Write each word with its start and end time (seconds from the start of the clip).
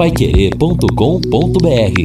paiquerê.com.br 0.00 2.00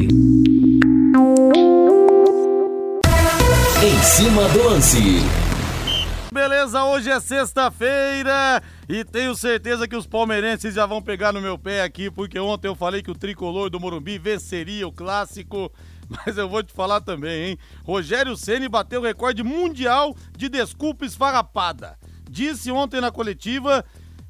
Em 3.82 4.02
cima 4.02 4.46
do 4.50 4.64
lance. 4.64 4.98
Beleza, 6.30 6.84
hoje 6.84 7.08
é 7.08 7.18
sexta-feira 7.18 8.62
e 8.86 9.02
tenho 9.02 9.34
certeza 9.34 9.88
que 9.88 9.96
os 9.96 10.06
palmeirenses 10.06 10.74
já 10.74 10.84
vão 10.84 11.00
pegar 11.00 11.32
no 11.32 11.40
meu 11.40 11.56
pé 11.56 11.84
aqui, 11.84 12.10
porque 12.10 12.38
ontem 12.38 12.68
eu 12.68 12.74
falei 12.74 13.00
que 13.00 13.10
o 13.10 13.14
tricolor 13.14 13.70
do 13.70 13.80
Morumbi 13.80 14.18
venceria 14.18 14.86
o 14.86 14.92
clássico. 14.92 15.72
Mas 16.06 16.36
eu 16.36 16.50
vou 16.50 16.62
te 16.62 16.74
falar 16.74 17.00
também, 17.00 17.48
hein? 17.48 17.58
Rogério 17.82 18.36
Ceni 18.36 18.68
bateu 18.68 19.00
o 19.00 19.04
recorde 19.04 19.42
mundial 19.42 20.14
de 20.36 20.50
desculpa 20.50 21.06
esfarrapada. 21.06 21.96
Disse 22.28 22.70
ontem 22.70 23.00
na 23.00 23.10
coletiva, 23.10 23.82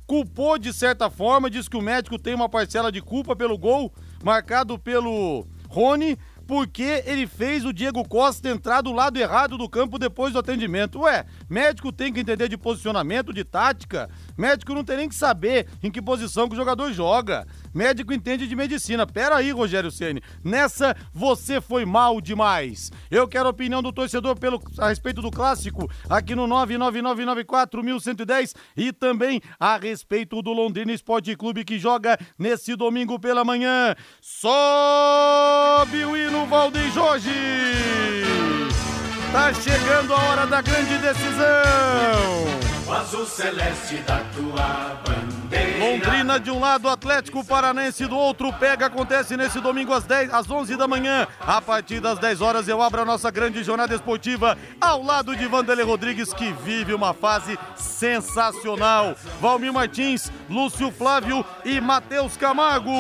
culpou 0.07 0.59
de 0.59 0.73
certa 0.73 1.11
forma, 1.11 1.51
disse 1.51 1.69
que 1.69 1.77
o 1.77 1.83
médico 1.83 2.19
tem 2.19 2.35
uma 2.35 2.49
parcela 2.49 2.93
de 2.93 3.03
culpa 3.03 3.35
pelo 3.35 3.59
gol 3.59 3.93
marcado 4.23 4.79
pelo 4.79 5.47
Rony, 5.69 6.17
porque 6.47 7.03
ele 7.05 7.27
fez 7.27 7.65
o 7.65 7.73
Diego 7.73 8.07
Costa 8.09 8.49
entrar 8.49 8.81
do 8.81 8.93
lado 8.93 9.19
errado 9.19 9.59
do 9.59 9.69
campo 9.69 9.99
depois 9.99 10.33
do 10.33 10.39
atendimento. 10.39 11.01
Ué, 11.01 11.27
médico 11.51 11.93
tem 11.93 12.13
que 12.13 12.21
entender 12.21 12.49
de 12.49 12.57
posicionamento, 12.57 13.33
de 13.33 13.43
tática. 13.43 14.09
Médico 14.39 14.73
não 14.73 14.85
tem 14.85 14.97
nem 14.97 15.09
que 15.09 15.15
saber 15.15 15.67
em 15.83 15.91
que 15.91 16.01
posição 16.01 16.49
que 16.49 16.55
o 16.55 16.57
jogador 16.57 16.93
joga. 16.93 17.47
Médico 17.77 18.13
entende 18.15 18.49
de 18.49 18.57
medicina. 18.57 19.07
Pera 19.07 19.37
aí, 19.37 19.51
Rogério 19.51 19.91
Ceni. 19.91 20.23
Nessa 20.43 20.97
você 21.13 21.61
foi 21.61 21.85
mal 21.85 22.23
demais. 22.23 22.91
Eu 23.11 23.29
quero 23.29 23.49
a 23.49 23.51
opinião 23.51 23.83
do 23.83 23.93
torcedor 23.93 24.39
pelo, 24.39 24.59
a 24.79 24.89
respeito 24.89 25.21
do 25.21 25.31
clássico 25.31 25.87
aqui 26.09 26.35
no 26.35 26.49
99994110 26.49 28.55
e 28.75 28.95
também 28.95 29.43
a 29.61 29.77
respeito 29.77 30.41
do 30.41 30.55
Londrina 30.55 30.91
Esporte 30.91 31.37
Clube 31.37 31.67
que 31.67 31.79
joga 31.79 32.19
nesse 32.39 32.75
domingo 32.75 33.21
pela 33.21 33.45
manhã. 33.45 33.95
Sobe 34.23 36.03
o 36.07 36.17
hino 36.17 36.47
Valdeir 36.47 36.91
Jorge. 36.93 37.29
Tá 39.31 39.53
chegando 39.53 40.15
a 40.15 40.17
hora 40.17 40.47
da 40.47 40.63
grande 40.63 40.97
decisão. 40.97 42.66
O 42.87 42.93
azul 42.93 43.27
celeste 43.27 43.97
da 44.07 44.21
tua 44.33 45.01
bandeira. 45.05 45.79
Londrina 45.79 46.39
de 46.39 46.53
um 46.53 46.61
lado, 46.61 46.89
Atlético 46.89 47.45
Paranense 47.45 48.07
do 48.07 48.17
outro. 48.17 48.53
Pega, 48.53 48.87
acontece 48.87 49.37
nesse 49.37 49.61
domingo 49.61 49.93
às 49.93 50.05
10, 50.05 50.33
às 50.33 50.49
11 50.49 50.77
da 50.77 50.87
manhã. 50.87 51.27
A 51.41 51.61
partir 51.61 51.99
das 51.99 52.17
10 52.21 52.41
horas 52.41 52.69
eu 52.69 52.81
abro 52.81 53.03
a 53.03 53.05
nossa 53.05 53.29
grande 53.29 53.65
jornada 53.65 53.93
esportiva 53.93 54.57
ao 54.81 55.03
lado 55.03 55.35
de 55.35 55.47
Vanderlei 55.47 55.85
Rodrigues, 55.85 56.33
que 56.33 56.53
vive 56.65 56.95
uma 56.95 57.13
fase 57.13 57.59
sensacional. 57.75 59.17
Valmir 59.41 59.73
Martins, 59.73 60.31
Lúcio 60.49 60.93
Flávio 60.93 61.45
e 61.65 61.81
Matheus 61.81 62.37
Camargo. 62.37 62.93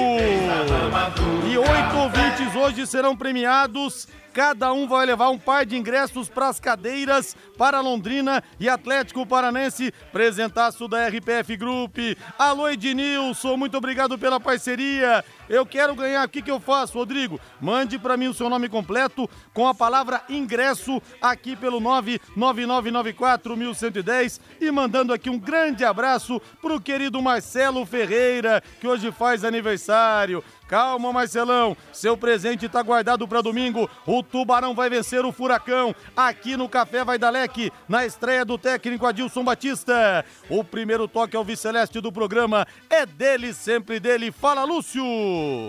E 1.48 1.56
oito 1.56 1.96
ouvintes 1.96 2.25
hoje 2.66 2.84
serão 2.84 3.16
premiados 3.16 4.08
Cada 4.36 4.70
um 4.70 4.86
vai 4.86 5.06
levar 5.06 5.30
um 5.30 5.38
par 5.38 5.64
de 5.64 5.78
ingressos 5.78 6.28
para 6.28 6.48
as 6.48 6.60
cadeiras 6.60 7.34
para 7.56 7.80
Londrina 7.80 8.44
e 8.60 8.68
Atlético 8.68 9.24
Paranense. 9.24 9.90
Presentaço 10.12 10.86
da 10.86 11.08
RPF 11.08 11.56
Group. 11.56 11.96
Alô, 12.38 12.68
Ednilson, 12.68 13.56
muito 13.56 13.78
obrigado 13.78 14.18
pela 14.18 14.38
parceria. 14.38 15.24
Eu 15.48 15.64
quero 15.64 15.94
ganhar. 15.94 16.26
O 16.26 16.28
que, 16.28 16.42
que 16.42 16.50
eu 16.50 16.60
faço, 16.60 16.98
Rodrigo? 16.98 17.40
Mande 17.58 17.98
para 17.98 18.18
mim 18.18 18.28
o 18.28 18.34
seu 18.34 18.50
nome 18.50 18.68
completo 18.68 19.26
com 19.54 19.66
a 19.66 19.74
palavra 19.74 20.20
ingresso 20.28 21.00
aqui 21.18 21.56
pelo 21.56 21.80
999941110 21.80 24.38
e 24.60 24.70
mandando 24.70 25.14
aqui 25.14 25.30
um 25.30 25.38
grande 25.38 25.82
abraço 25.82 26.38
pro 26.60 26.78
querido 26.78 27.22
Marcelo 27.22 27.86
Ferreira, 27.86 28.62
que 28.82 28.86
hoje 28.86 29.10
faz 29.10 29.44
aniversário. 29.44 30.44
Calma, 30.68 31.12
Marcelão. 31.12 31.76
Seu 31.92 32.16
presente 32.16 32.66
está 32.66 32.82
guardado 32.82 33.26
para 33.28 33.40
domingo. 33.40 33.88
O 34.04 34.22
Tubarão 34.22 34.74
vai 34.74 34.90
vencer 34.90 35.24
o 35.24 35.30
Furacão 35.30 35.94
aqui 36.16 36.56
no 36.56 36.68
Café 36.68 37.04
Vai 37.04 37.18
da 37.18 37.30
Leque, 37.30 37.72
na 37.88 38.04
estreia 38.04 38.44
do 38.44 38.58
técnico 38.58 39.06
Adilson 39.06 39.44
Batista. 39.44 40.24
O 40.50 40.64
primeiro 40.64 41.06
toque 41.06 41.36
ao 41.36 41.44
vice-celeste 41.44 42.00
do 42.00 42.10
programa 42.10 42.66
é 42.90 43.06
dele, 43.06 43.54
sempre 43.54 44.00
dele. 44.00 44.32
Fala, 44.32 44.64
Lúcio. 44.64 45.04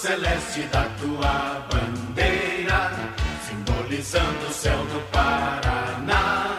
Celeste 0.00 0.62
da 0.72 0.84
tua 0.98 1.66
bandeira, 1.70 2.90
simbolizando 3.46 4.46
o 4.48 4.52
céu 4.52 4.78
do 4.86 5.00
Paraná. 5.12 6.58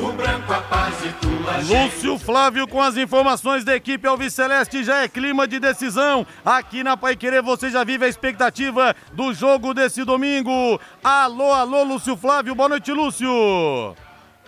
O 0.00 0.12
branco 0.12 0.52
a 0.52 0.60
paz 0.62 0.94
e 1.04 1.12
tua 1.12 1.58
Lúcio 1.58 2.18
Flávio 2.18 2.66
com 2.66 2.82
as 2.82 2.96
informações 2.96 3.64
da 3.64 3.76
equipe 3.76 4.08
Alves 4.08 4.34
Celeste 4.34 4.82
já 4.82 5.04
é 5.04 5.08
clima 5.08 5.46
de 5.46 5.60
decisão. 5.60 6.26
Aqui 6.44 6.82
na 6.82 6.96
Pai 6.96 7.14
Querer 7.14 7.40
você 7.40 7.70
já 7.70 7.84
vive 7.84 8.04
a 8.04 8.08
expectativa 8.08 8.96
do 9.12 9.32
jogo 9.32 9.72
desse 9.72 10.02
domingo. 10.04 10.80
Alô, 11.04 11.52
alô, 11.52 11.84
Lúcio 11.84 12.16
Flávio. 12.16 12.56
Boa 12.56 12.68
noite, 12.68 12.90
Lúcio. 12.90 13.96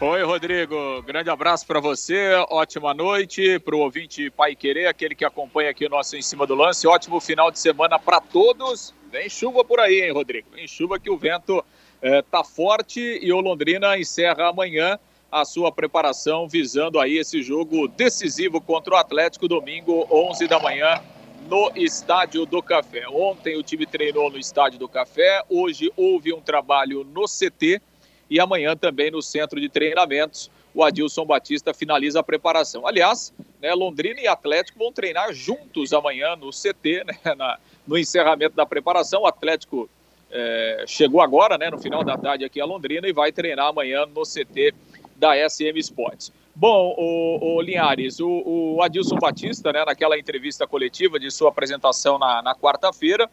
Oi, 0.00 0.22
Rodrigo. 0.22 1.02
Grande 1.02 1.28
abraço 1.28 1.66
para 1.66 1.80
você. 1.80 2.32
Ótima 2.50 2.94
noite 2.94 3.58
para 3.58 3.74
o 3.74 3.80
ouvinte 3.80 4.30
Pai 4.30 4.54
Querer, 4.54 4.86
aquele 4.86 5.12
que 5.12 5.24
acompanha 5.24 5.70
aqui 5.70 5.84
o 5.84 5.88
nosso 5.88 6.16
Em 6.16 6.22
Cima 6.22 6.46
do 6.46 6.54
Lance. 6.54 6.86
Ótimo 6.86 7.18
final 7.18 7.50
de 7.50 7.58
semana 7.58 7.98
para 7.98 8.20
todos. 8.20 8.94
Vem 9.10 9.28
chuva 9.28 9.64
por 9.64 9.80
aí, 9.80 10.02
hein, 10.02 10.12
Rodrigo? 10.12 10.50
Vem 10.54 10.68
chuva 10.68 11.00
que 11.00 11.10
o 11.10 11.18
vento 11.18 11.64
eh, 12.00 12.22
tá 12.30 12.44
forte 12.44 13.18
e 13.20 13.32
o 13.32 13.40
Londrina 13.40 13.98
encerra 13.98 14.50
amanhã 14.50 15.00
a 15.32 15.44
sua 15.44 15.72
preparação 15.72 16.46
visando 16.46 17.00
aí 17.00 17.18
esse 17.18 17.42
jogo 17.42 17.88
decisivo 17.88 18.60
contra 18.60 18.94
o 18.94 18.96
Atlético 18.96 19.48
domingo, 19.48 20.06
11 20.08 20.46
da 20.46 20.60
manhã, 20.60 21.02
no 21.48 21.72
Estádio 21.74 22.46
do 22.46 22.62
Café. 22.62 23.08
Ontem 23.08 23.56
o 23.56 23.64
time 23.64 23.84
treinou 23.84 24.30
no 24.30 24.38
Estádio 24.38 24.78
do 24.78 24.88
Café, 24.88 25.42
hoje 25.48 25.92
houve 25.96 26.32
um 26.32 26.40
trabalho 26.40 27.02
no 27.02 27.24
CT 27.24 27.82
e 28.30 28.40
amanhã 28.40 28.76
também 28.76 29.10
no 29.10 29.22
centro 29.22 29.60
de 29.60 29.68
treinamentos. 29.68 30.50
O 30.74 30.84
Adilson 30.84 31.24
Batista 31.24 31.72
finaliza 31.74 32.20
a 32.20 32.22
preparação. 32.22 32.86
Aliás, 32.86 33.32
né, 33.60 33.74
Londrina 33.74 34.20
e 34.20 34.28
Atlético 34.28 34.78
vão 34.78 34.92
treinar 34.92 35.32
juntos 35.32 35.92
amanhã 35.92 36.36
no 36.36 36.50
CT, 36.50 37.04
né, 37.24 37.34
na, 37.34 37.58
no 37.86 37.98
encerramento 37.98 38.54
da 38.54 38.66
preparação. 38.66 39.22
O 39.22 39.26
Atlético 39.26 39.88
é, 40.30 40.84
chegou 40.86 41.20
agora, 41.20 41.56
né, 41.56 41.70
no 41.70 41.78
final 41.78 42.04
da 42.04 42.16
tarde 42.16 42.44
aqui 42.44 42.60
a 42.60 42.64
Londrina 42.64 43.08
e 43.08 43.12
vai 43.12 43.32
treinar 43.32 43.68
amanhã 43.68 44.06
no 44.06 44.22
CT 44.22 44.74
da 45.16 45.34
SM 45.48 45.76
Sports. 45.78 46.32
Bom, 46.54 46.94
o, 46.98 47.56
o 47.56 47.60
Linhares, 47.60 48.18
o, 48.20 48.42
o, 48.44 48.82
Adilson 48.82 49.16
Batista, 49.16 49.72
né, 49.72 49.84
naquela 49.84 50.18
entrevista 50.18 50.66
coletiva 50.66 51.18
de 51.18 51.30
sua 51.30 51.50
apresentação 51.50 52.18
na, 52.18 52.42
na 52.42 52.54
quarta-feira, 52.54 53.30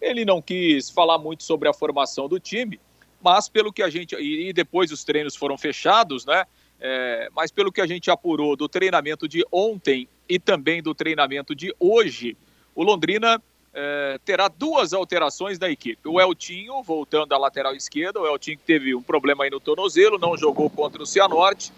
ele 0.00 0.24
não 0.24 0.42
quis 0.42 0.90
falar 0.90 1.18
muito 1.18 1.44
sobre 1.44 1.68
a 1.68 1.72
formação 1.72 2.28
do 2.28 2.40
time, 2.40 2.80
mas 3.24 3.48
pelo 3.48 3.72
que 3.72 3.82
a 3.82 3.88
gente. 3.88 4.14
E, 4.16 4.52
depois 4.52 4.92
os 4.92 5.02
treinos 5.02 5.34
foram 5.34 5.56
fechados, 5.56 6.26
né? 6.26 6.44
É, 6.78 7.30
mas 7.34 7.50
pelo 7.50 7.72
que 7.72 7.80
a 7.80 7.86
gente 7.86 8.10
apurou 8.10 8.54
do 8.54 8.68
treinamento 8.68 9.26
de 9.26 9.42
ontem 9.50 10.06
e 10.28 10.38
também 10.38 10.82
do 10.82 10.94
treinamento 10.94 11.54
de 11.54 11.74
hoje, 11.80 12.36
o 12.74 12.82
Londrina 12.82 13.42
é, 13.72 14.20
terá 14.22 14.48
duas 14.48 14.92
alterações 14.92 15.58
da 15.58 15.70
equipe. 15.70 16.06
O 16.06 16.20
Eltinho, 16.20 16.82
voltando 16.82 17.32
à 17.32 17.38
lateral 17.38 17.74
esquerda, 17.74 18.20
o 18.20 18.26
Eltinho 18.26 18.58
que 18.58 18.64
teve 18.64 18.94
um 18.94 19.02
problema 19.02 19.44
aí 19.44 19.50
no 19.50 19.58
tornozelo, 19.58 20.18
não 20.18 20.36
jogou 20.36 20.68
contra 20.68 21.02
o 21.02 21.06
Cianorte. 21.06 21.72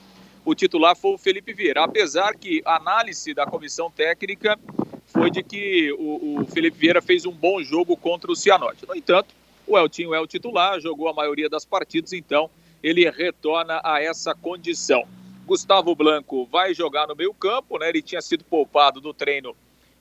O 0.44 0.54
titular 0.54 0.96
foi 0.96 1.14
o 1.14 1.18
Felipe 1.18 1.52
Vieira, 1.52 1.84
apesar 1.84 2.34
que 2.34 2.60
a 2.64 2.76
análise 2.76 3.32
da 3.32 3.46
comissão 3.46 3.90
técnica 3.90 4.58
foi 5.06 5.30
de 5.30 5.42
que 5.44 5.92
o, 5.92 6.40
o 6.40 6.46
Felipe 6.46 6.76
Vieira 6.76 7.00
fez 7.00 7.24
um 7.24 7.32
bom 7.32 7.62
jogo 7.62 7.96
contra 7.96 8.32
o 8.32 8.36
Cianorte. 8.36 8.86
No 8.86 8.96
entanto, 8.96 9.34
o 9.66 9.76
Eltinho 9.76 10.14
é 10.14 10.20
o 10.20 10.26
titular, 10.26 10.80
jogou 10.80 11.08
a 11.08 11.12
maioria 11.12 11.48
das 11.48 11.64
partidas, 11.64 12.12
então 12.12 12.48
ele 12.82 13.08
retorna 13.10 13.80
a 13.82 14.00
essa 14.00 14.34
condição. 14.34 15.06
Gustavo 15.46 15.94
Blanco 15.94 16.46
vai 16.46 16.74
jogar 16.74 17.06
no 17.06 17.16
meio 17.16 17.32
campo, 17.32 17.78
né? 17.78 17.88
Ele 17.88 18.02
tinha 18.02 18.20
sido 18.20 18.44
poupado 18.44 19.00
do 19.00 19.14
treino 19.14 19.56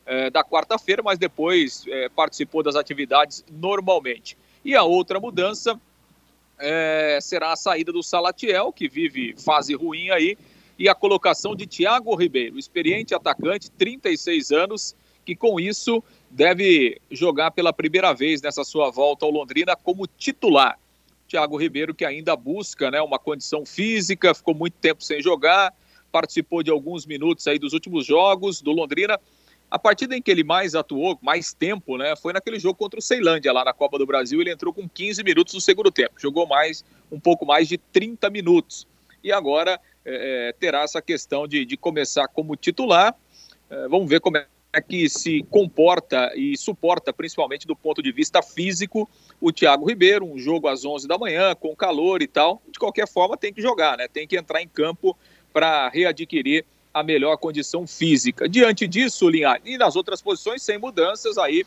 eh, 0.05 0.29
da 0.29 0.43
quarta-feira, 0.43 1.01
mas 1.03 1.17
depois 1.17 1.83
eh, 1.87 2.09
participou 2.09 2.63
das 2.63 2.75
atividades 2.75 3.43
normalmente. 3.51 4.37
E 4.63 4.75
a 4.75 4.83
outra 4.83 5.19
mudança 5.19 5.79
eh, 6.59 7.19
será 7.21 7.53
a 7.53 7.55
saída 7.55 7.91
do 7.91 8.03
Salatiel, 8.03 8.71
que 8.73 8.87
vive 8.87 9.35
fase 9.37 9.73
ruim 9.73 10.09
aí, 10.09 10.37
e 10.77 10.89
a 10.89 10.95
colocação 10.95 11.55
de 11.55 11.65
Thiago 11.65 12.13
Ribeiro, 12.15 12.59
experiente 12.59 13.15
atacante, 13.15 13.71
36 13.71 14.51
anos, 14.51 14.95
que 15.23 15.35
com 15.35 15.59
isso 15.59 16.03
deve 16.35 16.99
jogar 17.09 17.51
pela 17.51 17.71
primeira 17.71 18.13
vez 18.13 18.41
nessa 18.41 18.65
sua 18.65 18.91
volta 18.91 19.25
ao 19.25 19.31
Londrina 19.31 19.73
como 19.73 20.05
titular. 20.05 20.77
Thiago 21.29 21.55
Ribeiro, 21.55 21.95
que 21.95 22.03
ainda 22.03 22.35
busca 22.35 22.91
né, 22.91 23.01
uma 23.01 23.17
condição 23.17 23.65
física, 23.65 24.35
ficou 24.35 24.53
muito 24.53 24.73
tempo 24.73 25.01
sem 25.01 25.21
jogar, 25.21 25.73
participou 26.11 26.61
de 26.61 26.69
alguns 26.69 27.05
minutos 27.05 27.47
aí 27.47 27.57
dos 27.57 27.71
últimos 27.71 28.05
jogos 28.05 28.61
do 28.61 28.73
Londrina. 28.73 29.17
A 29.71 29.79
partida 29.79 30.15
em 30.15 30.21
que 30.21 30.29
ele 30.29 30.43
mais 30.43 30.75
atuou, 30.75 31.17
mais 31.21 31.53
tempo, 31.53 31.97
né, 31.97 32.17
foi 32.17 32.33
naquele 32.33 32.59
jogo 32.59 32.75
contra 32.75 32.99
o 32.99 33.01
Ceilândia, 33.01 33.53
lá 33.53 33.63
na 33.63 33.73
Copa 33.73 33.97
do 33.97 34.05
Brasil. 34.05 34.41
Ele 34.41 34.51
entrou 34.51 34.73
com 34.73 34.89
15 34.89 35.23
minutos 35.23 35.53
no 35.53 35.61
segundo 35.61 35.89
tempo, 35.89 36.15
jogou 36.17 36.45
mais, 36.45 36.83
um 37.09 37.19
pouco 37.19 37.45
mais 37.45 37.65
de 37.69 37.77
30 37.77 38.29
minutos. 38.29 38.85
E 39.23 39.31
agora 39.31 39.79
é, 40.03 40.53
terá 40.59 40.81
essa 40.81 41.01
questão 41.01 41.47
de, 41.47 41.63
de 41.63 41.77
começar 41.77 42.27
como 42.27 42.57
titular. 42.57 43.15
É, 43.69 43.87
vamos 43.87 44.09
ver 44.09 44.19
como 44.19 44.35
é 44.35 44.45
que 44.81 45.09
se 45.09 45.43
comporta 45.49 46.31
e 46.35 46.57
suporta, 46.57 47.13
principalmente 47.13 47.67
do 47.67 47.75
ponto 47.75 48.01
de 48.01 48.11
vista 48.11 48.41
físico, 48.41 49.09
o 49.39 49.51
Thiago 49.51 49.87
Ribeiro, 49.87 50.25
um 50.25 50.37
jogo 50.37 50.67
às 50.67 50.85
11 50.85 51.07
da 51.07 51.17
manhã, 51.17 51.55
com 51.55 51.75
calor 51.75 52.21
e 52.21 52.27
tal. 52.27 52.61
De 52.71 52.79
qualquer 52.79 53.07
forma, 53.07 53.37
tem 53.37 53.53
que 53.53 53.61
jogar, 53.61 53.97
né? 53.97 54.07
Tem 54.07 54.27
que 54.27 54.37
entrar 54.37 54.61
em 54.61 54.67
campo 54.67 55.17
para 55.53 55.89
readquirir 55.89 56.65
a 56.93 57.03
melhor 57.03 57.37
condição 57.37 57.85
física. 57.85 58.47
Diante 58.47 58.87
disso, 58.87 59.29
Linhares, 59.29 59.61
e 59.65 59.77
nas 59.77 59.95
outras 59.95 60.21
posições 60.21 60.61
sem 60.61 60.77
mudanças, 60.77 61.37
aí 61.37 61.65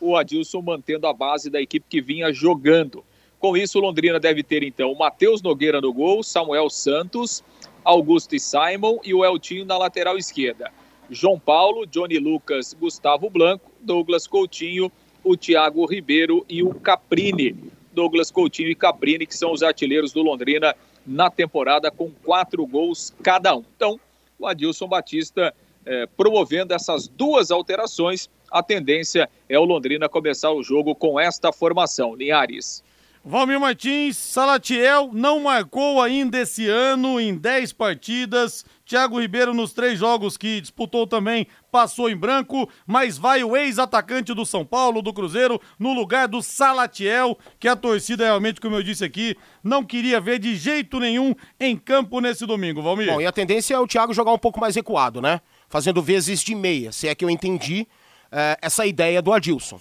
o 0.00 0.16
Adilson 0.16 0.62
mantendo 0.62 1.06
a 1.06 1.12
base 1.12 1.50
da 1.50 1.60
equipe 1.60 1.86
que 1.88 2.00
vinha 2.00 2.32
jogando. 2.32 3.04
Com 3.38 3.56
isso, 3.56 3.80
Londrina 3.80 4.18
deve 4.18 4.42
ter 4.42 4.62
então 4.62 4.92
o 4.92 4.98
Matheus 4.98 5.42
Nogueira 5.42 5.80
no 5.80 5.92
gol, 5.92 6.22
Samuel 6.22 6.70
Santos, 6.70 7.42
Augusto 7.84 8.34
e 8.34 8.40
Simon 8.40 8.98
e 9.04 9.14
o 9.14 9.24
Eltinho 9.24 9.64
na 9.64 9.78
lateral 9.78 10.18
esquerda. 10.18 10.72
João 11.10 11.38
Paulo, 11.38 11.86
Johnny 11.86 12.18
Lucas, 12.18 12.74
Gustavo 12.74 13.30
Blanco, 13.30 13.70
Douglas 13.80 14.26
Coutinho, 14.26 14.90
o 15.24 15.36
Thiago 15.36 15.84
Ribeiro 15.86 16.44
e 16.48 16.62
o 16.62 16.74
Caprini. 16.74 17.56
Douglas 17.92 18.30
Coutinho 18.30 18.70
e 18.70 18.74
Caprini, 18.74 19.26
que 19.26 19.36
são 19.36 19.52
os 19.52 19.62
artilheiros 19.62 20.12
do 20.12 20.22
Londrina 20.22 20.74
na 21.06 21.30
temporada, 21.30 21.90
com 21.90 22.10
quatro 22.22 22.64
gols 22.66 23.14
cada 23.22 23.56
um. 23.56 23.64
Então, 23.74 23.98
o 24.38 24.46
Adilson 24.46 24.86
Batista 24.86 25.54
eh, 25.90 26.06
promovendo 26.16 26.74
essas 26.74 27.08
duas 27.08 27.50
alterações. 27.50 28.28
A 28.50 28.62
tendência 28.62 29.28
é 29.48 29.58
o 29.58 29.64
Londrina 29.64 30.08
começar 30.08 30.52
o 30.52 30.62
jogo 30.62 30.94
com 30.94 31.18
esta 31.18 31.50
formação. 31.50 32.14
Linhares. 32.14 32.84
Valmir 33.24 33.60
Martins, 33.60 34.16
Salatiel 34.16 35.10
não 35.12 35.40
marcou 35.40 36.00
ainda 36.00 36.38
esse 36.38 36.68
ano 36.68 37.20
em 37.20 37.36
10 37.36 37.72
partidas. 37.72 38.64
Thiago 38.86 39.20
Ribeiro, 39.20 39.52
nos 39.52 39.72
três 39.72 39.98
jogos 39.98 40.36
que 40.36 40.60
disputou 40.60 41.06
também, 41.06 41.46
passou 41.70 42.08
em 42.08 42.16
branco, 42.16 42.70
mas 42.86 43.18
vai 43.18 43.44
o 43.44 43.54
ex-atacante 43.54 44.32
do 44.32 44.46
São 44.46 44.64
Paulo, 44.64 45.02
do 45.02 45.12
Cruzeiro, 45.12 45.60
no 45.78 45.92
lugar 45.92 46.26
do 46.26 46.40
Salatiel, 46.40 47.38
que 47.60 47.68
a 47.68 47.76
torcida 47.76 48.24
realmente, 48.24 48.60
como 48.60 48.76
eu 48.76 48.82
disse 48.82 49.04
aqui, 49.04 49.36
não 49.62 49.84
queria 49.84 50.20
ver 50.20 50.38
de 50.38 50.56
jeito 50.56 50.98
nenhum 50.98 51.34
em 51.60 51.76
campo 51.76 52.20
nesse 52.20 52.46
domingo, 52.46 52.80
Valmir. 52.80 53.12
Bom, 53.12 53.20
e 53.20 53.26
a 53.26 53.32
tendência 53.32 53.74
é 53.74 53.78
o 53.78 53.86
Thiago 53.86 54.14
jogar 54.14 54.32
um 54.32 54.38
pouco 54.38 54.58
mais 54.58 54.74
recuado, 54.74 55.20
né? 55.20 55.40
Fazendo 55.68 56.00
vezes 56.00 56.40
de 56.40 56.54
meia, 56.54 56.92
se 56.92 57.08
é 57.08 57.14
que 57.14 57.24
eu 57.24 57.28
entendi 57.28 57.86
é, 58.32 58.56
essa 58.62 58.86
ideia 58.86 59.20
do 59.20 59.32
Adilson. 59.32 59.78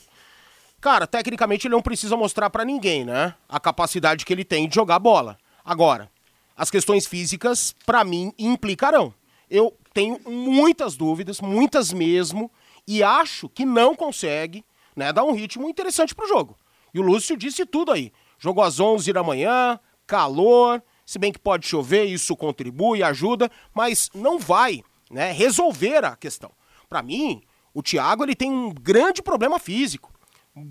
Cara, 0.79 1.07
tecnicamente 1.07 1.65
ele 1.65 1.73
não 1.73 1.81
precisa 1.81 2.15
mostrar 2.15 2.49
para 2.51 2.63
ninguém, 2.63 3.03
né? 3.03 3.33
A 3.49 3.59
capacidade 3.59 4.23
que 4.23 4.31
ele 4.31 4.45
tem 4.45 4.67
de 4.67 4.75
jogar 4.75 4.99
bola. 4.99 5.37
Agora, 5.65 6.09
as 6.55 6.69
questões 6.69 7.07
físicas, 7.07 7.75
para 7.85 8.03
mim, 8.03 8.31
implicarão. 8.37 9.13
Eu 9.49 9.75
tenho 9.91 10.19
muitas 10.25 10.95
dúvidas, 10.95 11.41
muitas 11.41 11.91
mesmo, 11.91 12.51
e 12.87 13.01
acho 13.01 13.49
que 13.49 13.65
não 13.65 13.95
consegue 13.95 14.63
né, 14.95 15.11
dar 15.11 15.23
um 15.23 15.33
ritmo 15.33 15.67
interessante 15.67 16.13
pro 16.13 16.27
jogo. 16.27 16.55
E 16.93 16.99
o 16.99 17.03
Lúcio 17.03 17.35
disse 17.35 17.65
tudo 17.65 17.91
aí. 17.91 18.11
Jogo 18.37 18.61
às 18.61 18.79
11 18.79 19.11
da 19.11 19.23
manhã, 19.23 19.79
calor, 20.05 20.81
se 21.03 21.17
bem 21.17 21.31
que 21.31 21.39
pode 21.39 21.65
chover, 21.67 22.05
isso 22.05 22.35
contribui, 22.35 23.01
ajuda, 23.01 23.49
mas 23.73 24.11
não 24.13 24.37
vai 24.37 24.83
né, 25.09 25.31
resolver 25.31 26.05
a 26.05 26.15
questão. 26.15 26.51
Para 26.87 27.01
mim, 27.01 27.41
o 27.73 27.81
Thiago 27.81 28.23
ele 28.23 28.35
tem 28.35 28.51
um 28.51 28.71
grande 28.71 29.23
problema 29.23 29.57
físico 29.57 30.16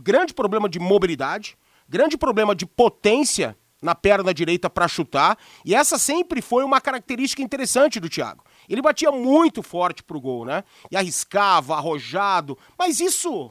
grande 0.03 0.35
problema 0.35 0.69
de 0.69 0.79
mobilidade, 0.79 1.57
grande 1.89 2.17
problema 2.17 2.55
de 2.55 2.67
potência 2.67 3.57
na 3.81 3.95
perna 3.95 4.33
direita 4.33 4.71
para 4.71 4.89
chutar, 4.89 5.39
e 5.65 5.75
essa 5.75 5.99
sempre 5.99 6.41
foi 6.41 6.65
uma 6.65 6.81
característica 6.81 7.43
interessante 7.43 8.01
do 8.01 8.09
Thiago. 8.09 8.43
Ele 8.69 8.83
batia 8.83 9.13
muito 9.13 9.63
forte 9.63 10.03
pro 10.03 10.21
gol, 10.21 10.45
né? 10.45 10.65
E 10.91 10.97
arriscava, 10.97 11.77
arrojado, 11.77 12.59
mas 12.79 13.01
isso 13.01 13.51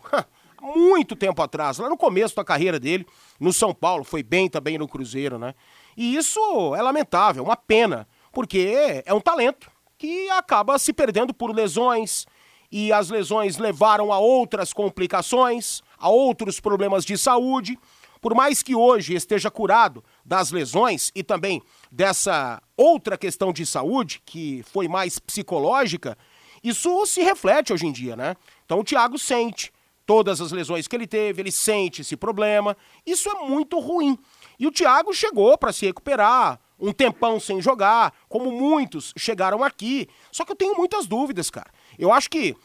muito 0.62 1.16
tempo 1.16 1.42
atrás, 1.42 1.78
lá 1.78 1.88
no 1.88 1.96
começo 1.96 2.36
da 2.36 2.44
carreira 2.44 2.80
dele, 2.80 3.06
no 3.40 3.54
São 3.54 3.74
Paulo, 3.74 4.04
foi 4.04 4.24
bem 4.24 4.50
também 4.50 4.78
no 4.78 4.88
Cruzeiro, 4.88 5.38
né? 5.38 5.54
E 5.96 6.16
isso 6.16 6.40
é 6.76 6.82
lamentável, 6.82 7.44
uma 7.44 7.56
pena, 7.56 8.08
porque 8.32 9.04
é 9.06 9.14
um 9.14 9.22
talento 9.22 9.70
que 9.98 10.30
acaba 10.32 10.78
se 10.80 10.92
perdendo 10.92 11.34
por 11.34 11.56
lesões, 11.56 12.26
e 12.72 12.92
as 12.92 13.10
lesões 13.10 13.58
levaram 13.58 14.12
a 14.12 14.18
outras 14.18 14.74
complicações, 14.74 15.82
a 16.06 16.10
outros 16.10 16.60
problemas 16.60 17.04
de 17.04 17.18
saúde. 17.18 17.80
Por 18.22 18.36
mais 18.36 18.62
que 18.62 18.76
hoje 18.76 19.16
esteja 19.16 19.50
curado 19.50 20.04
das 20.24 20.52
lesões 20.52 21.12
e 21.16 21.24
também 21.24 21.64
dessa 21.92 22.62
outra 22.78 23.18
questão 23.18 23.52
de 23.52 23.66
saúde, 23.66 24.22
que 24.24 24.64
foi 24.72 24.88
mais 24.88 25.18
psicológica, 25.18 26.16
isso 26.64 27.06
se 27.08 27.22
reflete 27.24 27.74
hoje 27.74 27.88
em 27.88 27.92
dia, 27.92 28.16
né? 28.16 28.36
Então 28.66 28.80
o 28.80 28.84
Thiago 28.84 29.18
sente 29.18 29.74
todas 30.06 30.40
as 30.40 30.52
lesões 30.52 30.88
que 30.88 30.96
ele 30.96 31.08
teve, 31.08 31.42
ele 31.42 31.52
sente 31.52 32.02
esse 32.02 32.16
problema. 32.16 32.78
Isso 33.04 33.28
é 33.28 33.48
muito 33.48 33.80
ruim. 33.80 34.16
E 34.60 34.68
o 34.68 34.72
Thiago 34.72 35.12
chegou 35.12 35.58
para 35.58 35.74
se 35.74 35.88
recuperar, 35.88 36.60
um 36.80 36.92
tempão 36.92 37.40
sem 37.40 37.60
jogar, 37.62 38.14
como 38.30 38.52
muitos 38.52 39.12
chegaram 39.18 39.64
aqui. 39.64 40.08
Só 40.32 40.46
que 40.46 40.52
eu 40.52 40.56
tenho 40.56 40.76
muitas 40.76 41.08
dúvidas, 41.08 41.50
cara. 41.50 41.72
Eu 41.98 42.14
acho 42.14 42.30
que 42.30 42.56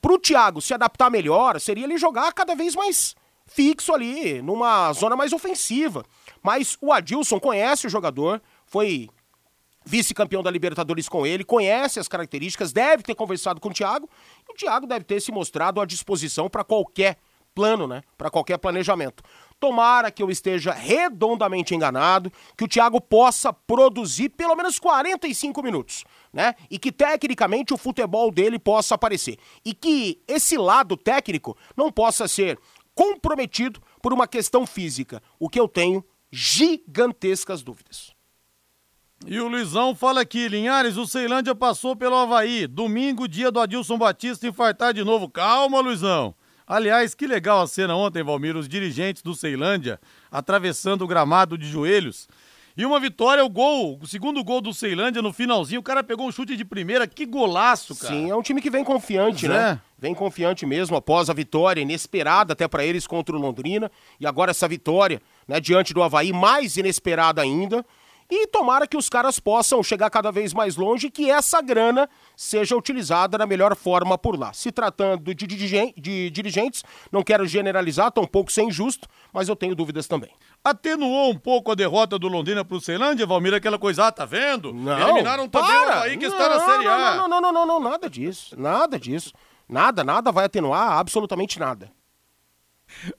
pro 0.00 0.18
Thiago 0.18 0.60
se 0.60 0.74
adaptar 0.74 1.10
melhor, 1.10 1.60
seria 1.60 1.84
ele 1.84 1.98
jogar 1.98 2.32
cada 2.32 2.54
vez 2.54 2.74
mais 2.74 3.14
fixo 3.46 3.92
ali, 3.92 4.42
numa 4.42 4.92
zona 4.92 5.16
mais 5.16 5.32
ofensiva. 5.32 6.04
Mas 6.42 6.76
o 6.80 6.92
Adilson 6.92 7.40
conhece 7.40 7.86
o 7.86 7.90
jogador, 7.90 8.40
foi 8.66 9.08
vice-campeão 9.84 10.42
da 10.42 10.50
Libertadores 10.50 11.08
com 11.08 11.26
ele, 11.26 11.42
conhece 11.42 11.98
as 11.98 12.06
características, 12.06 12.72
deve 12.72 13.02
ter 13.02 13.14
conversado 13.14 13.58
com 13.58 13.70
o 13.70 13.72
Thiago, 13.72 14.08
e 14.46 14.52
o 14.52 14.54
Thiago 14.54 14.86
deve 14.86 15.04
ter 15.04 15.20
se 15.20 15.32
mostrado 15.32 15.80
à 15.80 15.86
disposição 15.86 16.48
para 16.48 16.62
qualquer 16.62 17.16
plano, 17.54 17.86
né? 17.86 18.02
Para 18.16 18.30
qualquer 18.30 18.58
planejamento. 18.58 19.22
Tomara 19.60 20.10
que 20.10 20.22
eu 20.22 20.30
esteja 20.30 20.72
redondamente 20.72 21.74
enganado, 21.74 22.32
que 22.56 22.64
o 22.64 22.68
Thiago 22.68 23.00
possa 23.00 23.52
produzir 23.52 24.28
pelo 24.28 24.54
menos 24.54 24.78
45 24.78 25.62
minutos, 25.62 26.04
né? 26.32 26.54
E 26.70 26.78
que 26.78 26.92
tecnicamente 26.92 27.74
o 27.74 27.76
futebol 27.76 28.30
dele 28.30 28.58
possa 28.58 28.94
aparecer. 28.94 29.36
E 29.64 29.74
que 29.74 30.22
esse 30.28 30.56
lado 30.56 30.96
técnico 30.96 31.56
não 31.76 31.90
possa 31.90 32.28
ser 32.28 32.58
comprometido 32.94 33.80
por 34.00 34.12
uma 34.12 34.28
questão 34.28 34.66
física, 34.66 35.22
o 35.38 35.48
que 35.48 35.58
eu 35.58 35.68
tenho 35.68 36.04
gigantescas 36.30 37.62
dúvidas. 37.62 38.12
E 39.26 39.40
o 39.40 39.48
Luizão 39.48 39.94
fala 39.94 40.20
aqui, 40.20 40.46
Linhares, 40.46 40.96
o 40.96 41.06
Ceilândia 41.06 41.54
passou 41.54 41.96
pelo 41.96 42.14
Havaí. 42.14 42.66
Domingo, 42.66 43.26
dia 43.26 43.50
do 43.50 43.58
Adilson 43.58 43.98
Batista 43.98 44.46
infartar 44.46 44.94
de 44.94 45.02
novo. 45.02 45.28
Calma, 45.28 45.80
Luizão. 45.80 46.34
Aliás, 46.68 47.14
que 47.14 47.26
legal 47.26 47.62
a 47.62 47.66
cena 47.66 47.96
ontem, 47.96 48.22
Valmir, 48.22 48.54
os 48.54 48.68
dirigentes 48.68 49.22
do 49.22 49.34
Ceilândia 49.34 49.98
atravessando 50.30 51.02
o 51.02 51.06
gramado 51.06 51.56
de 51.56 51.66
joelhos. 51.66 52.28
E 52.76 52.84
uma 52.84 53.00
vitória, 53.00 53.44
o 53.44 53.48
gol, 53.48 53.98
o 54.00 54.06
segundo 54.06 54.44
gol 54.44 54.60
do 54.60 54.72
Ceilândia 54.72 55.22
no 55.22 55.32
finalzinho, 55.32 55.80
o 55.80 55.82
cara 55.82 56.04
pegou 56.04 56.28
um 56.28 56.30
chute 56.30 56.56
de 56.56 56.64
primeira, 56.64 57.08
que 57.08 57.26
golaço, 57.26 57.96
cara. 57.96 58.14
Sim, 58.14 58.30
é 58.30 58.36
um 58.36 58.42
time 58.42 58.60
que 58.60 58.70
vem 58.70 58.84
confiante, 58.84 59.46
pois 59.46 59.58
né? 59.58 59.70
É. 59.72 59.78
Vem 59.98 60.14
confiante 60.14 60.64
mesmo 60.64 60.94
após 60.94 61.28
a 61.28 61.32
vitória 61.32 61.80
inesperada 61.80 62.52
até 62.52 62.68
para 62.68 62.84
eles 62.84 63.04
contra 63.04 63.34
o 63.34 63.40
Londrina 63.40 63.90
e 64.20 64.26
agora 64.26 64.52
essa 64.52 64.68
vitória, 64.68 65.20
né, 65.48 65.58
diante 65.58 65.92
do 65.92 66.02
Havaí 66.02 66.32
mais 66.32 66.76
inesperada 66.76 67.42
ainda. 67.42 67.84
E 68.30 68.46
tomara 68.48 68.86
que 68.86 68.96
os 68.96 69.08
caras 69.08 69.40
possam 69.40 69.82
chegar 69.82 70.10
cada 70.10 70.30
vez 70.30 70.52
mais 70.52 70.76
longe 70.76 71.06
e 71.06 71.10
que 71.10 71.30
essa 71.30 71.62
grana 71.62 72.08
seja 72.36 72.76
utilizada 72.76 73.38
da 73.38 73.46
melhor 73.46 73.74
forma 73.74 74.18
por 74.18 74.38
lá. 74.38 74.52
Se 74.52 74.70
tratando 74.70 75.34
de, 75.34 75.46
de 75.46 76.30
dirigentes, 76.30 76.84
não 77.10 77.22
quero 77.22 77.46
generalizar, 77.46 78.12
tampouco 78.12 78.52
ser 78.52 78.64
injusto, 78.64 79.08
mas 79.32 79.48
eu 79.48 79.56
tenho 79.56 79.74
dúvidas 79.74 80.06
também. 80.06 80.30
Atenuou 80.62 81.30
um 81.30 81.38
pouco 81.38 81.72
a 81.72 81.74
derrota 81.74 82.18
do 82.18 82.28
Londrina 82.28 82.62
pro 82.62 82.80
Ceilândia, 82.80 83.26
Valmir, 83.26 83.54
aquela 83.54 83.78
coisa, 83.78 84.08
ah, 84.08 84.12
tá 84.12 84.26
vendo? 84.26 84.74
Não, 84.74 85.08
Eliminaram 85.08 85.48
também 85.48 85.74
o 85.74 85.90
Havaí 85.90 86.18
que 86.18 86.28
não, 86.28 86.32
está 86.36 86.48
na 86.50 86.60
Série 86.60 86.86
A. 86.86 87.16
Não, 87.16 87.28
não, 87.28 87.40
não, 87.40 87.52
não, 87.52 87.66
não, 87.66 87.80
nada 87.80 88.10
disso, 88.10 88.60
nada 88.60 88.98
disso. 88.98 89.32
Nada, 89.66 90.04
nada 90.04 90.30
vai 90.30 90.44
atenuar, 90.44 90.98
absolutamente 90.98 91.58
nada. 91.58 91.90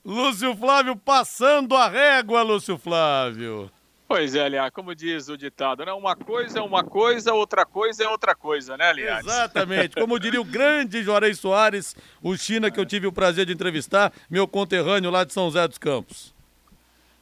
Lúcio 0.03 0.55
Flávio 0.55 0.95
passando 0.95 1.75
a 1.75 1.87
régua, 1.87 2.41
Lúcio 2.41 2.77
Flávio. 2.77 3.71
Pois 4.09 4.33
é, 4.33 4.43
aliás, 4.43 4.71
como 4.71 4.95
diz 4.95 5.29
o 5.29 5.37
ditado, 5.37 5.85
né? 5.85 5.93
Uma 5.93 6.15
coisa 6.15 6.57
é 6.57 6.61
uma 6.63 6.83
coisa, 6.83 7.31
outra 7.31 7.63
coisa 7.63 8.03
é 8.03 8.09
outra 8.09 8.33
coisa, 8.33 8.75
né, 8.75 8.89
aliás? 8.89 9.23
Exatamente. 9.23 9.95
Como 9.95 10.19
diria 10.19 10.41
o 10.41 10.43
grande 10.43 11.03
Juarez 11.03 11.37
Soares, 11.37 11.95
o 12.19 12.35
China 12.35 12.71
que 12.71 12.79
eu 12.79 12.87
tive 12.87 13.05
o 13.05 13.11
prazer 13.11 13.45
de 13.45 13.53
entrevistar, 13.53 14.11
meu 14.27 14.47
conterrâneo 14.47 15.11
lá 15.11 15.23
de 15.23 15.31
São 15.31 15.45
José 15.45 15.67
dos 15.67 15.77
Campos. 15.77 16.33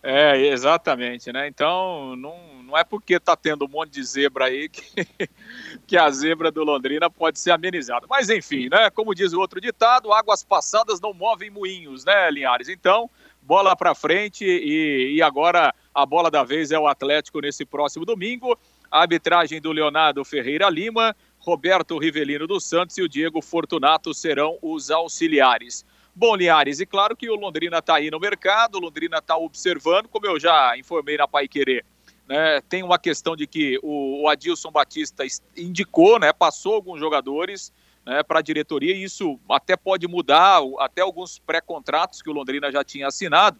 É, 0.01 0.37
exatamente, 0.47 1.29
né? 1.33 1.49
Então, 1.49 2.15
não, 2.15 2.63
não 2.63 2.77
é 2.77 2.85
porque 2.85 3.19
tá 3.19 3.35
tendo 3.35 3.65
um 3.65 3.67
monte 3.67 3.91
de 3.91 4.03
zebra 4.05 4.45
aí 4.45 4.69
que, 4.69 5.05
que 5.85 5.97
a 5.97 6.09
zebra 6.09 6.49
do 6.49 6.63
Londrina 6.63 7.09
pode 7.09 7.37
ser 7.37 7.51
amenizada. 7.51 8.07
Mas 8.09 8.29
enfim, 8.29 8.69
né? 8.69 8.89
Como 8.91 9.13
diz 9.13 9.33
o 9.33 9.41
outro 9.41 9.59
ditado, 9.59 10.13
águas 10.13 10.41
passadas 10.41 11.01
não 11.01 11.13
movem 11.13 11.49
moinhos, 11.49 12.05
né, 12.05 12.31
Linhares? 12.31 12.69
Então, 12.69 13.09
bola 13.47 13.77
para 13.77 13.95
frente 13.95 14.43
e, 14.43 15.15
e 15.15 15.21
agora 15.21 15.73
a 15.95 16.05
bola 16.05 16.29
da 16.29 16.43
vez 16.43 16.69
é 16.69 16.77
o 16.77 16.85
Atlético 16.85 17.39
nesse 17.39 17.65
próximo 17.65 18.03
domingo. 18.03 18.59
A 18.91 19.01
arbitragem 19.01 19.61
do 19.61 19.71
Leonardo 19.71 20.23
Ferreira 20.25 20.69
Lima, 20.69 21.15
Roberto 21.39 21.97
Rivelino 21.97 22.45
dos 22.45 22.65
Santos 22.65 22.97
e 22.97 23.01
o 23.01 23.07
Diego 23.07 23.41
Fortunato 23.41 24.13
serão 24.13 24.57
os 24.61 24.91
auxiliares. 24.91 25.85
Bom, 26.13 26.35
Linhares, 26.35 26.81
e 26.81 26.85
claro 26.85 27.15
que 27.15 27.29
o 27.29 27.35
Londrina 27.35 27.77
está 27.77 27.95
aí 27.95 28.11
no 28.11 28.19
mercado, 28.19 28.75
o 28.75 28.81
Londrina 28.81 29.19
está 29.19 29.37
observando, 29.37 30.09
como 30.09 30.25
eu 30.25 30.37
já 30.37 30.77
informei 30.77 31.15
na 31.15 31.27
Pai 31.27 31.47
Querer, 31.47 31.85
né, 32.27 32.59
tem 32.67 32.83
uma 32.83 32.99
questão 32.99 33.35
de 33.35 33.47
que 33.47 33.79
o 33.81 34.27
Adilson 34.27 34.71
Batista 34.71 35.23
indicou, 35.55 36.19
né, 36.19 36.33
passou 36.33 36.73
alguns 36.73 36.99
jogadores 36.99 37.71
né, 38.07 38.23
para 38.23 38.39
a 38.39 38.41
diretoria 38.41 38.95
e 38.95 39.03
isso 39.03 39.37
até 39.49 39.75
pode 39.75 40.07
mudar, 40.07 40.61
até 40.79 41.01
alguns 41.01 41.37
pré-contratos 41.39 42.21
que 42.21 42.29
o 42.29 42.33
Londrina 42.33 42.71
já 42.71 42.81
tinha 42.83 43.07
assinado. 43.07 43.59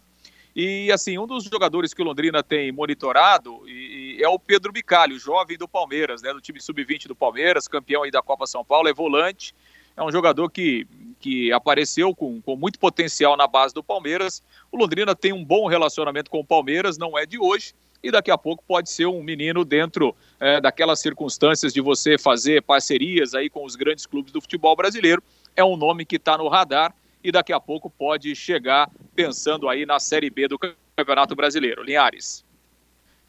E 0.56 0.90
assim, 0.92 1.20
um 1.20 1.28
dos 1.28 1.44
jogadores 1.44 1.94
que 1.94 2.02
o 2.02 2.06
Londrina 2.06 2.42
tem 2.42 2.72
monitorado 2.72 3.62
e, 3.68 4.16
e 4.18 4.24
é 4.24 4.30
o 4.30 4.40
Pedro 4.40 4.72
Bicalho, 4.72 5.20
jovem 5.20 5.58
do 5.58 5.68
Palmeiras, 5.68 6.22
né, 6.22 6.32
do 6.34 6.40
time 6.40 6.62
sub-20 6.62 7.08
do 7.08 7.16
Palmeiras, 7.16 7.68
campeão 7.68 8.04
aí 8.04 8.10
da 8.10 8.22
Copa 8.22 8.48
São 8.48 8.64
Paulo, 8.64 8.88
é 8.88 8.94
volante. 8.94 9.54
É 9.96 10.04
um 10.04 10.12
jogador 10.12 10.50
que, 10.50 10.88
que 11.20 11.52
apareceu 11.52 12.16
com, 12.16 12.42
com 12.42 12.56
muito 12.56 12.80
potencial 12.80 13.36
na 13.36 13.48
base 13.48 13.74
do 13.74 13.84
Palmeiras. 13.84 14.42
O 14.72 14.78
Londrina 14.78 15.16
tem 15.16 15.34
um 15.34 15.44
bom 15.44 15.68
relacionamento 15.68 16.32
com 16.32 16.40
o 16.40 16.46
Palmeiras, 16.46 16.98
não 16.98 17.18
é 17.18 17.26
de 17.26 17.38
hoje 17.38 17.74
e 18.08 18.12
daqui 18.12 18.32
a 18.32 18.38
pouco 18.38 18.64
pode 18.66 18.90
ser 18.90 19.06
um 19.06 19.22
menino 19.22 19.66
dentro 19.66 20.16
é, 20.40 20.62
daquelas 20.62 21.00
circunstâncias 21.00 21.74
de 21.74 21.82
você 21.82 22.18
fazer 22.18 22.62
parcerias 22.62 23.34
aí 23.34 23.50
com 23.50 23.66
os 23.66 23.76
grandes 23.76 24.06
clubes 24.06 24.32
do 24.32 24.40
futebol 24.40 24.76
brasileiro. 24.76 25.22
É 25.56 25.64
um 25.64 25.76
nome 25.76 26.06
que 26.06 26.16
está 26.16 26.38
no 26.38 26.48
radar 26.48 26.96
e 27.22 27.32
daqui 27.32 27.52
a 27.52 27.60
pouco 27.60 27.90
pode 27.90 28.34
chegar 28.34 28.90
pensando 29.14 29.68
aí 29.68 29.86
na 29.86 30.00
Série 30.00 30.30
B 30.30 30.48
do 30.48 30.58
Campeonato 30.96 31.36
Brasileiro. 31.36 31.84
Linhares. 31.84 32.46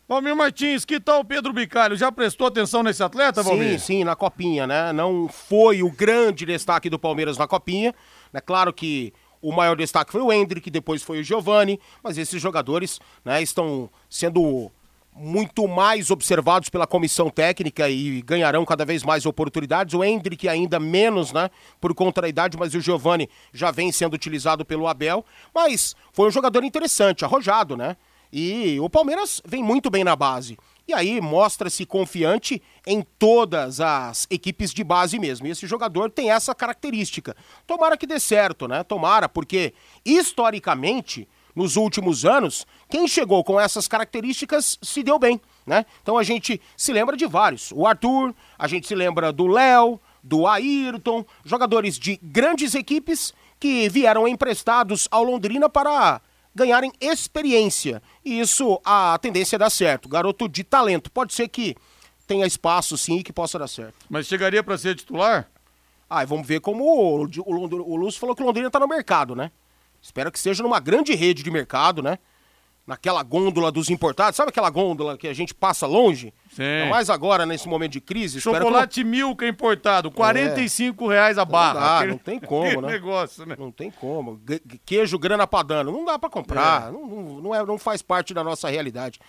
Valmir 0.08 0.36
Martins, 0.36 0.84
que 0.84 1.00
tal 1.00 1.20
o 1.20 1.24
Pedro 1.24 1.52
Bicalho? 1.52 1.96
Já 1.96 2.10
prestou 2.10 2.46
atenção 2.46 2.82
nesse 2.82 3.02
atleta, 3.02 3.42
Valmir? 3.42 3.72
Sim, 3.72 3.78
sim, 3.78 4.04
na 4.04 4.14
Copinha, 4.14 4.66
né? 4.66 4.92
Não 4.92 5.28
foi 5.28 5.82
o 5.82 5.90
grande 5.90 6.46
destaque 6.46 6.88
do 6.88 6.98
Palmeiras 6.98 7.36
na 7.36 7.46
Copinha. 7.46 7.94
É 8.32 8.40
claro 8.40 8.72
que 8.72 9.12
o 9.40 9.52
maior 9.52 9.76
destaque 9.76 10.12
foi 10.12 10.20
o 10.20 10.32
Hendrick, 10.32 10.70
depois 10.70 11.02
foi 11.02 11.20
o 11.20 11.24
Giovani, 11.24 11.80
mas 12.02 12.18
esses 12.18 12.40
jogadores 12.40 13.00
né, 13.24 13.42
estão 13.42 13.88
sendo 14.08 14.70
muito 15.18 15.66
mais 15.66 16.10
observados 16.10 16.68
pela 16.68 16.86
comissão 16.86 17.28
técnica 17.28 17.88
e 17.88 18.22
ganharão 18.22 18.64
cada 18.64 18.84
vez 18.84 19.02
mais 19.02 19.26
oportunidades. 19.26 19.94
O 19.94 20.04
Hendrick 20.04 20.48
ainda 20.48 20.78
menos, 20.78 21.32
né, 21.32 21.50
por 21.80 21.92
conta 21.94 22.22
da 22.22 22.28
idade, 22.28 22.56
mas 22.56 22.74
o 22.74 22.80
Giovani 22.80 23.28
já 23.52 23.70
vem 23.70 23.90
sendo 23.90 24.14
utilizado 24.14 24.64
pelo 24.64 24.86
Abel. 24.86 25.24
Mas 25.52 25.96
foi 26.12 26.28
um 26.28 26.30
jogador 26.30 26.62
interessante, 26.62 27.24
arrojado, 27.24 27.76
né? 27.76 27.96
E 28.32 28.78
o 28.80 28.88
Palmeiras 28.88 29.42
vem 29.44 29.62
muito 29.62 29.90
bem 29.90 30.04
na 30.04 30.14
base. 30.14 30.56
E 30.88 30.94
aí 30.94 31.20
mostra-se 31.20 31.84
confiante 31.84 32.62
em 32.86 33.04
todas 33.18 33.78
as 33.78 34.26
equipes 34.30 34.72
de 34.72 34.82
base 34.82 35.18
mesmo. 35.18 35.46
E 35.46 35.50
esse 35.50 35.66
jogador 35.66 36.10
tem 36.10 36.30
essa 36.30 36.54
característica. 36.54 37.36
Tomara 37.66 37.94
que 37.94 38.06
dê 38.06 38.18
certo, 38.18 38.66
né? 38.66 38.82
Tomara, 38.82 39.28
porque 39.28 39.74
historicamente 40.02 41.28
nos 41.54 41.76
últimos 41.76 42.24
anos, 42.24 42.66
quem 42.88 43.06
chegou 43.06 43.44
com 43.44 43.60
essas 43.60 43.86
características 43.86 44.78
se 44.80 45.02
deu 45.02 45.18
bem, 45.18 45.38
né? 45.66 45.84
Então 46.02 46.16
a 46.16 46.22
gente 46.22 46.58
se 46.74 46.92
lembra 46.92 47.16
de 47.18 47.26
vários. 47.26 47.70
O 47.72 47.86
Arthur, 47.86 48.34
a 48.58 48.66
gente 48.66 48.86
se 48.86 48.94
lembra 48.94 49.30
do 49.30 49.46
Léo, 49.46 50.00
do 50.22 50.46
Ayrton, 50.46 51.22
jogadores 51.44 51.98
de 51.98 52.18
grandes 52.22 52.74
equipes 52.74 53.34
que 53.60 53.88
vieram 53.90 54.26
emprestados 54.26 55.06
ao 55.10 55.22
Londrina 55.22 55.68
para 55.68 56.20
ganharem 56.58 56.92
experiência. 57.00 58.02
E 58.24 58.40
isso, 58.40 58.80
a 58.84 59.18
tendência 59.18 59.56
é 59.56 59.58
dar 59.58 59.70
certo. 59.70 60.08
Garoto 60.08 60.48
de 60.48 60.64
talento. 60.64 61.10
Pode 61.10 61.32
ser 61.32 61.48
que 61.48 61.76
tenha 62.26 62.46
espaço, 62.46 62.98
sim, 62.98 63.18
e 63.18 63.22
que 63.22 63.32
possa 63.32 63.58
dar 63.58 63.68
certo. 63.68 63.94
Mas 64.10 64.26
chegaria 64.26 64.62
para 64.62 64.76
ser 64.76 64.96
titular? 64.96 65.48
Ah, 66.10 66.24
vamos 66.24 66.46
ver 66.46 66.60
como 66.60 66.84
o, 66.84 67.24
o, 67.24 67.92
o 67.92 67.96
Lúcio 67.96 68.20
falou 68.20 68.34
que 68.34 68.42
o 68.42 68.46
Londrina 68.46 68.66
está 68.66 68.80
no 68.80 68.88
mercado, 68.88 69.34
né? 69.34 69.50
Espero 70.02 70.30
que 70.30 70.38
seja 70.38 70.62
numa 70.62 70.80
grande 70.80 71.14
rede 71.14 71.42
de 71.42 71.50
mercado, 71.50 72.02
né? 72.02 72.18
Naquela 72.86 73.22
gôndola 73.22 73.70
dos 73.70 73.90
importados. 73.90 74.36
Sabe 74.36 74.50
aquela 74.50 74.70
gôndola 74.70 75.16
que 75.16 75.28
a 75.28 75.34
gente 75.34 75.54
passa 75.54 75.86
longe? 75.86 76.32
Sim. 76.58 76.64
Ainda 76.64 76.90
mais 76.90 77.08
agora, 77.08 77.46
nesse 77.46 77.68
momento 77.68 77.92
de 77.92 78.00
crise. 78.00 78.40
Chocolate 78.40 79.04
não... 79.04 79.10
Milka 79.12 79.46
importado, 79.46 80.10
45 80.10 81.04
é. 81.04 81.14
reais 81.14 81.38
a 81.38 81.44
barra. 81.44 81.74
Não, 81.74 82.00
dá, 82.00 82.06
não 82.06 82.18
tem 82.18 82.40
como, 82.40 82.80
né? 82.80 82.92
negócio, 82.94 83.46
né? 83.46 83.54
Não 83.56 83.70
tem 83.70 83.92
como. 83.92 84.40
Queijo 84.84 85.16
grana 85.20 85.46
padano, 85.46 85.92
não 85.92 86.04
dá 86.04 86.18
para 86.18 86.28
comprar. 86.28 86.88
É. 86.88 86.90
Não, 86.90 87.06
não, 87.40 87.54
é, 87.54 87.64
não 87.64 87.78
faz 87.78 88.02
parte 88.02 88.34
da 88.34 88.42
nossa 88.42 88.68
realidade. 88.68 89.20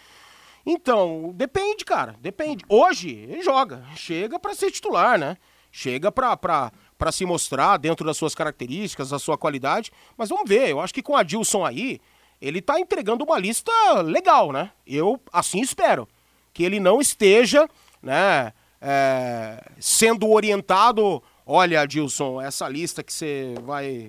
Então, 0.65 1.31
depende, 1.36 1.86
cara. 1.86 2.15
Depende. 2.19 2.65
Hoje, 2.67 3.09
ele 3.12 3.43
joga. 3.43 3.83
Chega 3.95 4.39
para 4.39 4.56
ser 4.56 4.71
titular, 4.71 5.19
né? 5.19 5.38
Chega 5.71 6.12
pra... 6.12 6.36
pra 6.36 6.71
para 6.97 7.13
se 7.13 7.25
mostrar 7.25 7.77
dentro 7.77 8.06
das 8.06 8.17
suas 8.17 8.36
características, 8.36 9.12
da 9.12 9.17
sua 9.17 9.38
qualidade. 9.38 9.89
Mas 10.17 10.27
vamos 10.27 10.43
ver, 10.49 10.67
eu 10.67 10.82
acho 10.82 10.93
que 10.93 11.01
com 11.01 11.15
a 11.15 11.23
Dilson 11.23 11.65
aí, 11.65 12.01
ele 12.41 12.60
está 12.60 12.77
entregando 12.77 13.23
uma 13.23 13.39
lista 13.39 13.71
legal, 14.01 14.51
né? 14.51 14.69
Eu 14.86 15.17
assim 15.32 15.62
espero. 15.62 16.10
Que 16.53 16.63
ele 16.63 16.79
não 16.79 16.99
esteja, 16.99 17.67
né, 18.01 18.53
é, 18.81 19.63
sendo 19.79 20.29
orientado. 20.29 21.21
Olha, 21.45 21.85
Dilson, 21.85 22.41
essa 22.41 22.67
lista 22.67 23.03
que 23.03 23.12
você 23.12 23.55
vai 23.63 24.07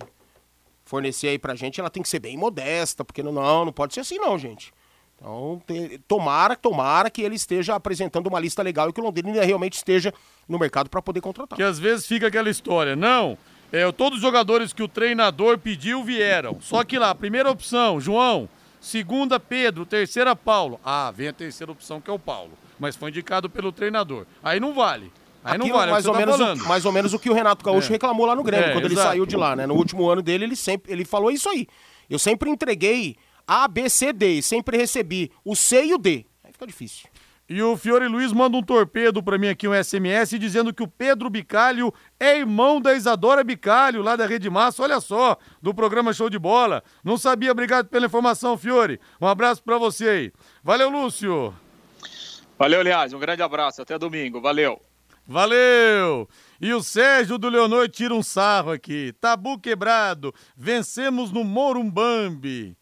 fornecer 0.85 1.29
aí 1.29 1.39
pra 1.39 1.55
gente, 1.55 1.81
ela 1.81 1.89
tem 1.89 2.03
que 2.03 2.09
ser 2.09 2.19
bem 2.19 2.37
modesta, 2.37 3.05
porque 3.05 3.23
não, 3.23 3.33
não, 3.33 3.73
pode 3.73 3.95
ser 3.95 4.01
assim 4.01 4.19
não, 4.19 4.37
gente. 4.37 4.73
Então, 5.17 5.63
te, 5.67 5.99
tomara, 6.09 6.57
tomara 6.57 7.09
que 7.09 7.23
ele 7.23 7.37
esteja 7.37 7.75
apresentando 7.77 8.27
uma 8.27 8.41
lista 8.41 8.63
legal 8.63 8.89
e 8.89 8.93
que 8.93 9.01
o 9.01 9.05
Londrina 9.05 9.45
realmente 9.45 9.75
esteja 9.75 10.13
no 10.49 10.59
mercado 10.59 10.91
para 10.91 11.01
poder 11.01 11.21
contratar. 11.21 11.57
Que 11.57 11.63
às 11.63 11.79
vezes 11.79 12.07
fica 12.07 12.27
aquela 12.27 12.51
história, 12.51 12.97
não, 12.97 13.39
é, 13.71 13.91
todos 13.93 14.17
os 14.17 14.23
jogadores 14.23 14.73
que 14.73 14.83
o 14.83 14.89
treinador 14.89 15.59
pediu 15.59 16.03
vieram. 16.03 16.61
Só 16.61 16.83
que 16.83 16.99
lá, 16.99 17.15
primeira 17.15 17.51
opção, 17.51 18.01
João, 18.01 18.49
segunda, 18.81 19.39
Pedro, 19.39 19.85
terceira, 19.87 20.35
Paulo. 20.35 20.81
Ah, 20.85 21.13
vem 21.15 21.29
a 21.29 21.33
terceira 21.33 21.71
opção 21.71 22.01
que 22.01 22.11
é 22.11 22.13
o 22.13 22.19
Paulo, 22.19 22.53
mas 22.79 22.97
foi 22.97 23.11
indicado 23.11 23.49
pelo 23.49 23.71
treinador. 23.71 24.27
Aí 24.43 24.59
não 24.59 24.73
vale. 24.73 25.13
Aí 25.45 25.57
Aquilo, 25.57 25.69
não 25.69 25.77
vale, 25.77 25.91
é 25.91 25.93
mais, 25.93 26.07
ou 26.07 26.13
tá 26.13 26.19
menos 26.19 26.41
o, 26.41 26.69
mais 26.69 26.85
ou 26.85 26.93
menos 26.93 27.15
o 27.15 27.19
que 27.19 27.31
o 27.31 27.33
Renato 27.33 27.65
Gaúcho 27.65 27.89
é. 27.89 27.93
reclamou 27.93 28.27
lá 28.27 28.35
no 28.35 28.43
Grêmio, 28.43 28.67
é, 28.67 28.73
quando 28.73 28.87
exato. 28.87 29.01
ele 29.01 29.09
saiu 29.09 29.27
de 29.27 29.37
lá, 29.37 29.57
né? 29.57 29.67
No 29.67 29.75
último 29.75 30.09
ano 30.09 30.21
dele, 30.21 30.45
ele 30.45 30.57
sempre 30.57 30.93
ele 30.93 31.05
falou 31.05 31.31
isso 31.31 31.49
aí. 31.49 31.67
Eu 32.09 32.19
sempre 32.19 32.51
entreguei 32.51 33.17
a, 33.47 33.67
B, 33.67 33.89
C, 33.89 34.13
D. 34.13 34.35
E 34.35 34.43
sempre 34.43 34.77
recebi 34.77 35.31
o 35.45 35.57
C 35.57 35.87
e 35.87 35.95
o 35.95 35.99
D. 35.99 36.25
Aí 36.45 36.53
fica 36.53 36.67
difícil. 36.67 37.09
E 37.51 37.61
o 37.61 37.77
Fiore 37.77 38.07
Luiz 38.07 38.33
manda 38.33 38.57
um 38.57 38.63
torpedo 38.63 39.21
para 39.21 39.37
mim 39.37 39.49
aqui, 39.49 39.67
um 39.67 39.75
SMS, 39.75 40.39
dizendo 40.39 40.73
que 40.73 40.85
o 40.85 40.87
Pedro 40.87 41.29
Bicalho 41.29 41.93
é 42.21 42.39
irmão 42.39 42.81
da 42.81 42.95
Isadora 42.95 43.43
Bicalho, 43.43 44.03
lá 44.03 44.15
da 44.15 44.25
Rede 44.25 44.49
Massa, 44.49 44.85
olha 44.85 45.01
só, 45.01 45.37
do 45.61 45.75
programa 45.75 46.13
Show 46.13 46.31
de 46.31 46.39
Bola. 46.39 46.81
Não 47.03 47.19
sabia, 47.19 47.51
obrigado 47.51 47.89
pela 47.89 48.07
informação, 48.07 48.57
Fiore. 48.57 49.01
Um 49.21 49.27
abraço 49.27 49.65
para 49.65 49.79
você 49.79 50.09
aí. 50.09 50.33
Valeu, 50.63 50.91
Lúcio. 50.91 51.53
Valeu, 52.57 52.79
aliás, 52.79 53.13
um 53.13 53.19
grande 53.19 53.43
abraço, 53.43 53.83
até 53.83 53.99
domingo, 53.99 54.41
valeu. 54.41 54.81
Valeu! 55.27 56.29
E 56.61 56.73
o 56.73 56.81
Sérgio 56.81 57.37
do 57.37 57.49
Leonor 57.49 57.89
tira 57.89 58.15
um 58.15 58.23
sarro 58.23 58.71
aqui. 58.71 59.13
Tabu 59.21 59.59
quebrado, 59.59 60.33
vencemos 60.57 61.33
no 61.33 61.43
Morumbambi. 61.43 62.77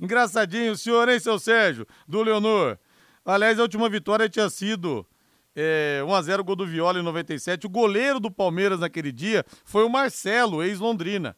Engraçadinho 0.00 0.72
o 0.72 0.76
senhor, 0.76 1.08
hein, 1.08 1.20
seu 1.20 1.38
Sérgio, 1.38 1.86
do 2.08 2.22
Leonor. 2.22 2.78
Aliás, 3.24 3.58
a 3.58 3.62
última 3.62 3.88
vitória 3.88 4.28
tinha 4.28 4.48
sido 4.48 5.06
é, 5.54 6.00
1x0 6.02 6.42
gol 6.42 6.56
do 6.56 6.66
Viola 6.66 6.98
em 6.98 7.02
97. 7.02 7.66
O 7.66 7.70
goleiro 7.70 8.18
do 8.18 8.30
Palmeiras 8.30 8.80
naquele 8.80 9.12
dia 9.12 9.44
foi 9.64 9.84
o 9.84 9.90
Marcelo, 9.90 10.62
ex-Londrina. 10.62 11.36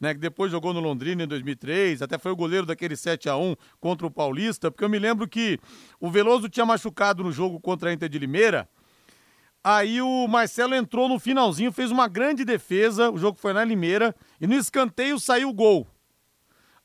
Né, 0.00 0.14
que 0.14 0.20
depois 0.20 0.50
jogou 0.50 0.72
no 0.72 0.80
Londrina 0.80 1.24
em 1.24 1.26
2003, 1.26 2.00
até 2.00 2.16
foi 2.16 2.32
o 2.32 2.36
goleiro 2.36 2.64
daquele 2.64 2.96
7 2.96 3.28
a 3.28 3.36
1 3.36 3.54
contra 3.78 4.06
o 4.06 4.10
Paulista, 4.10 4.70
porque 4.70 4.82
eu 4.82 4.88
me 4.88 4.98
lembro 4.98 5.28
que 5.28 5.58
o 6.00 6.10
Veloso 6.10 6.48
tinha 6.48 6.64
machucado 6.64 7.22
no 7.22 7.30
jogo 7.30 7.60
contra 7.60 7.90
a 7.90 7.92
Inter 7.92 8.08
de 8.08 8.18
Limeira, 8.18 8.66
Aí 9.62 10.00
o 10.00 10.26
Marcelo 10.26 10.74
entrou 10.74 11.06
no 11.06 11.18
finalzinho, 11.18 11.70
fez 11.70 11.90
uma 11.90 12.08
grande 12.08 12.44
defesa, 12.44 13.10
o 13.10 13.18
jogo 13.18 13.38
foi 13.38 13.52
na 13.52 13.62
Limeira, 13.62 14.14
e 14.40 14.46
no 14.46 14.54
escanteio 14.54 15.20
saiu 15.20 15.50
o 15.50 15.54
gol. 15.54 15.86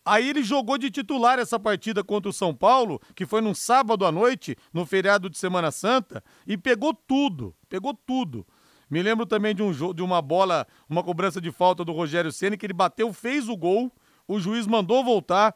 Aí 0.06 0.30
ele 0.30 0.44
jogou 0.44 0.78
de 0.78 0.92
titular 0.92 1.40
essa 1.40 1.58
partida 1.58 2.04
contra 2.04 2.30
o 2.30 2.34
São 2.34 2.54
Paulo, 2.54 3.02
que 3.16 3.26
foi 3.26 3.42
num 3.42 3.56
sábado 3.56 4.06
à 4.06 4.12
noite, 4.12 4.56
no 4.74 4.86
feriado 4.86 5.30
de 5.30 5.38
Semana 5.38 5.72
Santa, 5.72 6.24
e 6.46 6.58
pegou 6.58 6.94
tudo, 6.94 7.56
pegou 7.70 7.94
tudo. 7.94 8.46
Me 8.90 9.02
lembro 9.02 9.26
também 9.26 9.56
de, 9.56 9.64
um 9.64 9.72
de 9.72 10.04
uma 10.04 10.22
bola, 10.22 10.68
uma 10.88 11.02
cobrança 11.02 11.42
de 11.42 11.52
falta 11.52 11.84
do 11.84 11.94
Rogério 11.94 12.32
Ceni 12.32 12.58
que 12.58 12.66
ele 12.66 12.74
bateu, 12.74 13.12
fez 13.14 13.50
o 13.50 13.56
gol, 13.58 13.92
o 14.28 14.40
juiz 14.40 14.68
mandou 14.68 15.04
voltar, 15.04 15.56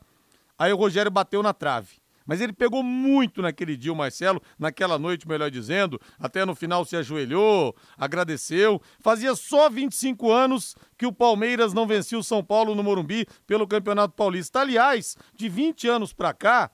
aí 0.57 0.71
o 0.71 0.77
Rogério 0.77 1.11
bateu 1.11 1.43
na 1.43 1.53
trave. 1.53 1.97
Mas 2.29 2.41
ele 2.41 2.53
pegou 2.53 2.83
muito 2.83 3.41
naquele 3.41 3.75
dia, 3.75 3.91
o 3.91 3.95
Marcelo, 3.95 4.39
naquela 4.59 4.99
noite, 4.99 5.27
melhor 5.27 5.49
dizendo. 5.49 5.99
Até 6.19 6.45
no 6.45 6.53
final 6.53 6.85
se 6.85 6.95
ajoelhou, 6.95 7.75
agradeceu. 7.97 8.79
Fazia 8.99 9.33
só 9.33 9.67
25 9.67 10.31
anos 10.31 10.75
que 10.95 11.07
o 11.07 11.11
Palmeiras 11.11 11.73
não 11.73 11.87
vencia 11.87 12.19
o 12.19 12.23
São 12.23 12.43
Paulo 12.43 12.75
no 12.75 12.83
Morumbi 12.83 13.25
pelo 13.47 13.67
Campeonato 13.67 14.13
Paulista. 14.13 14.59
Aliás, 14.59 15.17
de 15.35 15.49
20 15.49 15.87
anos 15.87 16.13
para 16.13 16.31
cá, 16.31 16.69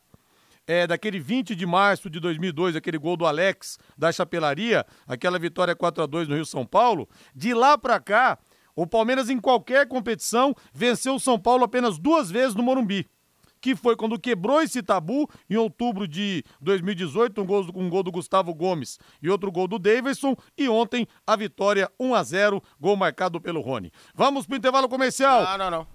é, 0.67 0.85
daquele 0.85 1.21
20 1.21 1.55
de 1.55 1.65
março 1.65 2.09
de 2.09 2.19
2002, 2.19 2.75
aquele 2.75 2.97
gol 2.97 3.15
do 3.15 3.25
Alex 3.25 3.79
da 3.97 4.11
Chapelaria, 4.11 4.85
aquela 5.07 5.39
vitória 5.39 5.73
4 5.73 6.03
a 6.03 6.05
2 6.05 6.27
no 6.27 6.35
Rio 6.35 6.45
São 6.45 6.65
Paulo, 6.65 7.07
de 7.33 7.53
lá 7.53 7.77
para 7.77 7.97
cá, 8.01 8.37
o 8.75 8.85
Palmeiras 8.85 9.29
em 9.29 9.39
qualquer 9.39 9.87
competição 9.87 10.53
venceu 10.73 11.15
o 11.15 11.19
São 11.19 11.39
Paulo 11.39 11.63
apenas 11.63 11.97
duas 11.97 12.29
vezes 12.29 12.53
no 12.55 12.61
Morumbi 12.61 13.07
que 13.65 13.75
foi 13.75 13.95
quando 13.95 14.19
quebrou 14.19 14.61
esse 14.61 14.83
tabu 14.83 15.27
em 15.49 15.55
outubro 15.55 16.07
de 16.07 16.43
2018, 16.61 17.41
um 17.41 17.45
gol, 17.47 17.65
um 17.73 17.89
gol 17.89 18.03
do 18.03 18.11
Gustavo 18.11 18.53
Gomes 18.53 18.99
e 19.23 19.27
outro 19.27 19.51
gol 19.51 19.67
do 19.67 19.79
Davidson, 19.79 20.35
e 20.55 20.69
ontem 20.69 21.07
a 21.25 21.35
vitória 21.35 21.91
1 21.99 22.13
a 22.13 22.21
0 22.21 22.61
gol 22.79 22.95
marcado 22.95 23.41
pelo 23.41 23.61
Rony. 23.61 23.91
Vamos 24.13 24.45
pro 24.45 24.55
intervalo 24.55 24.87
comercial. 24.87 25.45
Ah, 25.47 25.57
não, 25.57 25.71
não. 25.71 25.87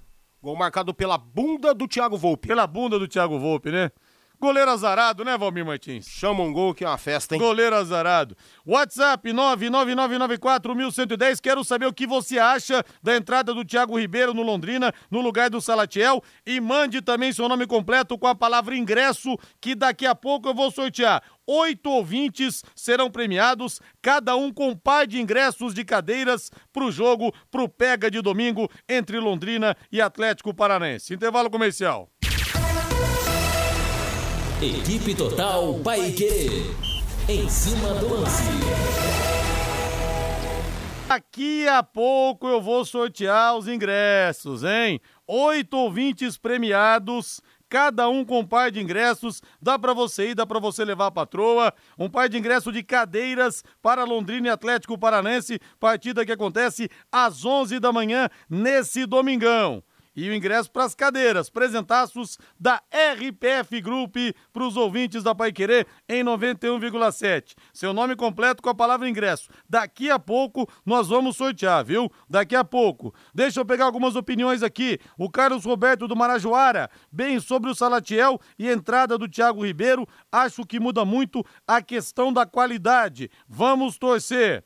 Gol 0.42 0.56
marcado 0.56 0.92
pela 0.92 1.16
bunda 1.16 1.72
do 1.72 1.86
Thiago 1.86 2.16
Volpe. 2.16 2.48
Pela 2.48 2.66
bunda 2.66 2.98
do 2.98 3.06
Thiago 3.06 3.38
Volpe, 3.38 3.70
né? 3.70 3.92
Goleiro 4.40 4.70
azarado, 4.70 5.22
né, 5.22 5.36
Valmir 5.36 5.66
Martins? 5.66 6.08
Chama 6.08 6.42
um 6.42 6.50
gol 6.50 6.72
que 6.72 6.82
é 6.82 6.88
uma 6.88 6.96
festa, 6.96 7.34
hein? 7.34 7.40
Goleiro 7.40 7.76
azarado. 7.76 8.34
WhatsApp 8.66 9.30
999941110. 9.30 11.42
Quero 11.42 11.62
saber 11.62 11.84
o 11.84 11.92
que 11.92 12.06
você 12.06 12.38
acha 12.38 12.82
da 13.02 13.14
entrada 13.14 13.52
do 13.52 13.66
Thiago 13.66 13.98
Ribeiro 13.98 14.32
no 14.32 14.42
Londrina, 14.42 14.94
no 15.10 15.20
lugar 15.20 15.50
do 15.50 15.60
Salatiel. 15.60 16.22
E 16.46 16.58
mande 16.58 17.02
também 17.02 17.34
seu 17.34 17.46
nome 17.50 17.66
completo 17.66 18.16
com 18.16 18.26
a 18.26 18.34
palavra 18.34 18.74
ingresso, 18.74 19.36
que 19.60 19.74
daqui 19.74 20.06
a 20.06 20.14
pouco 20.14 20.48
eu 20.48 20.54
vou 20.54 20.70
sortear. 20.70 21.22
Oito 21.46 21.90
ouvintes 21.90 22.64
serão 22.74 23.10
premiados, 23.10 23.78
cada 24.00 24.34
um 24.36 24.50
com 24.50 24.68
um 24.68 24.76
par 24.76 25.06
de 25.06 25.20
ingressos 25.20 25.74
de 25.74 25.84
cadeiras 25.84 26.50
para 26.72 26.84
o 26.84 26.90
jogo, 26.90 27.30
para 27.50 27.62
o 27.62 27.68
Pega 27.68 28.10
de 28.10 28.22
domingo 28.22 28.70
entre 28.88 29.18
Londrina 29.18 29.76
e 29.92 30.00
Atlético 30.00 30.54
Paranaense. 30.54 31.12
Intervalo 31.12 31.50
comercial. 31.50 32.08
Equipe 34.62 35.14
Total 35.14 35.72
Paique. 35.82 36.66
Em 37.26 37.48
cima 37.48 37.94
do 37.94 38.12
lance. 38.12 38.42
Daqui 41.08 41.66
a 41.66 41.82
pouco 41.82 42.46
eu 42.46 42.60
vou 42.60 42.84
sortear 42.84 43.56
os 43.56 43.66
ingressos, 43.66 44.62
hein? 44.62 45.00
Oito 45.26 45.78
ouvintes 45.78 46.36
premiados, 46.36 47.40
cada 47.70 48.06
um 48.10 48.22
com 48.22 48.40
um 48.40 48.46
par 48.46 48.70
de 48.70 48.82
ingressos. 48.82 49.40
Dá 49.62 49.78
para 49.78 49.94
você 49.94 50.32
ir, 50.32 50.34
dá 50.34 50.44
para 50.44 50.60
você 50.60 50.84
levar 50.84 51.06
a 51.06 51.10
patroa. 51.10 51.72
Um 51.98 52.10
par 52.10 52.28
de 52.28 52.36
ingressos 52.36 52.74
de 52.74 52.82
cadeiras 52.82 53.64
para 53.80 54.04
Londrina 54.04 54.48
e 54.48 54.50
Atlético 54.50 54.98
Paranense, 54.98 55.58
partida 55.78 56.26
que 56.26 56.32
acontece 56.32 56.90
às 57.10 57.46
11 57.46 57.80
da 57.80 57.90
manhã 57.94 58.28
nesse 58.50 59.06
domingão 59.06 59.82
e 60.14 60.28
o 60.28 60.34
ingresso 60.34 60.70
para 60.70 60.84
as 60.84 60.94
cadeiras, 60.94 61.48
presentaços 61.48 62.38
da 62.58 62.82
RPF 62.90 63.80
Group 63.80 64.16
para 64.52 64.64
os 64.64 64.76
ouvintes 64.76 65.22
da 65.22 65.34
Pai 65.34 65.52
Querer 65.52 65.86
em 66.08 66.22
91,7. 66.24 67.54
Seu 67.72 67.92
nome 67.92 68.16
completo 68.16 68.62
com 68.62 68.68
a 68.68 68.74
palavra 68.74 69.08
ingresso. 69.08 69.48
Daqui 69.68 70.10
a 70.10 70.18
pouco 70.18 70.68
nós 70.84 71.08
vamos 71.08 71.36
sortear, 71.36 71.84
viu? 71.84 72.10
Daqui 72.28 72.56
a 72.56 72.64
pouco. 72.64 73.14
Deixa 73.34 73.60
eu 73.60 73.64
pegar 73.64 73.84
algumas 73.84 74.16
opiniões 74.16 74.62
aqui. 74.62 74.98
O 75.18 75.30
Carlos 75.30 75.64
Roberto 75.64 76.08
do 76.08 76.16
Marajoara, 76.16 76.90
bem 77.10 77.40
sobre 77.40 77.70
o 77.70 77.74
Salatiel 77.74 78.40
e 78.58 78.68
entrada 78.68 79.16
do 79.16 79.28
Thiago 79.28 79.64
Ribeiro, 79.64 80.06
acho 80.30 80.64
que 80.64 80.80
muda 80.80 81.04
muito 81.04 81.44
a 81.66 81.80
questão 81.80 82.32
da 82.32 82.44
qualidade. 82.44 83.30
Vamos 83.48 83.98
torcer. 83.98 84.64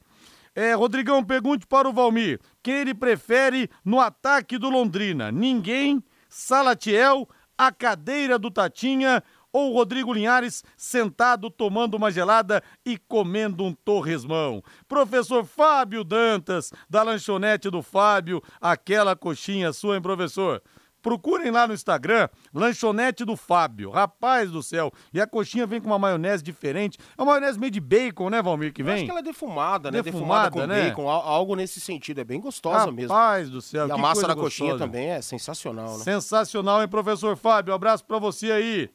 É, 0.54 0.72
Rodrigão, 0.74 1.24
pergunte 1.24 1.66
para 1.66 1.88
o 1.88 1.92
Valmir 1.92 2.40
quem 2.62 2.74
ele 2.74 2.94
prefere 2.94 3.68
no 3.84 3.98
ataque 3.98 4.56
do 4.56 4.70
Londrina. 4.70 5.32
Ninguém, 5.32 6.02
Salatiel, 6.28 7.28
a 7.58 7.72
cadeira 7.72 8.38
do 8.38 8.50
Tatinha 8.50 9.22
ou 9.52 9.72
Rodrigo 9.72 10.12
Linhares 10.12 10.64
sentado 10.76 11.48
tomando 11.48 11.96
uma 11.96 12.10
gelada 12.10 12.62
e 12.84 12.98
comendo 12.98 13.64
um 13.64 13.72
torresmão. 13.72 14.62
Professor 14.88 15.44
Fábio 15.44 16.02
Dantas, 16.02 16.72
da 16.90 17.02
lanchonete 17.04 17.70
do 17.70 17.80
Fábio, 17.82 18.42
aquela 18.60 19.14
coxinha 19.14 19.72
sua, 19.72 19.94
hein, 19.94 20.02
professor? 20.02 20.60
Procurem 21.04 21.50
lá 21.50 21.68
no 21.68 21.74
Instagram, 21.74 22.30
lanchonete 22.54 23.26
do 23.26 23.36
Fábio. 23.36 23.90
Rapaz 23.90 24.50
do 24.50 24.62
céu. 24.62 24.90
E 25.12 25.20
a 25.20 25.26
coxinha 25.26 25.66
vem 25.66 25.78
com 25.78 25.86
uma 25.86 25.98
maionese 25.98 26.42
diferente. 26.42 26.98
É 27.18 27.20
uma 27.20 27.32
maionese 27.32 27.58
meio 27.58 27.70
de 27.70 27.78
bacon, 27.78 28.30
né, 28.30 28.40
Valmir, 28.40 28.72
que 28.72 28.82
vem? 28.82 28.92
Eu 28.92 28.96
acho 28.96 29.04
que 29.04 29.10
ela 29.10 29.20
é 29.20 29.22
defumada, 29.22 29.90
né? 29.90 30.00
Defumada, 30.00 30.48
defumada 30.48 30.50
com 30.50 30.66
né? 30.66 30.88
bacon, 30.88 31.10
algo 31.10 31.54
nesse 31.56 31.78
sentido. 31.78 32.22
É 32.22 32.24
bem 32.24 32.40
gostosa 32.40 32.78
Rapaz 32.78 32.96
mesmo. 32.96 33.12
Rapaz 33.12 33.50
do 33.50 33.60
céu. 33.60 33.86
E 33.86 33.92
a 33.92 33.98
massa 33.98 34.26
da 34.26 34.34
coxinha 34.34 34.78
também 34.78 35.10
é 35.10 35.20
sensacional, 35.20 35.98
né? 35.98 36.04
Sensacional, 36.04 36.80
hein, 36.80 36.88
professor 36.88 37.36
Fábio? 37.36 37.72
Um 37.72 37.76
abraço 37.76 38.02
pra 38.06 38.18
você 38.18 38.50
aí. 38.50 38.90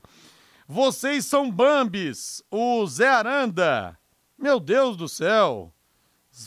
Vocês 0.68 1.28
são 1.28 1.52
Bambis, 1.52 2.42
o 2.50 2.88
Zé 2.88 3.08
Aranda. 3.08 3.96
Meu 4.36 4.60
Deus 4.60 4.98
do 4.98 5.08
céu. 5.08 5.72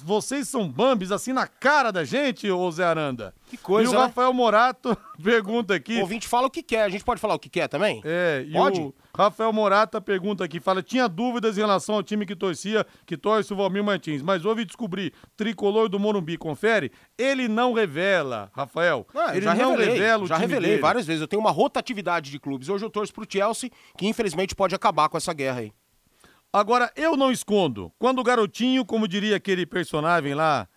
Vocês 0.01 0.49
são 0.49 0.69
Bambis 0.69 1.13
assim 1.13 1.33
na 1.33 1.47
cara 1.47 1.91
da 1.91 2.05
gente, 2.05 2.51
ô 2.51 2.71
Zé 2.71 2.85
Aranda. 2.85 3.35
Que 3.49 3.57
coisa. 3.57 3.91
E 3.91 3.95
o 3.95 3.99
né? 3.99 4.07
Rafael 4.07 4.33
Morato 4.33 4.97
pergunta 5.23 5.75
aqui. 5.75 5.99
O 5.99 6.01
ouvinte 6.01 6.27
fala 6.27 6.47
o 6.47 6.51
que 6.51 6.63
quer. 6.63 6.85
A 6.85 6.89
gente 6.89 7.05
pode 7.05 7.21
falar 7.21 7.35
o 7.35 7.39
que 7.39 7.49
quer 7.49 7.69
também? 7.69 8.01
É, 8.05 8.45
e 8.47 8.53
pode? 8.53 8.81
o 8.81 8.95
Rafael 9.15 9.53
Morata 9.53 10.01
pergunta 10.01 10.43
aqui, 10.43 10.59
fala, 10.59 10.83
tinha 10.83 11.07
dúvidas 11.07 11.59
em 11.59 11.61
relação 11.61 11.97
ao 11.97 12.03
time 12.03 12.25
que 12.25 12.35
torcia, 12.35 12.87
que 13.05 13.15
torce 13.17 13.53
o 13.53 13.57
Valmir 13.57 13.85
Martins, 13.85 14.23
mas 14.23 14.45
houve 14.47 14.65
descobrir 14.65 15.13
tricolor 15.37 15.89
do 15.91 15.99
Morumbi, 15.99 16.39
confere? 16.39 16.91
Ele 17.19 17.47
não 17.47 17.75
revela, 17.75 18.51
Rafael. 18.55 19.07
Não, 19.13 19.31
ele 19.31 19.43
já 19.43 19.55
não 19.55 19.71
revelei, 19.73 19.93
revela 19.93 20.25
o 20.25 20.27
Já 20.27 20.37
time 20.37 20.47
revelei 20.47 20.71
dele. 20.71 20.83
várias 20.83 21.07
vezes. 21.07 21.21
Eu 21.21 21.29
tenho 21.29 21.41
uma 21.41 21.51
rotatividade 21.51 22.31
de 22.31 22.41
clubes. 22.41 22.71
Hoje 22.71 22.85
eu 22.85 22.91
torço 22.91 23.13
pro 23.13 23.27
Chelsea, 23.29 23.71
que 23.99 24.07
infelizmente 24.07 24.55
pode 24.55 24.75
acabar 24.75 25.11
com 25.11 25.19
essa 25.19 25.35
guerra 25.35 25.61
aí. 25.61 25.73
Agora, 26.53 26.93
eu 26.95 27.17
não 27.17 27.33
escondo. 27.33 27.91
Quando 27.99 28.19
o 28.19 28.23
garotinho, 28.23 28.85
como 28.85 29.09
diria 29.09 29.37
aquele 29.37 29.65
personagem 29.65 30.35
lá, 30.35 30.69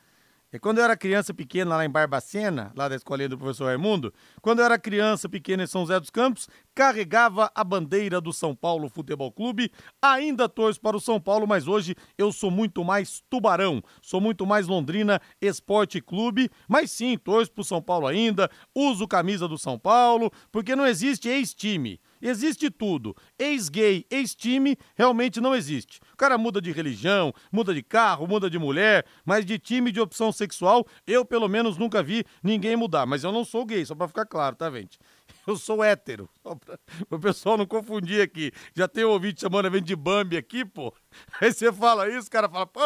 é 0.50 0.58
quando 0.58 0.78
eu 0.78 0.86
era 0.86 0.96
criança 0.96 1.34
pequena 1.34 1.76
lá 1.76 1.84
em 1.84 1.90
Barbacena, 1.90 2.72
lá 2.78 2.88
da 2.88 2.96
escolinha 2.96 3.28
do 3.28 3.38
professor 3.38 3.66
Raimundo, 3.66 4.14
quando 4.42 4.60
eu 4.60 4.66
era 4.66 4.80
criança 4.80 5.28
pequena 5.28 5.64
em 5.64 5.68
São 5.68 5.82
José 5.82 6.00
dos 6.00 6.10
Campos, 6.10 6.48
carregava 6.76 7.50
a 7.56 7.64
bandeira 7.64 8.20
do 8.20 8.34
São 8.34 8.54
Paulo 8.54 8.90
Futebol 8.90 9.32
Clube. 9.32 9.72
Ainda 10.02 10.50
torço 10.50 10.80
para 10.82 10.98
o 10.98 11.00
São 11.00 11.20
Paulo, 11.20 11.48
mas 11.48 11.68
hoje 11.68 11.96
eu 12.18 12.34
sou 12.34 12.52
muito 12.52 12.84
mais 12.84 13.24
Tubarão, 13.30 13.82
sou 14.02 14.20
muito 14.20 14.46
mais 14.46 14.68
Londrina 14.68 15.22
Esporte 15.42 16.02
Clube, 16.02 16.52
mas 16.68 16.92
sim, 16.92 17.18
torço 17.18 17.52
para 17.52 17.62
o 17.62 17.66
São 17.66 17.82
Paulo 17.82 18.06
ainda, 18.06 18.52
uso 18.76 19.08
camisa 19.08 19.48
do 19.48 19.58
São 19.58 19.80
Paulo, 19.80 20.30
porque 20.52 20.76
não 20.76 20.86
existe 20.86 21.30
ex-time. 21.30 22.00
Existe 22.22 22.72
tudo. 22.72 23.16
Ex-gay, 23.38 24.06
ex-time, 24.10 24.76
realmente 24.96 25.40
não 25.40 25.54
existe. 25.54 26.00
O 26.14 26.18
cara 26.18 26.38
muda 26.38 26.60
de 26.60 26.72
religião, 26.72 27.32
muda 27.52 27.74
de 27.74 27.84
carro, 27.84 28.28
muda 28.28 28.50
de 28.50 28.58
mulher, 28.58 29.06
mas 29.24 29.46
de 29.46 29.60
time 29.60 29.92
de 29.92 30.02
opção 30.02 30.32
sexual, 30.32 30.88
eu 31.06 31.24
pelo 31.24 31.48
menos 31.48 31.78
nunca 31.78 32.02
vi 32.02 32.26
ninguém 32.42 32.76
mudar. 32.76 33.06
Mas 33.06 33.24
eu 33.24 33.32
não 33.32 33.46
sou 33.46 33.66
gay, 33.66 33.86
só 33.86 33.94
pra 33.94 34.08
ficar 34.08 34.26
claro, 34.26 34.56
tá, 34.56 34.72
gente? 34.72 34.98
Eu 35.48 35.58
sou 35.58 35.84
hétero. 35.84 36.30
Só 36.42 36.56
pra... 36.56 36.78
O 37.10 37.20
pessoal 37.20 37.58
não 37.58 37.66
confundir 37.66 38.22
aqui. 38.22 38.52
Já 38.74 38.88
tem 38.88 39.06
um 39.06 39.10
ouvinte 39.10 39.42
chamando 39.42 39.68
a 39.68 39.80
de 39.80 39.96
Bambi 39.96 40.38
aqui, 40.38 40.66
pô. 40.66 40.94
Aí 41.40 41.52
você 41.52 41.72
fala 41.72 42.10
isso, 42.10 42.28
o 42.28 42.32
cara 42.32 42.50
fala, 42.50 42.66
pô, 42.66 42.82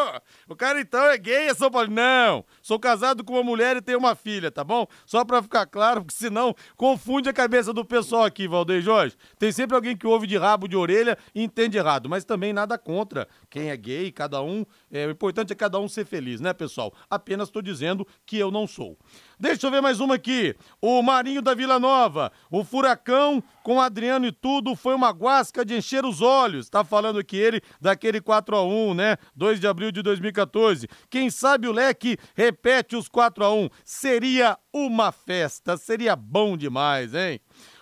o 0.48 0.56
cara 0.56 0.80
então 0.80 1.04
é 1.06 1.18
gay, 1.18 1.48
é 1.48 1.54
São 1.54 1.70
Paulo. 1.72 1.90
Não, 1.90 2.46
sou 2.62 2.80
casado 2.80 3.24
com 3.24 3.34
uma 3.34 3.44
mulher 3.44 3.78
e 3.78 3.82
tenho 3.82 3.98
uma 3.98 4.16
filha, 4.16 4.52
tá 4.52 4.64
bom? 4.64 4.86
Só 5.06 5.24
pra 5.24 5.42
ficar 5.42 5.66
claro, 5.66 6.02
porque 6.04 6.16
senão 6.16 6.56
confunde 6.76 7.30
a 7.30 7.34
cabeça 7.34 7.74
do 7.74 7.86
pessoal 7.86 8.24
aqui, 8.24 8.48
Valdeir 8.48 8.82
Jorge. 8.82 9.16
Tem 9.38 9.52
sempre 9.52 9.76
alguém 9.76 9.96
que 9.96 10.06
ouve 10.06 10.28
de 10.28 10.38
rabo 10.38 10.68
de 10.68 10.76
orelha 10.76 11.18
e 11.34 11.44
entende 11.44 11.78
errado, 11.78 12.10
mas 12.10 12.26
também 12.26 12.54
nada 12.54 12.78
contra 12.78 13.28
quem 13.50 13.70
é 13.70 13.78
gay, 13.78 14.12
cada 14.12 14.42
um. 14.42 14.66
É, 14.92 15.08
o 15.08 15.12
importante 15.12 15.54
é 15.54 15.56
cada 15.56 15.80
um 15.80 15.88
ser 15.88 16.06
feliz, 16.06 16.40
né, 16.40 16.54
pessoal? 16.54 16.94
Apenas 17.10 17.50
tô 17.50 17.62
dizendo 17.62 18.06
que 18.26 18.38
eu 18.38 18.52
não 18.52 18.68
sou. 18.68 18.98
Deixa 19.42 19.68
eu 19.68 19.72
ver 19.72 19.80
mais 19.82 20.02
uma 20.02 20.16
aqui. 20.16 20.54
O 20.82 21.02
Marinho 21.02 21.42
da 21.42 21.54
Vila 21.54 21.80
Nova. 21.80 22.30
O 22.52 22.62
furacão 22.62 23.42
com 23.64 23.80
Adriano 23.80 24.26
e 24.26 24.34
tudo 24.34 24.76
foi 24.76 24.94
uma 24.94 25.12
guasca 25.12 25.64
de 25.64 25.78
encher 25.78 26.04
os 26.04 26.22
olhos. 26.22 26.70
Tá 26.70 26.84
falando 26.84 27.20
aqui 27.20 27.38
ele 27.38 27.62
daquele 27.80 28.20
4 28.20 28.54
a 28.58 28.66
1 28.66 28.94
né? 28.94 29.18
2 29.38 29.62
de 29.62 29.66
abril 29.66 29.94
de 29.94 30.02
2014. 30.02 30.90
Quem 31.10 31.30
sabe 31.30 31.70
o 31.70 31.72
leque 31.72 32.18
repete 32.36 32.98
os 32.98 33.08
4 33.08 33.46
a 33.46 33.54
1 33.54 33.70
Seria 33.86 34.58
uma 34.74 35.10
festa, 35.14 35.78
seria 35.78 36.18
bom 36.18 36.58
demais, 36.58 37.14
hein? 37.14 37.40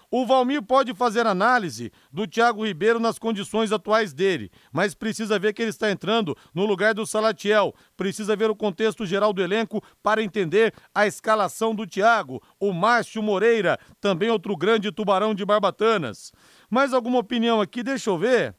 O 0.10 0.26
Valmir 0.26 0.62
pode 0.62 0.94
fazer 0.94 1.28
análise 1.28 1.92
do 2.12 2.26
Thiago 2.26 2.66
Ribeiro 2.66 2.98
nas 2.98 3.20
condições 3.20 3.74
atuais 3.74 4.14
dele, 4.14 4.50
mas 4.72 4.96
precisa 4.96 5.38
ver 5.38 5.52
que 5.52 5.62
ele 5.62 5.70
está 5.70 5.92
entrando 5.92 6.36
no 6.54 6.66
lugar 6.66 6.94
do 6.94 7.06
Salatiel. 7.06 7.76
Precisa 7.98 8.34
ver 8.34 8.50
o 8.50 8.56
contexto 8.56 9.06
geral 9.06 9.34
do 9.34 9.42
elenco 9.42 9.84
para 10.02 10.24
entender 10.24 10.74
a 10.96 11.06
escalação 11.06 11.76
do 11.76 11.86
Thiago. 11.86 12.42
O 12.58 12.72
Márcio 12.72 13.22
Moreira, 13.22 13.78
também 14.00 14.30
outro 14.30 14.56
grande 14.56 14.94
tubarão 14.94 15.36
de 15.36 15.44
Barbatanas. 15.44 16.32
Mais 16.70 16.94
alguma 16.94 17.20
opinião 17.20 17.60
aqui? 17.60 17.84
Deixa 17.84 18.10
eu 18.10 18.18
ver. 18.18 18.56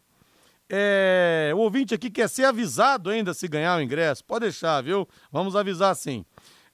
É, 0.70 1.50
o 1.54 1.60
ouvinte 1.60 1.94
aqui 1.94 2.10
quer 2.10 2.28
ser 2.28 2.44
avisado 2.44 3.08
ainda 3.08 3.32
se 3.32 3.48
ganhar 3.48 3.78
o 3.78 3.80
ingresso. 3.80 4.22
Pode 4.22 4.42
deixar, 4.42 4.82
viu? 4.82 5.08
Vamos 5.32 5.56
avisar 5.56 5.96
sim. 5.96 6.26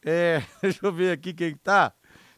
É, 0.04 0.42
deixa 0.60 0.84
eu 0.84 0.92
ver 0.92 1.12
aqui 1.12 1.32
quem 1.32 1.54
tá. 1.54 1.92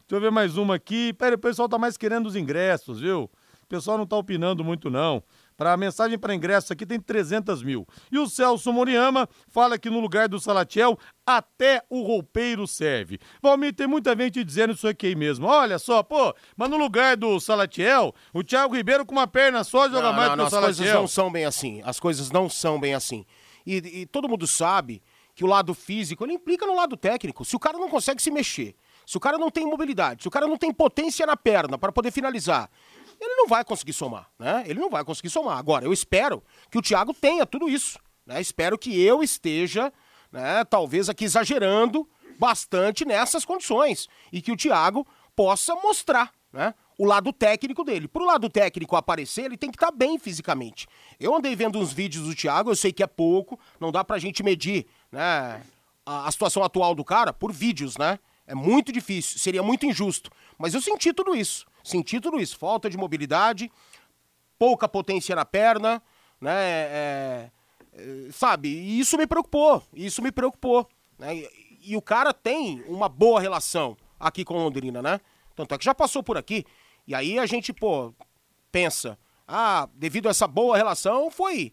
Deixa 0.07 0.15
eu 0.15 0.21
ver 0.21 0.31
mais 0.31 0.55
uma 0.55 0.75
aqui. 0.75 1.11
Pera, 1.11 1.35
o 1.35 1.37
pessoal 1.37 1.67
tá 1.67 1.77
mais 1.77 1.97
querendo 1.97 2.27
os 2.27 2.35
ingressos, 2.37 3.01
viu? 3.01 3.29
O 3.61 3.67
pessoal 3.67 3.97
não 3.97 4.07
tá 4.07 4.15
opinando 4.15 4.63
muito, 4.63 4.89
não. 4.89 5.21
Para 5.57 5.75
mensagem 5.75 6.17
para 6.17 6.33
ingresso 6.33 6.71
aqui 6.71 6.85
tem 6.85 6.97
300 6.97 7.61
mil. 7.61 7.85
E 8.09 8.17
o 8.17 8.25
Celso 8.25 8.71
Moriyama 8.71 9.27
fala 9.49 9.77
que 9.77 9.89
no 9.89 9.99
lugar 9.99 10.29
do 10.29 10.39
Salatiel, 10.39 10.97
até 11.25 11.83
o 11.89 12.03
roupeiro 12.03 12.65
serve. 12.65 13.19
Valmir, 13.41 13.75
tem 13.75 13.85
muita 13.85 14.15
gente 14.15 14.45
dizendo 14.45 14.71
isso 14.71 14.87
aqui 14.87 15.13
mesmo. 15.13 15.45
Olha 15.45 15.77
só, 15.77 16.01
pô, 16.01 16.33
mas 16.55 16.69
no 16.69 16.77
lugar 16.77 17.17
do 17.17 17.37
Salatiel, 17.41 18.15
o 18.33 18.41
Thiago 18.41 18.77
Ribeiro 18.77 19.05
com 19.05 19.11
uma 19.11 19.27
perna 19.27 19.61
só 19.65 19.89
joga 19.89 20.03
não, 20.03 20.13
mais 20.13 20.29
não, 20.29 20.37
que 20.37 20.43
o 20.43 20.49
Salatiel. 20.49 20.69
As 20.69 20.77
coisas 20.77 20.93
não 20.93 21.07
são 21.07 21.29
bem 21.29 21.43
assim. 21.43 21.81
As 21.83 21.99
coisas 21.99 22.31
não 22.31 22.49
são 22.49 22.79
bem 22.79 22.93
assim. 22.93 23.25
E, 23.65 23.75
e 23.75 24.05
todo 24.05 24.29
mundo 24.29 24.47
sabe 24.47 25.03
que 25.37 25.43
o 25.43 25.47
lado 25.47 25.75
físico 25.75 26.25
ele 26.25 26.33
implica 26.33 26.65
no 26.65 26.75
lado 26.75 26.97
técnico. 26.97 27.45
Se 27.45 27.55
o 27.55 27.59
cara 27.59 27.77
não 27.77 27.87
consegue 27.87 28.19
se 28.19 28.31
mexer, 28.31 28.75
se 29.05 29.17
o 29.17 29.19
cara 29.19 29.37
não 29.37 29.51
tem 29.51 29.67
mobilidade, 29.67 30.23
se 30.23 30.27
o 30.27 30.31
cara 30.31 30.47
não 30.47 30.57
tem 30.57 30.73
potência 30.73 31.27
na 31.27 31.37
perna 31.37 31.77
para 31.77 31.91
poder 31.91 32.09
finalizar, 32.09 32.67
ele 33.21 33.35
não 33.35 33.47
vai 33.47 33.63
conseguir 33.63 33.93
somar, 33.93 34.31
né? 34.39 34.63
Ele 34.65 34.79
não 34.79 34.89
vai 34.89 35.05
conseguir 35.05 35.29
somar. 35.29 35.59
Agora, 35.59 35.85
eu 35.85 35.93
espero 35.93 36.43
que 36.71 36.77
o 36.79 36.81
Thiago 36.81 37.13
tenha 37.13 37.45
tudo 37.45 37.69
isso, 37.69 37.99
né? 38.25 38.41
Espero 38.41 38.79
que 38.79 38.99
eu 38.99 39.21
esteja, 39.21 39.93
né, 40.31 40.65
talvez 40.65 41.07
aqui 41.07 41.25
exagerando 41.25 42.09
bastante 42.39 43.05
nessas 43.05 43.45
condições 43.45 44.09
e 44.33 44.41
que 44.41 44.51
o 44.51 44.57
Thiago 44.57 45.05
possa 45.35 45.75
mostrar, 45.75 46.33
né? 46.51 46.73
O 46.97 47.05
lado 47.05 47.31
técnico 47.31 47.83
dele. 47.83 48.07
Pro 48.07 48.25
lado 48.25 48.49
técnico 48.49 48.95
aparecer, 48.95 49.45
ele 49.45 49.55
tem 49.55 49.69
que 49.69 49.77
estar 49.77 49.91
tá 49.91 49.95
bem 49.95 50.17
fisicamente. 50.17 50.87
Eu 51.19 51.35
andei 51.35 51.55
vendo 51.55 51.77
uns 51.77 51.93
vídeos 51.93 52.25
do 52.25 52.33
Thiago, 52.33 52.71
eu 52.71 52.75
sei 52.75 52.91
que 52.91 53.03
é 53.03 53.07
pouco, 53.07 53.59
não 53.79 53.91
dá 53.91 54.03
pra 54.03 54.17
gente 54.17 54.41
medir, 54.41 54.87
né, 55.11 55.61
a, 56.05 56.27
a 56.27 56.31
situação 56.31 56.63
atual 56.63 56.95
do 56.95 57.03
cara 57.03 57.33
por 57.33 57.51
vídeos, 57.51 57.97
né? 57.97 58.19
É 58.45 58.55
muito 58.55 58.91
difícil, 58.93 59.39
seria 59.39 59.61
muito 59.61 59.85
injusto. 59.85 60.31
Mas 60.57 60.73
eu 60.73 60.81
senti 60.81 61.11
tudo 61.11 61.35
isso. 61.35 61.65
Senti 61.83 62.19
tudo 62.19 62.39
isso. 62.39 62.57
Falta 62.57 62.89
de 62.89 62.97
mobilidade, 62.97 63.69
pouca 64.57 64.87
potência 64.87 65.35
na 65.35 65.43
perna, 65.43 66.01
né? 66.39 66.53
É, 66.53 67.51
é, 67.93 68.31
sabe? 68.31 68.69
E 68.69 68.99
isso 68.99 69.17
me 69.17 69.27
preocupou. 69.27 69.83
Isso 69.93 70.21
me 70.21 70.31
preocupou. 70.31 70.87
Né? 71.19 71.35
E, 71.35 71.91
e, 71.91 71.97
o 71.97 72.01
cara 72.01 72.33
tem 72.33 72.83
uma 72.87 73.09
boa 73.09 73.41
relação 73.41 73.97
aqui 74.19 74.45
com 74.45 74.55
Londrina, 74.55 75.01
né? 75.01 75.19
Tanto 75.55 75.75
é 75.75 75.77
que 75.77 75.85
já 75.85 75.93
passou 75.93 76.23
por 76.23 76.37
aqui. 76.37 76.65
E 77.05 77.13
aí 77.13 77.37
a 77.39 77.45
gente, 77.45 77.73
pô, 77.73 78.13
pensa, 78.71 79.17
ah, 79.47 79.89
devido 79.93 80.27
a 80.27 80.31
essa 80.31 80.47
boa 80.47 80.77
relação, 80.77 81.31
foi 81.31 81.71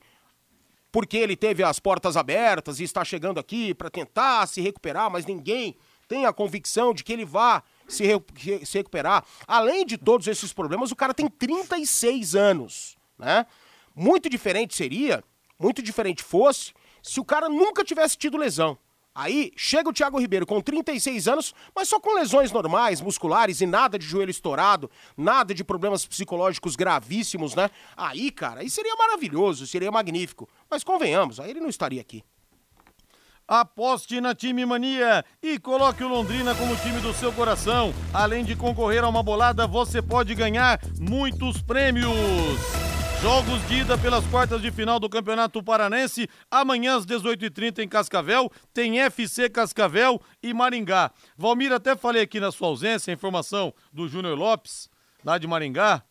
porque 0.94 1.16
ele 1.16 1.34
teve 1.34 1.64
as 1.64 1.80
portas 1.80 2.16
abertas 2.16 2.78
e 2.78 2.84
está 2.84 3.04
chegando 3.04 3.40
aqui 3.40 3.74
para 3.74 3.90
tentar 3.90 4.46
se 4.46 4.60
recuperar, 4.60 5.10
mas 5.10 5.26
ninguém 5.26 5.76
tem 6.06 6.24
a 6.24 6.32
convicção 6.32 6.94
de 6.94 7.02
que 7.02 7.12
ele 7.12 7.24
vá 7.24 7.64
se, 7.88 8.04
re 8.04 8.64
se 8.64 8.78
recuperar. 8.78 9.24
Além 9.44 9.84
de 9.84 9.98
todos 9.98 10.28
esses 10.28 10.52
problemas, 10.52 10.92
o 10.92 10.96
cara 10.96 11.12
tem 11.12 11.28
36 11.28 12.36
anos, 12.36 12.96
né? 13.18 13.44
Muito 13.92 14.30
diferente 14.30 14.76
seria, 14.76 15.24
muito 15.58 15.82
diferente 15.82 16.22
fosse, 16.22 16.72
se 17.02 17.18
o 17.18 17.24
cara 17.24 17.48
nunca 17.48 17.82
tivesse 17.82 18.16
tido 18.16 18.38
lesão. 18.38 18.78
Aí 19.14 19.52
chega 19.56 19.88
o 19.88 19.92
Thiago 19.92 20.18
Ribeiro 20.18 20.44
com 20.44 20.60
36 20.60 21.28
anos, 21.28 21.54
mas 21.74 21.88
só 21.88 22.00
com 22.00 22.14
lesões 22.14 22.50
normais, 22.50 23.00
musculares 23.00 23.60
e 23.60 23.66
nada 23.66 23.96
de 23.96 24.04
joelho 24.04 24.30
estourado, 24.30 24.90
nada 25.16 25.54
de 25.54 25.62
problemas 25.62 26.04
psicológicos 26.04 26.74
gravíssimos, 26.74 27.54
né? 27.54 27.70
Aí, 27.96 28.32
cara, 28.32 28.60
aí 28.60 28.68
seria 28.68 28.96
maravilhoso, 28.96 29.68
seria 29.68 29.92
magnífico. 29.92 30.48
Mas 30.68 30.82
convenhamos, 30.82 31.38
aí 31.38 31.50
ele 31.50 31.60
não 31.60 31.68
estaria 31.68 32.00
aqui. 32.00 32.24
Aposte 33.46 34.20
na 34.20 34.34
Time 34.34 34.64
Mania 34.64 35.24
e 35.42 35.58
coloque 35.58 36.02
o 36.02 36.08
Londrina 36.08 36.54
como 36.54 36.74
time 36.76 36.98
do 37.00 37.12
seu 37.12 37.30
coração. 37.32 37.92
Além 38.12 38.42
de 38.42 38.56
concorrer 38.56 39.04
a 39.04 39.08
uma 39.08 39.22
bolada, 39.22 39.66
você 39.66 40.00
pode 40.00 40.34
ganhar 40.34 40.80
muitos 40.98 41.60
prêmios. 41.60 42.93
Jogos 43.24 43.66
de 43.68 43.76
ida 43.76 43.96
pelas 43.96 44.26
quartas 44.26 44.60
de 44.60 44.70
final 44.70 45.00
do 45.00 45.08
Campeonato 45.08 45.62
Paranense. 45.62 46.28
Amanhã 46.50 46.98
às 46.98 47.06
18h30 47.06 47.78
em 47.78 47.88
Cascavel. 47.88 48.52
Tem 48.74 49.00
FC 49.00 49.48
Cascavel 49.48 50.20
e 50.42 50.52
Maringá. 50.52 51.10
Valmir, 51.34 51.72
até 51.72 51.96
falei 51.96 52.20
aqui 52.20 52.38
na 52.38 52.52
sua 52.52 52.68
ausência, 52.68 53.10
a 53.10 53.14
informação 53.14 53.72
do 53.90 54.06
Júnior 54.06 54.36
Lopes, 54.36 54.90
lá 55.24 55.38
de 55.38 55.46
Maringá. 55.46 56.02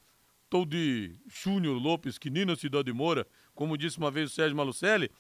Tô 0.49 0.65
de 0.65 1.15
Júnior 1.27 1.79
Lopes, 1.79 2.17
que 2.17 2.31
nem 2.31 2.45
na 2.45 2.55
Cidade 2.55 2.91
Moura, 2.91 3.27
como 3.53 3.77
disse 3.77 3.99
uma 3.99 4.09
vez 4.09 4.31
o 4.31 4.33
Sérgio 4.33 4.57
Malucelli 4.57 5.11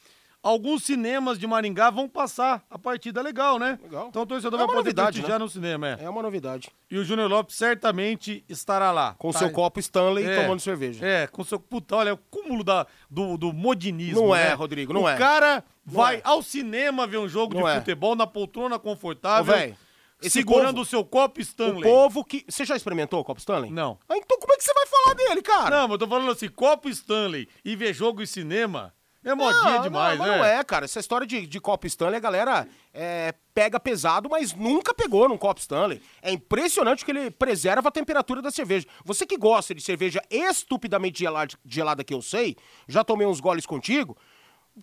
alguns 0.43 0.83
cinemas 0.83 1.39
de 1.39 1.47
Maringá 1.47 1.89
vão 1.89 2.07
passar 2.09 2.63
a 2.69 2.77
partida 2.77 3.21
legal, 3.21 3.57
né? 3.57 3.79
Legal. 3.81 4.07
Então 4.09 4.21
o 4.21 4.25
torcedor 4.25 4.55
é 4.55 4.57
vai 4.59 4.67
poder 4.67 4.77
novidade, 4.79 5.07
prestigiar 5.13 5.39
né? 5.39 5.45
no 5.45 5.49
cinema, 5.49 5.87
é. 5.87 6.03
É 6.03 6.09
uma 6.09 6.21
novidade. 6.21 6.69
E 6.91 6.97
o 6.97 7.03
Júnior 7.05 7.29
Lopes 7.29 7.55
certamente 7.55 8.43
estará 8.49 8.91
lá. 8.91 9.15
Com 9.17 9.31
tá? 9.31 9.39
seu 9.39 9.49
copo 9.51 9.79
Stanley 9.79 10.25
É. 10.25 10.41
tomando 10.41 10.59
cerveja. 10.59 11.03
É, 11.05 11.25
com 11.27 11.43
seu. 11.43 11.59
Puta, 11.59 11.95
olha, 11.95 12.13
o 12.13 12.17
cúmulo 12.17 12.63
da, 12.63 12.85
do, 13.09 13.37
do 13.37 13.53
modinismo. 13.53 14.27
Não 14.27 14.35
é, 14.35 14.49
né? 14.49 14.53
Rodrigo, 14.53 14.91
não 14.93 15.03
o 15.03 15.09
é. 15.09 15.15
cara 15.17 15.63
Não 15.85 15.93
vai 15.93 16.17
é. 16.17 16.21
ao 16.25 16.43
cinema 16.43 17.07
ver 17.07 17.17
um 17.17 17.27
jogo 17.29 17.55
Não 17.55 17.63
de 17.63 17.69
é. 17.69 17.79
futebol 17.79 18.15
na 18.15 18.27
poltrona 18.27 18.77
confortável, 18.77 19.53
véi, 19.53 19.75
esse 20.21 20.31
segurando 20.31 20.67
povo- 20.75 20.81
o 20.81 20.85
seu 20.85 21.03
copo 21.05 21.39
O 21.39 21.41
Stanley. 21.41 21.81
povo 21.83 22.23
que. 22.23 22.45
Você 22.47 22.65
já 22.65 22.75
experimentou 22.75 23.19
o 23.19 23.23
copo 23.23 23.39
Stanley? 23.39 23.71
Não. 23.71 23.97
Ah, 24.09 24.17
então 24.17 24.37
como 24.39 24.53
é 24.53 24.57
que 24.57 24.63
você 24.63 24.73
vai 24.73 24.85
falar 24.87 25.15
dele, 25.15 25.41
cara? 25.41 25.69
Não, 25.69 25.87
mas 25.87 25.91
eu 25.91 25.97
tô 25.99 26.07
falando 26.07 26.31
assim, 26.31 26.49
copo 26.49 26.89
Stanley 26.89 27.47
e 27.63 27.75
ver 27.75 27.93
jogo 27.93 28.21
em 28.21 28.25
cinema 28.25 28.93
é 29.23 29.35
modinha 29.35 29.75
Não, 29.75 29.81
demais, 29.81 30.19
não, 30.19 30.25
né? 30.25 30.37
Não 30.37 30.45
é, 30.45 30.63
cara. 30.63 30.85
Essa 30.85 30.99
história 30.99 31.25
de, 31.25 31.47
de 31.47 31.59
copo 31.59 31.87
Stanley, 31.87 32.17
a 32.17 32.19
galera 32.19 32.67
é, 32.93 33.33
pega 33.53 33.79
pesado, 33.79 34.29
mas 34.29 34.53
nunca 34.53 34.93
pegou 34.93 35.29
num 35.29 35.37
copo 35.37 35.59
Stanley. 35.59 36.01
É 36.21 36.31
impressionante 36.31 37.05
que 37.05 37.11
ele 37.11 37.31
preserva 37.31 37.89
a 37.89 37.91
temperatura 37.91 38.41
da 38.41 38.51
cerveja. 38.51 38.87
Você 39.05 39.25
que 39.25 39.37
gosta 39.37 39.73
de 39.73 39.81
cerveja 39.81 40.21
estupidamente 40.29 41.19
gelada, 41.19 41.53
gelada 41.65 42.03
que 42.03 42.13
eu 42.13 42.21
sei, 42.21 42.57
já 42.87 43.03
tomei 43.03 43.25
uns 43.25 43.39
goles 43.39 43.65
contigo, 43.65 44.17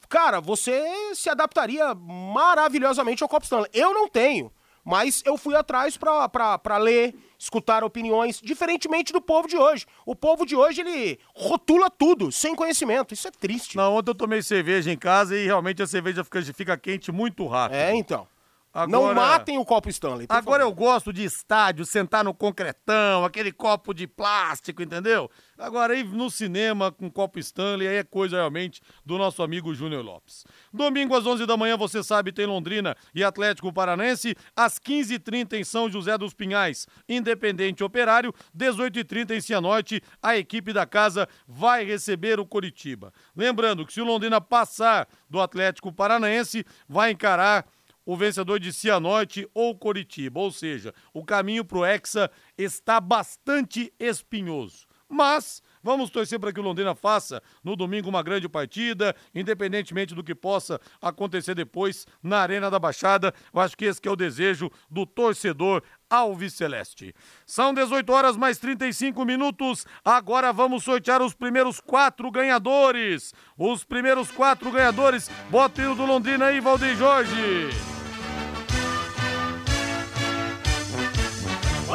cara, 0.09 0.41
você 0.41 1.15
se 1.15 1.29
adaptaria 1.29 1.95
maravilhosamente 1.95 3.23
ao 3.23 3.29
copo 3.29 3.45
Stanley. 3.45 3.71
Eu 3.75 3.93
não 3.93 4.09
tenho. 4.09 4.53
Mas 4.85 5.23
eu 5.25 5.37
fui 5.37 5.55
atrás 5.55 5.97
pra 5.97 6.79
ler, 6.79 7.15
escutar 7.39 7.85
opiniões, 7.85 8.41
diferentemente 8.43 9.13
do 9.13 9.21
povo 9.21 9.47
de 9.47 9.57
hoje. 9.57 9.87
O 10.07 10.17
povo 10.17 10.47
de 10.47 10.57
hoje, 10.57 10.81
ele 10.81 11.19
rotula 11.35 11.91
tudo, 11.91 12.33
sem 12.33 12.55
conhecimento. 12.55 13.15
Isso 13.15 13.29
é 13.29 13.31
triste. 13.31 13.77
Não, 13.77 13.95
ontem 13.95 14.11
eu 14.11 14.15
tomei 14.15 14.43
cerveja 14.43 14.91
em 14.91 14.97
casa 14.97 15.37
e 15.37 15.45
realmente 15.45 15.83
a 15.83 15.87
cerveja 15.87 16.25
fica, 16.25 16.43
fica 16.43 16.77
quente 16.77 17.13
muito 17.13 17.47
rápido. 17.47 17.79
É, 17.79 17.95
então. 17.95 18.27
Agora- 18.73 18.89
Não 18.91 19.15
matem 19.15 19.59
o 19.59 19.65
copo 19.65 19.89
Stanley. 19.89 20.27
Agora 20.29 20.63
eu 20.63 20.69
favor. 20.71 20.85
gosto 20.85 21.13
de 21.13 21.25
estádio, 21.25 21.85
sentar 21.85 22.23
no 22.23 22.33
concretão, 22.33 23.25
aquele 23.25 23.51
copo 23.51 23.93
de 23.93 24.07
plástico, 24.07 24.81
entendeu? 24.81 25.29
Agora 25.59 25.95
ir 25.97 26.05
no 26.05 26.31
cinema 26.31 26.93
com 26.93 27.11
copo 27.11 27.39
Stanley, 27.41 27.89
aí 27.89 27.97
é 27.97 28.05
coisa 28.05 28.37
realmente 28.37 28.81
do 29.05 29.19
nosso 29.19 29.43
amigo 29.43 29.75
Júnior 29.75 30.05
Lopes. 30.05 30.45
Domingo 30.73 31.17
às 31.17 31.27
11 31.27 31.47
da 31.47 31.57
manhã, 31.57 31.77
você 31.77 32.01
sabe, 32.03 32.31
tem 32.33 32.47
Londrina 32.47 32.97
e 33.13 33.25
Atlético 33.25 33.73
Paranense. 33.73 34.37
Às 34.55 34.79
15h30 34.79 35.55
em 35.55 35.65
São 35.65 35.91
José 35.91 36.17
dos 36.17 36.33
Pinhais, 36.33 36.87
Independente 37.09 37.83
Operário. 37.83 38.33
18h30 38.57 39.33
em 39.33 39.41
Cianorte, 39.41 40.01
a 40.23 40.37
equipe 40.37 40.73
da 40.73 40.87
casa 40.87 41.29
vai 41.47 41.85
receber 41.85 42.39
o 42.39 42.47
Coritiba. 42.47 43.13
Lembrando 43.37 43.85
que 43.85 43.93
se 43.93 44.01
o 44.01 44.05
Londrina 44.05 44.41
passar 44.41 45.09
do 45.29 45.41
Atlético 45.41 45.93
Paranaense, 45.93 46.65
vai 46.89 47.11
encarar 47.11 47.67
o 48.11 48.17
vencedor 48.17 48.59
de 48.59 48.73
Cianorte 48.73 49.49
ou 49.55 49.79
Coritiba. 49.79 50.41
Ou 50.41 50.51
seja, 50.51 50.93
o 51.15 51.25
caminho 51.25 51.65
pro 51.65 51.85
Hexa 51.85 52.29
está 52.59 53.01
bastante 53.01 53.93
espinhoso. 54.01 54.89
Mas 55.09 55.63
vamos 55.81 56.11
torcer 56.11 56.39
para 56.39 56.53
que 56.53 56.59
o 56.59 56.63
Londrina 56.63 56.95
faça 56.95 57.41
no 57.63 57.77
domingo 57.77 58.09
uma 58.09 58.23
grande 58.23 58.49
partida, 58.49 59.15
independentemente 59.33 60.13
do 60.15 60.25
que 60.25 60.35
possa 60.35 60.81
acontecer 61.01 61.55
depois 61.55 62.05
na 62.21 62.39
Arena 62.39 62.69
da 62.69 62.81
Baixada. 62.81 63.33
Eu 63.55 63.61
acho 63.61 63.77
que 63.77 63.85
esse 63.85 64.01
que 64.01 64.09
é 64.09 64.11
o 64.11 64.17
desejo 64.17 64.71
do 64.91 65.07
torcedor 65.07 65.81
Alves 66.09 66.55
Celeste. 66.55 67.15
São 67.47 67.73
18 67.73 68.13
horas 68.13 68.37
mais 68.37 68.59
35 68.59 69.25
minutos. 69.25 69.87
Agora 70.05 70.53
vamos 70.53 70.83
sortear 70.83 71.23
os 71.23 71.35
primeiros 71.35 71.79
quatro 71.79 72.29
ganhadores. 72.29 73.33
Os 73.57 73.85
primeiros 73.85 74.33
quatro 74.33 74.73
ganhadores. 74.73 75.29
Bota 75.49 75.89
o 75.89 75.95
do 75.95 76.05
Londrina 76.05 76.47
aí, 76.47 76.61
Valdeir 76.61 76.97
Jorge. 76.97 78.00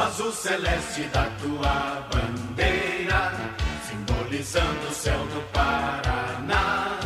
Azul 0.05 0.31
celeste 0.31 1.01
da 1.05 1.25
tua 1.41 2.07
bandeira, 2.11 3.33
simbolizando 3.89 4.87
o 4.87 4.93
céu 4.93 5.17
do 5.17 5.41
Paraná. 5.51 6.99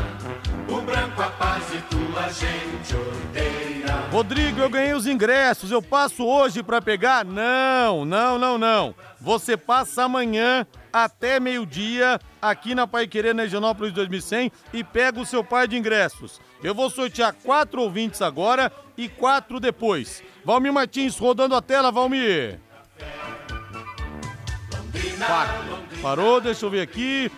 O 0.67 0.81
branco 0.81 1.21
a 1.21 1.29
paz 1.29 1.63
e 1.73 1.81
tua 1.83 2.23
gente 2.29 2.95
odeia. 2.95 4.09
Rodrigo, 4.11 4.59
eu 4.59 4.69
ganhei 4.69 4.93
os 4.93 5.07
ingressos. 5.07 5.71
Eu 5.71 5.81
passo 5.81 6.25
hoje 6.25 6.61
pra 6.61 6.81
pegar? 6.81 7.23
Não, 7.23 8.03
não, 8.03 8.37
não, 8.37 8.57
não. 8.57 8.93
Você 9.21 9.55
passa 9.55 10.03
amanhã 10.03 10.67
até 10.91 11.39
meio-dia 11.39 12.19
aqui 12.41 12.75
na 12.75 12.85
Paiquerê 12.85 13.33
na 13.33 13.45
Higienópolis 13.45 13.93
2100 13.93 14.51
e 14.73 14.83
pega 14.83 15.21
o 15.21 15.25
seu 15.25 15.41
par 15.41 15.69
de 15.69 15.77
ingressos. 15.77 16.41
Eu 16.61 16.75
vou 16.75 16.89
sortear 16.89 17.33
quatro 17.33 17.81
ouvintes 17.81 18.21
agora 18.21 18.69
e 18.97 19.07
quatro 19.07 19.57
depois. 19.59 20.21
Valmir 20.43 20.73
Martins 20.73 21.17
rodando 21.17 21.55
a 21.55 21.61
tela, 21.61 21.91
Valmir. 21.91 22.59
Parou, 26.01 26.41
deixa 26.41 26.65
eu 26.65 26.69
ver 26.69 26.81
aqui. 26.81 27.31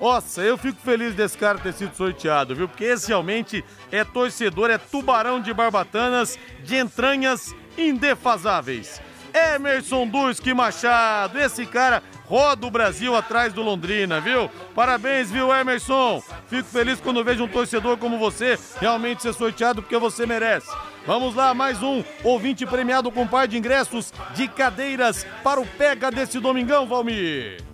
Nossa, 0.00 0.42
eu 0.42 0.56
fico 0.56 0.80
feliz 0.80 1.14
desse 1.14 1.36
cara 1.36 1.58
ter 1.58 1.72
sido 1.72 1.94
sorteado, 1.94 2.54
viu? 2.54 2.68
Porque 2.68 2.84
esse 2.84 3.08
realmente 3.08 3.64
é 3.90 4.04
torcedor, 4.04 4.70
é 4.70 4.78
tubarão 4.78 5.40
de 5.40 5.52
barbatanas, 5.52 6.38
de 6.62 6.76
entranhas 6.76 7.54
indefasáveis. 7.76 9.00
Emerson 9.34 10.06
Durski 10.06 10.54
Machado, 10.54 11.38
esse 11.38 11.66
cara 11.66 12.02
roda 12.26 12.66
o 12.66 12.70
Brasil 12.70 13.16
atrás 13.16 13.52
do 13.52 13.62
Londrina, 13.62 14.20
viu? 14.20 14.48
Parabéns, 14.74 15.30
viu, 15.30 15.52
Emerson? 15.52 16.22
Fico 16.48 16.68
feliz 16.68 17.00
quando 17.00 17.24
vejo 17.24 17.44
um 17.44 17.48
torcedor 17.48 17.96
como 17.96 18.18
você 18.18 18.58
realmente 18.80 19.22
ser 19.22 19.32
sorteado 19.32 19.82
porque 19.82 19.96
você 19.98 20.26
merece. 20.26 20.70
Vamos 21.08 21.34
lá, 21.34 21.54
mais 21.54 21.82
um 21.82 22.04
ouvinte 22.22 22.66
premiado 22.66 23.10
com 23.10 23.26
par 23.26 23.48
de 23.48 23.56
ingressos 23.56 24.12
de 24.34 24.46
cadeiras 24.46 25.26
para 25.42 25.58
o 25.58 25.66
Pega 25.66 26.10
desse 26.10 26.38
domingão, 26.38 26.86
Valmir. 26.86 27.64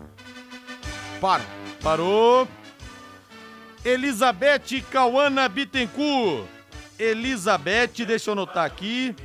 Para. 1.20 1.42
Parou. 1.82 2.46
Elizabeth 3.84 4.84
Cauana 4.88 5.48
Bittencourt. 5.48 6.46
Elizabeth, 6.96 8.04
deixa 8.06 8.30
eu 8.30 8.34
anotar 8.34 8.64
aqui. 8.64 9.16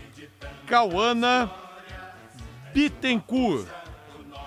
Cauana 0.66 1.52
Bittencourt. 2.74 3.68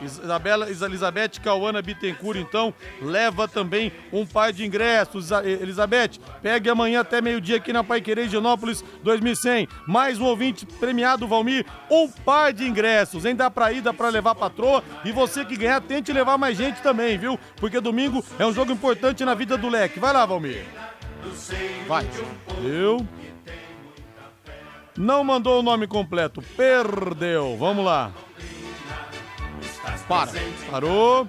Isabela, 0.05 0.71
Elizabeth 0.71 1.41
Cauana 1.43 1.83
Bittencourt, 1.83 2.39
então, 2.39 2.75
leva 3.01 3.47
também 3.47 3.93
um 4.13 4.27
par 4.27 4.53
de 4.53 4.65
ingressos. 4.65 5.31
Elizabeth, 5.31 6.19
pegue 6.43 6.69
amanhã 6.69 7.01
até 7.01 7.21
meio-dia 7.21 7.57
aqui 7.57 7.73
na 7.73 7.85
Paiquerê 7.85 8.29
Genópolis 8.29 8.85
2100. 9.03 9.69
Mais 9.87 10.19
um 10.19 10.25
ouvinte 10.25 10.67
premiado, 10.67 11.27
Valmir, 11.27 11.65
um 11.91 12.09
par 12.09 12.53
de 12.53 12.67
ingressos, 12.67 13.25
hein? 13.25 13.35
Dá 13.35 13.51
pra 13.51 13.73
ir, 13.73 13.81
dá 13.81 13.93
pra 13.93 14.09
levar 14.09 14.35
patroa. 14.35 14.83
E 15.05 15.13
você 15.13 15.45
que 15.45 15.57
ganhar, 15.57 15.81
tente 15.81 16.13
levar 16.13 16.39
mais 16.39 16.57
gente 16.57 16.81
também, 16.83 17.17
viu? 17.19 17.39
Porque 17.57 17.81
domingo 17.81 18.25
é 18.39 18.47
um 18.47 18.53
jogo 18.53 18.73
importante 18.73 19.25
na 19.25 19.35
vida 19.35 19.57
do 19.57 19.69
leque. 19.69 20.01
Vai 20.01 20.13
lá, 20.13 20.27
Valmir. 20.27 20.65
Vai. 21.87 22.07
Eu. 22.65 23.07
Não 24.97 25.25
mandou 25.25 25.61
o 25.61 25.63
nome 25.63 25.87
completo, 25.87 26.43
perdeu. 26.57 27.57
Vamos 27.57 27.85
lá. 27.85 28.13
Para. 30.09 30.33
Parou. 30.71 31.29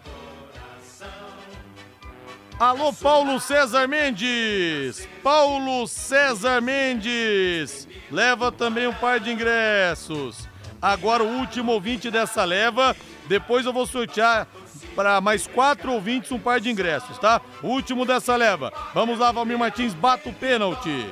Alô, 2.60 2.94
Paulo 2.94 3.40
César 3.40 3.88
Mendes. 3.88 5.08
Paulo 5.22 5.88
César 5.88 6.62
Mendes. 6.62 7.88
Leva 8.12 8.52
também 8.52 8.88
um 8.88 8.94
par 8.94 9.20
de 9.20 9.32
ingressos. 9.32 10.48
Agora 10.82 11.24
o 11.24 11.40
último 11.40 11.72
ouvinte 11.72 12.12
dessa 12.12 12.44
leva. 12.44 12.96
Depois 13.28 13.66
eu 13.66 13.74
vou 13.74 13.86
sortear 13.86 14.48
para 14.96 15.20
mais 15.22 15.48
quatro 15.48 15.92
ouvintes 15.92 16.32
um 16.32 16.40
par 16.40 16.60
de 16.60 16.70
ingressos, 16.70 17.18
tá? 17.18 17.42
O 17.62 17.68
último 17.68 18.06
dessa 18.06 18.36
leva. 18.36 18.72
Vamos 18.94 19.20
lá, 19.20 19.32
Valmir 19.32 19.58
Martins, 19.58 19.94
bata 19.94 20.30
o 20.30 20.34
pênalti. 20.34 21.08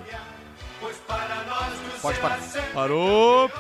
Pode 2.02 2.20
parar. 2.20 2.40
Parou. 2.74 3.52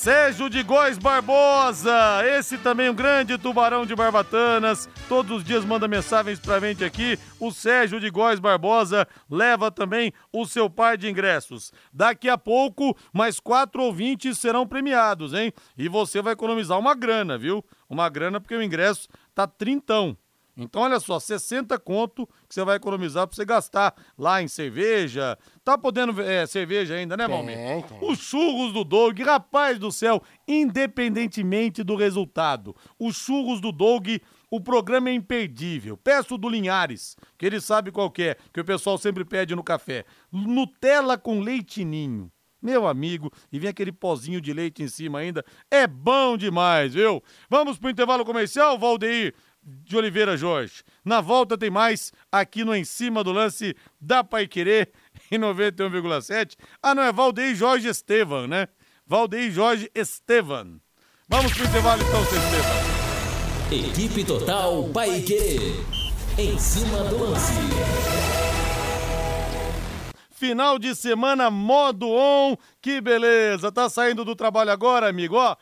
Sérgio 0.00 0.48
de 0.48 0.62
Góis 0.62 0.96
Barbosa, 0.96 1.92
esse 2.24 2.56
também 2.56 2.88
um 2.88 2.94
grande 2.94 3.36
tubarão 3.36 3.84
de 3.84 3.94
barbatanas, 3.94 4.88
todos 5.06 5.36
os 5.36 5.44
dias 5.44 5.62
manda 5.62 5.86
mensagens 5.86 6.40
pra 6.40 6.58
gente 6.58 6.82
aqui. 6.82 7.18
O 7.38 7.52
Sérgio 7.52 8.00
de 8.00 8.08
Góis 8.08 8.40
Barbosa 8.40 9.06
leva 9.30 9.70
também 9.70 10.10
o 10.32 10.46
seu 10.46 10.70
par 10.70 10.96
de 10.96 11.06
ingressos. 11.06 11.70
Daqui 11.92 12.30
a 12.30 12.38
pouco, 12.38 12.96
mais 13.12 13.38
quatro 13.38 13.82
ouvintes 13.82 14.38
serão 14.38 14.66
premiados, 14.66 15.34
hein? 15.34 15.52
E 15.76 15.86
você 15.86 16.22
vai 16.22 16.32
economizar 16.32 16.78
uma 16.78 16.94
grana, 16.94 17.36
viu? 17.36 17.62
Uma 17.86 18.08
grana 18.08 18.40
porque 18.40 18.56
o 18.56 18.62
ingresso 18.62 19.06
tá 19.34 19.46
trintão. 19.46 20.16
Então, 20.62 20.82
olha 20.82 21.00
só, 21.00 21.18
60 21.18 21.78
conto 21.78 22.26
que 22.46 22.54
você 22.54 22.62
vai 22.62 22.76
economizar 22.76 23.26
para 23.26 23.34
você 23.34 23.44
gastar 23.46 23.94
lá 24.18 24.42
em 24.42 24.48
cerveja. 24.48 25.38
Tá 25.64 25.78
podendo 25.78 26.20
é, 26.20 26.46
cerveja 26.46 26.94
ainda, 26.94 27.16
né, 27.16 27.26
Malmir? 27.26 27.56
Tem. 27.56 27.84
Os 28.02 28.18
churros 28.18 28.72
do 28.72 28.84
Doug, 28.84 29.18
rapaz 29.20 29.78
do 29.78 29.90
céu, 29.90 30.22
independentemente 30.46 31.82
do 31.82 31.96
resultado, 31.96 32.76
os 32.98 33.16
churros 33.16 33.60
do 33.60 33.72
Doug, 33.72 34.08
o 34.50 34.60
programa 34.60 35.08
é 35.08 35.14
imperdível. 35.14 35.96
Peço 35.96 36.36
do 36.36 36.48
Linhares, 36.48 37.16
que 37.38 37.46
ele 37.46 37.60
sabe 37.60 37.90
qual 37.90 38.10
que 38.10 38.22
é, 38.24 38.36
que 38.52 38.60
o 38.60 38.64
pessoal 38.64 38.98
sempre 38.98 39.24
pede 39.24 39.54
no 39.54 39.64
café. 39.64 40.04
Nutella 40.30 41.16
com 41.16 41.40
leitinho. 41.40 42.30
Meu 42.62 42.86
amigo, 42.86 43.32
e 43.50 43.58
vem 43.58 43.70
aquele 43.70 43.90
pozinho 43.90 44.38
de 44.38 44.52
leite 44.52 44.82
em 44.82 44.88
cima 44.88 45.20
ainda. 45.20 45.42
É 45.70 45.86
bom 45.86 46.36
demais, 46.36 46.92
viu? 46.92 47.22
Vamos 47.48 47.78
pro 47.78 47.88
intervalo 47.88 48.22
comercial, 48.22 48.78
Valdeir 48.78 49.34
de 49.62 49.96
Oliveira 49.96 50.36
Jorge. 50.36 50.82
Na 51.04 51.20
volta 51.20 51.56
tem 51.56 51.70
mais 51.70 52.12
aqui 52.30 52.64
no 52.64 52.74
Em 52.74 52.84
Cima 52.84 53.22
do 53.22 53.32
Lance 53.32 53.76
da 54.00 54.24
Paiquerê 54.24 54.88
em 55.30 55.38
91,7. 55.38 56.56
Ah, 56.82 56.94
não, 56.94 57.02
é 57.02 57.12
Valdeir 57.12 57.54
Jorge 57.54 57.88
Estevan, 57.88 58.46
né? 58.46 58.68
Valdeir 59.06 59.50
Jorge 59.50 59.90
Estevan. 59.94 60.80
Vamos 61.28 61.52
pro 61.52 61.64
intervalo 61.64 62.02
então, 62.02 62.24
seu 62.26 62.38
Estevan. 62.38 62.90
Equipe 63.88 64.24
Total 64.24 64.88
Paiquerê. 64.92 65.58
Em 66.38 66.58
cima 66.58 67.04
do 67.04 67.18
lance. 67.18 67.52
Final 70.30 70.78
de 70.78 70.94
semana 70.94 71.50
modo 71.50 72.08
on. 72.08 72.56
Que 72.80 73.00
beleza. 73.00 73.70
Tá 73.70 73.90
saindo 73.90 74.24
do 74.24 74.34
trabalho 74.34 74.70
agora, 74.70 75.08
amigo, 75.08 75.36
ó. 75.36 75.54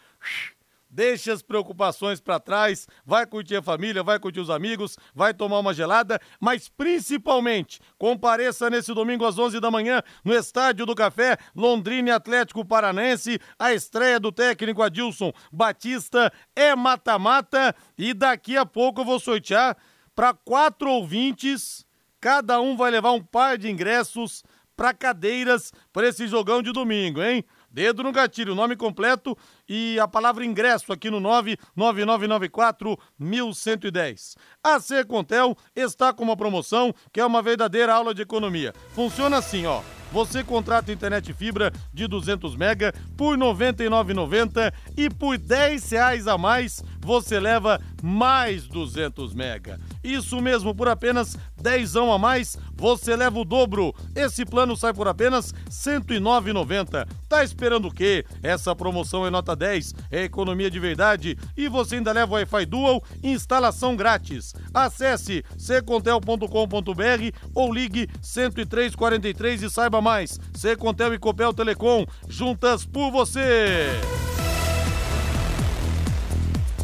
Deixa 0.90 1.34
as 1.34 1.42
preocupações 1.42 2.18
para 2.18 2.40
trás, 2.40 2.86
vai 3.04 3.26
curtir 3.26 3.56
a 3.56 3.62
família, 3.62 4.02
vai 4.02 4.18
curtir 4.18 4.40
os 4.40 4.48
amigos, 4.48 4.96
vai 5.14 5.34
tomar 5.34 5.58
uma 5.58 5.74
gelada, 5.74 6.18
mas 6.40 6.68
principalmente 6.68 7.78
compareça 7.98 8.70
nesse 8.70 8.94
domingo 8.94 9.26
às 9.26 9.38
11 9.38 9.60
da 9.60 9.70
manhã 9.70 10.02
no 10.24 10.32
Estádio 10.34 10.86
do 10.86 10.94
Café, 10.94 11.36
Londrina 11.54 12.16
Atlético 12.16 12.64
Paranense, 12.64 13.38
a 13.58 13.74
estreia 13.74 14.18
do 14.18 14.32
técnico 14.32 14.82
Adilson 14.82 15.30
Batista 15.52 16.32
é 16.56 16.74
mata-mata 16.74 17.74
e 17.98 18.14
daqui 18.14 18.56
a 18.56 18.64
pouco 18.64 19.02
eu 19.02 19.04
vou 19.04 19.20
sortear 19.20 19.76
para 20.14 20.32
quatro 20.32 20.90
ouvintes, 20.90 21.86
cada 22.18 22.60
um 22.62 22.76
vai 22.76 22.90
levar 22.90 23.12
um 23.12 23.22
par 23.22 23.58
de 23.58 23.70
ingressos 23.70 24.42
para 24.74 24.94
cadeiras 24.94 25.72
para 25.92 26.08
esse 26.08 26.26
jogão 26.28 26.62
de 26.62 26.72
domingo, 26.72 27.20
hein? 27.20 27.44
Dedo 27.70 28.02
no 28.02 28.12
gatilho, 28.12 28.54
nome 28.54 28.76
completo 28.76 29.36
e 29.68 29.98
a 30.00 30.08
palavra 30.08 30.44
ingresso 30.44 30.92
aqui 30.92 31.10
no 31.10 31.20
99994 31.20 32.98
1110. 33.18 34.36
A 34.62 34.80
Secontel 34.80 35.56
está 35.76 36.12
com 36.12 36.24
uma 36.24 36.36
promoção 36.36 36.94
que 37.12 37.20
é 37.20 37.26
uma 37.26 37.42
verdadeira 37.42 37.94
aula 37.94 38.14
de 38.14 38.22
economia. 38.22 38.72
Funciona 38.94 39.38
assim, 39.38 39.66
ó. 39.66 39.82
Você 40.10 40.42
contrata 40.42 40.90
internet 40.90 41.32
fibra 41.34 41.70
de 41.92 42.06
200 42.06 42.56
mega 42.56 42.94
por 43.16 43.38
R$ 43.38 43.44
99,90 43.44 44.72
e 44.96 45.10
por 45.10 45.36
10 45.36 45.90
reais 45.90 46.26
a 46.26 46.38
mais 46.38 46.82
você 46.98 47.38
leva 47.38 47.80
mais 48.02 48.66
200 48.66 49.34
mega. 49.34 49.78
Isso 50.02 50.40
mesmo, 50.40 50.74
por 50.74 50.88
apenas 50.88 51.36
10 51.60 51.96
a 51.96 52.18
mais 52.18 52.56
você 52.74 53.14
leva 53.16 53.38
o 53.38 53.44
dobro. 53.44 53.94
Esse 54.14 54.46
plano 54.46 54.76
sai 54.76 54.94
por 54.94 55.08
apenas 55.08 55.50
R$ 55.50 55.70
109,90. 55.70 57.06
Tá 57.28 57.44
esperando 57.44 57.88
o 57.88 57.92
quê? 57.92 58.24
Essa 58.42 58.74
promoção 58.74 59.26
é 59.26 59.30
nota 59.30 59.54
10, 59.58 59.94
é 60.10 60.24
economia 60.24 60.70
de 60.70 60.80
verdade 60.80 61.36
e 61.56 61.68
você 61.68 61.96
ainda 61.96 62.12
leva 62.12 62.34
Wi-Fi 62.34 62.64
Dual 62.64 63.02
instalação 63.22 63.96
grátis. 63.96 64.54
Acesse 64.72 65.44
secontel.com.br 65.58 67.38
ou 67.54 67.72
ligue 67.72 68.06
10343 68.22 69.64
e 69.64 69.70
saiba 69.70 70.00
mais. 70.00 70.38
Secontel 70.54 71.12
e 71.12 71.18
Copel 71.18 71.52
Telecom, 71.52 72.06
juntas 72.28 72.86
por 72.86 73.10
você. 73.10 73.88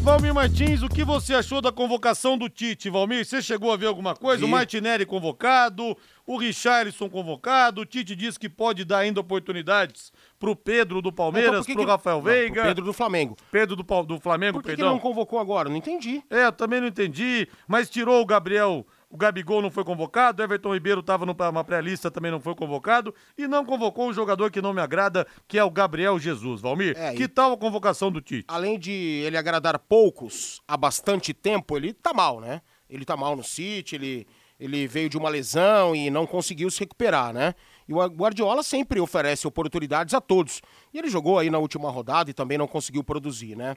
Valmir 0.04 0.34
Martins, 0.34 0.82
o 0.82 0.88
que 0.88 1.02
você 1.02 1.32
achou 1.32 1.62
da 1.62 1.72
convocação 1.72 2.36
do 2.36 2.46
Tite, 2.46 2.90
Valmir? 2.90 3.24
Você 3.24 3.40
chegou 3.40 3.72
a 3.72 3.76
ver 3.76 3.86
alguma 3.86 4.14
coisa? 4.14 4.44
O 4.44 4.48
Martinelli 4.48 5.06
convocado, 5.06 5.96
o 6.26 6.36
Richarlison 6.36 7.08
convocado, 7.08 7.80
o 7.80 7.86
Tite 7.86 8.14
disse 8.14 8.38
que 8.38 8.50
pode 8.50 8.84
dar 8.84 8.98
ainda 8.98 9.20
oportunidades 9.20 10.12
pro 10.44 10.56
Pedro 10.56 11.00
do 11.02 11.08
Então, 11.08 11.12
Palmeiras, 11.12 11.66
que 11.66 11.72
pro 11.74 11.84
que- 11.84 11.90
Rafael 11.90 12.16
Não, 12.16 12.22
pro 12.22 12.32
Veiga, 12.32 12.54
Pedro, 12.54 12.68
Pedro 12.68 12.84
do 12.84 12.92
Flamengo. 12.92 13.36
do, 13.76 13.84
Pal- 13.84 14.04
do 14.04 14.20
Flamengo, 14.20 14.58
Por 14.58 14.62
que, 14.62 14.70
que 14.70 14.76
perdão. 14.76 14.92
não 14.92 14.98
convocou 15.00 15.38
agora? 15.38 15.68
Não 15.68 15.76
entendi. 15.76 16.22
É, 16.30 16.46
eu 16.46 16.52
também 16.52 16.80
não 16.80 16.88
entendi, 16.88 17.48
mas 17.66 17.88
tirou 17.90 18.20
o 18.20 18.26
Gabriel, 18.26 18.86
o 19.10 19.16
Gabigol 19.16 19.62
não 19.62 19.70
foi 19.70 19.84
convocado, 19.84 20.42
Everton 20.42 20.74
Ribeiro 20.74 21.00
estava 21.00 21.24
numa 21.24 21.64
pré-lista, 21.64 22.10
também 22.10 22.30
não 22.32 22.40
foi 22.40 22.54
convocado, 22.54 23.14
e 23.38 23.46
não 23.46 23.64
convocou 23.64 24.08
um 24.08 24.12
jogador 24.12 24.50
que 24.50 24.60
não 24.60 24.72
me 24.74 24.80
agrada, 24.80 25.26
que 25.46 25.58
é 25.58 25.64
o 25.64 25.70
Gabriel 25.70 26.18
Jesus, 26.18 26.60
Valmir. 26.60 26.96
É, 26.98 27.14
que 27.14 27.26
tal 27.28 27.52
a 27.52 27.56
convocação 27.56 28.10
do 28.10 28.20
Tite? 28.20 28.44
Além 28.48 28.78
de 28.78 28.90
ele 28.92 29.36
agradar 29.36 29.78
poucos 29.78 30.60
há 30.66 30.76
bastante 30.76 31.32
tempo, 31.32 31.76
ele 31.76 31.92
tá 31.92 32.12
mal, 32.12 32.40
né? 32.40 32.60
Ele 32.90 33.04
tá 33.04 33.16
mal 33.16 33.34
no 33.36 33.42
City, 33.44 33.94
ele, 33.94 34.26
ele 34.60 34.86
veio 34.86 35.08
de 35.08 35.16
uma 35.16 35.28
lesão 35.28 35.94
e 35.96 36.10
não 36.10 36.26
conseguiu 36.26 36.70
se 36.70 36.80
recuperar, 36.80 37.32
né? 37.32 37.54
E 37.88 37.92
o 37.92 37.98
Guardiola 38.06 38.62
sempre 38.62 39.00
oferece 39.00 39.46
oportunidades 39.46 40.14
a 40.14 40.20
todos. 40.20 40.62
E 40.92 40.98
ele 40.98 41.08
jogou 41.08 41.38
aí 41.38 41.50
na 41.50 41.58
última 41.58 41.90
rodada 41.90 42.30
e 42.30 42.34
também 42.34 42.56
não 42.56 42.66
conseguiu 42.66 43.04
produzir, 43.04 43.56
né? 43.56 43.76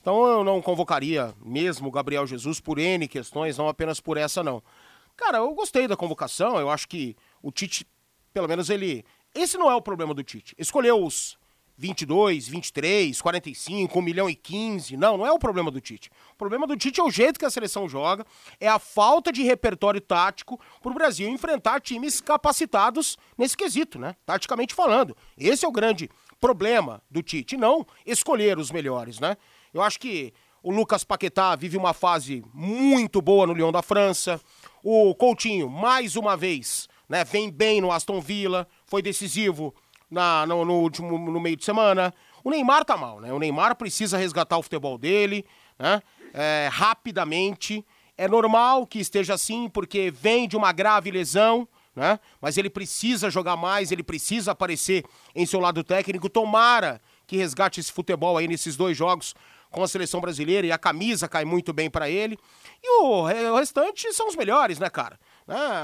Então 0.00 0.26
eu 0.26 0.44
não 0.44 0.60
convocaria 0.60 1.34
mesmo 1.44 1.88
o 1.88 1.90
Gabriel 1.90 2.26
Jesus 2.26 2.60
por 2.60 2.78
N 2.78 3.06
questões, 3.08 3.56
não 3.56 3.68
apenas 3.68 4.00
por 4.00 4.16
essa, 4.16 4.42
não. 4.42 4.62
Cara, 5.16 5.38
eu 5.38 5.54
gostei 5.54 5.88
da 5.88 5.96
convocação, 5.96 6.58
eu 6.58 6.70
acho 6.70 6.86
que 6.88 7.16
o 7.42 7.50
Tite, 7.50 7.86
pelo 8.32 8.48
menos 8.48 8.70
ele. 8.70 9.04
Esse 9.34 9.56
não 9.56 9.70
é 9.70 9.74
o 9.74 9.82
problema 9.82 10.14
do 10.14 10.22
Tite. 10.22 10.54
Escolheu 10.58 11.04
os 11.04 11.37
22, 11.78 12.48
23, 12.48 13.22
45, 13.22 13.98
1 13.98 14.02
milhão 14.02 14.28
e 14.28 14.34
15. 14.34 14.96
Não, 14.96 15.16
não 15.16 15.24
é 15.24 15.30
o 15.30 15.38
problema 15.38 15.70
do 15.70 15.80
Tite. 15.80 16.10
O 16.32 16.36
problema 16.36 16.66
do 16.66 16.76
Tite 16.76 17.00
é 17.00 17.04
o 17.04 17.10
jeito 17.10 17.38
que 17.38 17.44
a 17.44 17.50
seleção 17.50 17.88
joga, 17.88 18.26
é 18.58 18.66
a 18.68 18.80
falta 18.80 19.30
de 19.30 19.44
repertório 19.44 20.00
tático 20.00 20.60
para 20.82 20.90
o 20.90 20.94
Brasil 20.94 21.28
enfrentar 21.28 21.80
times 21.80 22.20
capacitados 22.20 23.16
nesse 23.38 23.56
quesito, 23.56 23.96
né? 23.96 24.16
Taticamente 24.26 24.74
falando. 24.74 25.16
Esse 25.36 25.64
é 25.64 25.68
o 25.68 25.72
grande 25.72 26.10
problema 26.40 27.00
do 27.08 27.22
Tite, 27.22 27.56
não 27.56 27.86
escolher 28.04 28.58
os 28.58 28.72
melhores, 28.72 29.20
né? 29.20 29.36
Eu 29.72 29.80
acho 29.80 30.00
que 30.00 30.34
o 30.60 30.72
Lucas 30.72 31.04
Paquetá 31.04 31.54
vive 31.54 31.76
uma 31.76 31.92
fase 31.92 32.42
muito 32.52 33.22
boa 33.22 33.46
no 33.46 33.54
Lyon 33.54 33.70
da 33.70 33.82
França. 33.82 34.40
O 34.82 35.14
Coutinho, 35.14 35.68
mais 35.68 36.16
uma 36.16 36.36
vez, 36.36 36.88
né, 37.08 37.24
vem 37.24 37.50
bem 37.50 37.80
no 37.80 37.92
Aston 37.92 38.20
Villa, 38.20 38.66
foi 38.84 39.00
decisivo 39.00 39.72
na, 40.10 40.46
no, 40.46 40.64
no, 40.64 40.74
último 40.74 41.18
no 41.18 41.40
meio 41.40 41.56
de 41.56 41.64
semana. 41.64 42.12
O 42.42 42.50
Neymar 42.50 42.84
tá 42.84 42.96
mal, 42.96 43.20
né? 43.20 43.32
O 43.32 43.38
Neymar 43.38 43.76
precisa 43.76 44.16
resgatar 44.16 44.58
o 44.58 44.62
futebol 44.62 44.96
dele, 44.96 45.44
né? 45.78 46.02
É, 46.32 46.68
rapidamente. 46.70 47.84
É 48.16 48.26
normal 48.26 48.84
que 48.86 48.98
esteja 48.98 49.34
assim, 49.34 49.68
porque 49.68 50.10
vem 50.10 50.48
de 50.48 50.56
uma 50.56 50.72
grave 50.72 51.10
lesão, 51.10 51.68
né? 51.94 52.18
Mas 52.40 52.56
ele 52.56 52.68
precisa 52.68 53.30
jogar 53.30 53.56
mais, 53.56 53.92
ele 53.92 54.02
precisa 54.02 54.52
aparecer 54.52 55.04
em 55.34 55.46
seu 55.46 55.60
lado 55.60 55.84
técnico. 55.84 56.28
Tomara 56.28 57.00
que 57.26 57.36
resgate 57.36 57.78
esse 57.78 57.92
futebol 57.92 58.36
aí 58.36 58.48
nesses 58.48 58.76
dois 58.76 58.96
jogos 58.96 59.34
com 59.70 59.82
a 59.82 59.88
seleção 59.88 60.20
brasileira 60.20 60.66
e 60.66 60.72
a 60.72 60.78
camisa 60.78 61.28
cai 61.28 61.44
muito 61.44 61.72
bem 61.72 61.90
para 61.90 62.08
ele. 62.08 62.38
E 62.82 63.02
o, 63.02 63.24
restante 63.56 64.12
são 64.12 64.28
os 64.28 64.36
melhores, 64.36 64.78
né, 64.78 64.88
cara? 64.88 65.18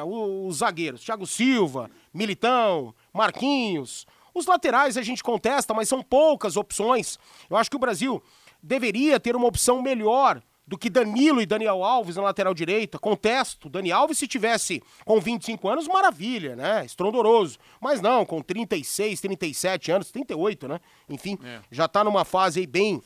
Os, 0.07 0.53
os 0.53 0.57
zagueiros, 0.59 1.03
Thiago 1.03 1.27
Silva, 1.27 1.91
Militão, 2.13 2.95
Marquinhos, 3.13 4.07
os 4.35 4.47
laterais 4.47 4.99
a 4.99 5.03
gente 5.03 5.23
contesta, 5.23 5.73
mas 5.73 5.89
são 5.89 6.03
poucas 6.03 6.57
opções. 6.57 7.19
Eu 7.49 7.57
acho 7.57 7.71
que 7.71 7.77
o 7.77 7.81
Brasil 7.81 8.23
deveria 8.63 9.21
ter 9.21 9.37
uma 9.37 9.47
opção 9.47 9.81
melhor 9.81 10.43
do 10.67 10.79
que 10.79 10.89
Danilo 10.89 11.43
e 11.43 11.47
Daniel 11.47 11.85
Alves 11.85 12.17
na 12.17 12.23
lateral 12.23 12.55
direita. 12.55 12.99
Contesto. 12.99 13.69
Dani 13.69 13.93
Alves, 13.93 14.19
se 14.19 14.27
tivesse 14.27 14.83
com 15.05 15.21
25 15.21 15.69
anos, 15.69 15.87
maravilha, 15.87 16.57
né? 16.57 16.85
Estrondoroso. 16.85 17.59
Mas 17.81 18.01
não, 18.01 18.25
com 18.25 18.41
36, 18.41 19.21
37 19.21 19.93
anos, 19.93 20.11
38, 20.11 20.67
né? 20.67 20.81
Enfim, 21.09 21.39
é. 21.45 21.61
já 21.71 21.87
tá 21.87 22.03
numa 22.03 22.25
fase 22.25 22.61
aí 22.61 22.67
bem 22.67 23.03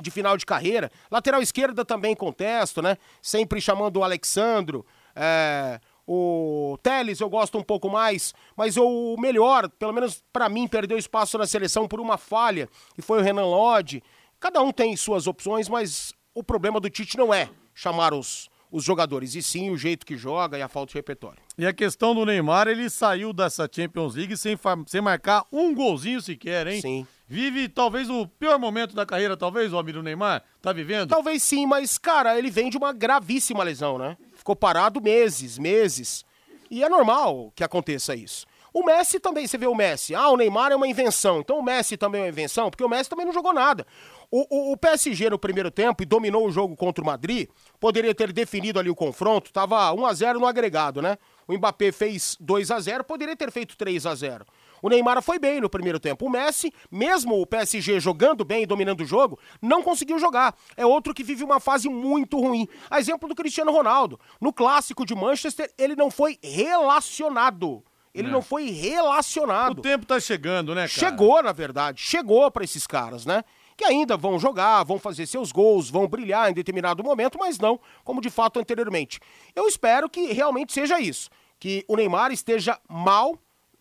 de 0.00 0.10
final 0.10 0.36
de 0.36 0.44
carreira. 0.44 0.90
Lateral 1.10 1.40
esquerda 1.40 1.84
também 1.84 2.16
contesto, 2.16 2.82
né? 2.82 2.96
Sempre 3.22 3.60
chamando 3.60 3.98
o 3.98 4.04
Alexandro. 4.04 4.84
É, 5.14 5.80
o 6.12 6.76
Teles 6.82 7.20
eu 7.20 7.30
gosto 7.30 7.56
um 7.56 7.62
pouco 7.62 7.88
mais, 7.88 8.34
mas 8.56 8.76
o 8.76 9.16
melhor, 9.16 9.68
pelo 9.68 9.92
menos 9.92 10.24
para 10.32 10.48
mim, 10.48 10.66
perdeu 10.66 10.98
espaço 10.98 11.38
na 11.38 11.46
seleção 11.46 11.86
por 11.86 12.00
uma 12.00 12.18
falha, 12.18 12.68
e 12.98 13.02
foi 13.02 13.20
o 13.20 13.22
Renan 13.22 13.44
Lodge. 13.44 14.02
Cada 14.40 14.60
um 14.60 14.72
tem 14.72 14.96
suas 14.96 15.28
opções, 15.28 15.68
mas 15.68 16.12
o 16.34 16.42
problema 16.42 16.80
do 16.80 16.90
Tite 16.90 17.16
não 17.16 17.32
é 17.32 17.48
chamar 17.72 18.12
os, 18.12 18.50
os 18.72 18.82
jogadores, 18.82 19.36
e 19.36 19.42
sim 19.42 19.70
o 19.70 19.78
jeito 19.78 20.04
que 20.04 20.16
joga 20.16 20.58
e 20.58 20.62
a 20.62 20.68
falta 20.68 20.90
de 20.90 20.98
repertório. 20.98 21.38
E 21.56 21.64
a 21.64 21.72
questão 21.72 22.12
do 22.12 22.26
Neymar, 22.26 22.66
ele 22.66 22.90
saiu 22.90 23.32
dessa 23.32 23.68
Champions 23.70 24.16
League 24.16 24.36
sem, 24.36 24.58
sem 24.88 25.00
marcar 25.00 25.44
um 25.52 25.72
golzinho 25.72 26.20
sequer, 26.20 26.66
hein? 26.66 26.80
Sim. 26.80 27.06
Vive 27.30 27.68
talvez 27.68 28.10
o 28.10 28.26
pior 28.26 28.58
momento 28.58 28.92
da 28.92 29.06
carreira, 29.06 29.36
talvez, 29.36 29.72
o 29.72 29.78
amigo 29.78 30.02
Neymar? 30.02 30.42
Tá 30.60 30.72
vivendo? 30.72 31.10
Talvez 31.10 31.40
sim, 31.40 31.64
mas, 31.64 31.96
cara, 31.96 32.36
ele 32.36 32.50
vem 32.50 32.68
de 32.68 32.76
uma 32.76 32.92
gravíssima 32.92 33.62
lesão, 33.62 33.96
né? 33.96 34.16
ficou 34.40 34.56
parado 34.56 35.00
meses, 35.00 35.56
meses. 35.58 36.24
E 36.68 36.82
é 36.82 36.88
normal 36.88 37.52
que 37.54 37.62
aconteça 37.62 38.16
isso. 38.16 38.46
O 38.72 38.84
Messi 38.84 39.20
também, 39.20 39.46
você 39.46 39.58
vê 39.58 39.66
o 39.66 39.74
Messi. 39.74 40.14
Ah, 40.14 40.28
o 40.30 40.36
Neymar 40.36 40.72
é 40.72 40.76
uma 40.76 40.86
invenção. 40.88 41.40
Então 41.40 41.58
o 41.58 41.62
Messi 41.62 41.96
também 41.96 42.20
é 42.20 42.24
uma 42.24 42.30
invenção, 42.30 42.70
porque 42.70 42.84
o 42.84 42.88
Messi 42.88 43.10
também 43.10 43.26
não 43.26 43.32
jogou 43.32 43.52
nada. 43.52 43.86
O, 44.30 44.46
o, 44.48 44.72
o, 44.72 44.76
PSG 44.76 45.28
no 45.28 45.38
primeiro 45.38 45.70
tempo 45.70 46.02
e 46.02 46.06
dominou 46.06 46.46
o 46.46 46.52
jogo 46.52 46.76
contra 46.76 47.02
o 47.02 47.06
Madrid, 47.06 47.48
poderia 47.80 48.14
ter 48.14 48.32
definido 48.32 48.78
ali 48.78 48.88
o 48.88 48.94
confronto, 48.94 49.52
tava 49.52 49.92
1 49.92 50.06
a 50.06 50.14
0 50.14 50.40
no 50.40 50.46
agregado, 50.46 51.02
né? 51.02 51.18
O 51.48 51.52
Mbappé 51.54 51.90
fez 51.90 52.36
2 52.38 52.70
a 52.70 52.78
0 52.78 53.02
poderia 53.02 53.36
ter 53.36 53.50
feito 53.50 53.76
3 53.76 54.06
a 54.06 54.14
0 54.14 54.46
o 54.82 54.88
Neymar 54.88 55.22
foi 55.22 55.38
bem 55.38 55.60
no 55.60 55.68
primeiro 55.68 56.00
tempo. 56.00 56.26
O 56.26 56.30
Messi, 56.30 56.72
mesmo 56.90 57.40
o 57.40 57.46
PSG 57.46 58.00
jogando 58.00 58.44
bem 58.44 58.62
e 58.62 58.66
dominando 58.66 59.02
o 59.02 59.06
jogo, 59.06 59.38
não 59.60 59.82
conseguiu 59.82 60.18
jogar. 60.18 60.54
É 60.76 60.84
outro 60.86 61.14
que 61.14 61.24
vive 61.24 61.44
uma 61.44 61.60
fase 61.60 61.88
muito 61.88 62.38
ruim. 62.38 62.68
A 62.90 62.98
exemplo 62.98 63.28
do 63.28 63.34
Cristiano 63.34 63.72
Ronaldo. 63.72 64.18
No 64.40 64.52
clássico 64.52 65.04
de 65.04 65.14
Manchester, 65.14 65.72
ele 65.78 65.94
não 65.94 66.10
foi 66.10 66.38
relacionado. 66.42 67.82
Ele 68.14 68.28
é. 68.28 68.30
não 68.30 68.42
foi 68.42 68.70
relacionado. 68.70 69.78
O 69.78 69.82
tempo 69.82 70.04
tá 70.04 70.18
chegando, 70.18 70.74
né, 70.74 70.82
cara? 70.82 70.88
Chegou, 70.88 71.42
na 71.42 71.52
verdade. 71.52 72.02
Chegou 72.02 72.50
para 72.50 72.64
esses 72.64 72.86
caras, 72.86 73.24
né? 73.24 73.44
Que 73.76 73.84
ainda 73.84 74.16
vão 74.16 74.38
jogar, 74.38 74.82
vão 74.84 74.98
fazer 74.98 75.26
seus 75.26 75.52
gols, 75.52 75.88
vão 75.88 76.06
brilhar 76.06 76.50
em 76.50 76.54
determinado 76.54 77.02
momento, 77.02 77.38
mas 77.38 77.58
não 77.58 77.80
como 78.04 78.20
de 78.20 78.28
fato 78.28 78.58
anteriormente. 78.58 79.20
Eu 79.54 79.66
espero 79.66 80.08
que 80.08 80.32
realmente 80.32 80.72
seja 80.72 81.00
isso. 81.00 81.30
Que 81.58 81.84
o 81.88 81.96
Neymar 81.96 82.32
esteja 82.32 82.78
mal 82.88 83.38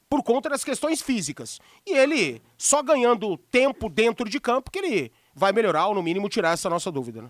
por 0.09 0.23
conta 0.23 0.49
das 0.49 0.63
questões 0.63 1.01
físicas. 1.01 1.59
E 1.85 1.95
ele 1.95 2.41
só 2.57 2.81
ganhando 2.81 3.37
tempo 3.37 3.87
dentro 3.87 4.27
de 4.27 4.39
campo 4.39 4.71
que 4.71 4.79
ele 4.79 5.11
vai 5.35 5.51
melhorar, 5.51 5.87
ou 5.87 5.95
no 5.95 6.03
mínimo 6.03 6.27
tirar 6.27 6.53
essa 6.53 6.69
nossa 6.69 6.91
dúvida. 6.91 7.21
Né? 7.21 7.29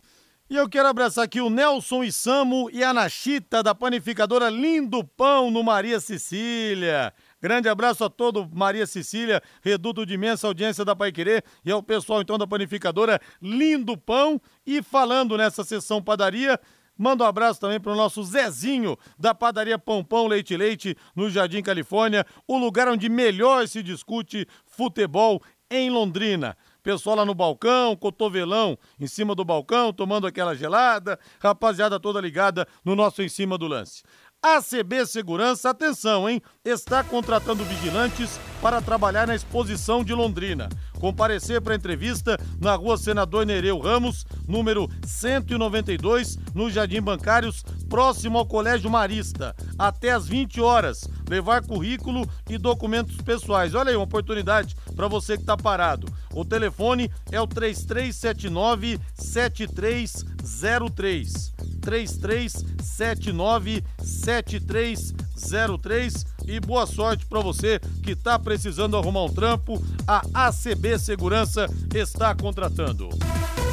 E 0.49 0.55
eu 0.55 0.67
quero 0.67 0.87
abraçar 0.87 1.25
aqui 1.25 1.39
o 1.39 1.49
Nelson 1.49 2.03
Isamo 2.03 2.71
e 2.71 2.83
a 2.83 2.91
Nachita 2.91 3.61
da 3.61 3.75
panificadora 3.75 4.49
Lindo 4.49 5.03
Pão 5.03 5.51
no 5.51 5.61
Maria 5.61 5.99
Cecília. 5.99 7.13
Grande 7.39 7.69
abraço 7.69 8.03
a 8.03 8.09
todo 8.09 8.49
Maria 8.51 8.87
Cecília, 8.87 9.43
reduto 9.61 10.07
de 10.07 10.15
imensa 10.15 10.47
audiência 10.47 10.83
da 10.83 10.95
Pai 10.95 11.11
Querer 11.11 11.43
e 11.63 11.71
ao 11.71 11.83
pessoal 11.83 12.21
então 12.21 12.35
da 12.35 12.47
panificadora 12.47 13.21
Lindo 13.39 13.95
Pão. 13.95 14.41
E 14.65 14.81
falando 14.81 15.37
nessa 15.37 15.63
sessão 15.63 16.01
padaria, 16.01 16.59
Manda 16.99 17.23
um 17.23 17.27
abraço 17.27 17.61
também 17.61 17.79
para 17.79 17.93
o 17.93 17.95
nosso 17.95 18.21
Zezinho, 18.25 18.97
da 19.17 19.33
padaria 19.33 19.79
Pão 19.79 20.03
Pão 20.03 20.27
Leite 20.27 20.57
Leite, 20.57 20.97
no 21.15 21.29
Jardim 21.29 21.61
Califórnia, 21.61 22.25
o 22.45 22.57
lugar 22.57 22.89
onde 22.89 23.07
melhor 23.07 23.65
se 23.69 23.81
discute 23.81 24.45
futebol 24.65 25.41
em 25.71 25.89
Londrina. 25.89 26.57
Pessoal 26.83 27.15
lá 27.15 27.25
no 27.25 27.33
balcão, 27.33 27.95
cotovelão 27.95 28.77
em 28.99 29.07
cima 29.07 29.33
do 29.33 29.45
balcão, 29.45 29.93
tomando 29.93 30.27
aquela 30.27 30.53
gelada, 30.53 31.17
rapaziada 31.39 31.99
toda 31.99 32.19
ligada 32.19 32.67
no 32.83 32.97
nosso 32.97 33.21
em 33.21 33.29
cima 33.29 33.57
do 33.57 33.67
lance. 33.67 34.03
ACB 34.41 35.05
Segurança, 35.05 35.69
atenção, 35.69 36.29
hein? 36.29 36.41
Está 36.63 37.03
contratando 37.03 37.65
vigilantes 37.65 38.39
para 38.61 38.81
trabalhar 38.81 39.27
na 39.27 39.35
exposição 39.35 40.01
de 40.01 40.13
Londrina. 40.13 40.69
Comparecer 40.97 41.59
para 41.61 41.75
entrevista 41.75 42.37
na 42.57 42.73
rua 42.75 42.97
Senador 42.97 43.45
Nereu 43.45 43.79
Ramos, 43.79 44.25
número 44.47 44.89
192, 45.05 46.37
no 46.55 46.71
Jardim 46.71 47.01
Bancários, 47.01 47.65
próximo 47.89 48.37
ao 48.37 48.45
Colégio 48.45 48.89
Marista, 48.89 49.53
até 49.77 50.11
às 50.11 50.25
20 50.25 50.61
horas. 50.61 51.05
Levar 51.29 51.65
currículo 51.65 52.25
e 52.49 52.57
documentos 52.57 53.17
pessoais. 53.17 53.75
Olha 53.75 53.89
aí, 53.89 53.95
uma 53.97 54.05
oportunidade 54.05 54.73
para 54.95 55.09
você 55.09 55.35
que 55.35 55.43
está 55.43 55.57
parado. 55.57 56.07
O 56.33 56.45
telefone 56.45 57.11
é 57.29 57.41
o 57.41 57.47
3379 57.47 59.01
7303. 59.15 61.53
3379 61.79 63.83
7303 64.01 66.25
e 66.47 66.59
boa 66.59 66.85
sorte 66.85 67.25
para 67.25 67.39
você 67.39 67.79
que 68.03 68.11
está 68.11 68.37
precisando 68.37 68.97
arrumar 68.97 69.23
um 69.23 69.33
trampo. 69.33 69.81
A 70.07 70.21
ACB 70.47 70.99
Segurança 70.99 71.67
está 71.93 72.35
contratando. 72.35 73.07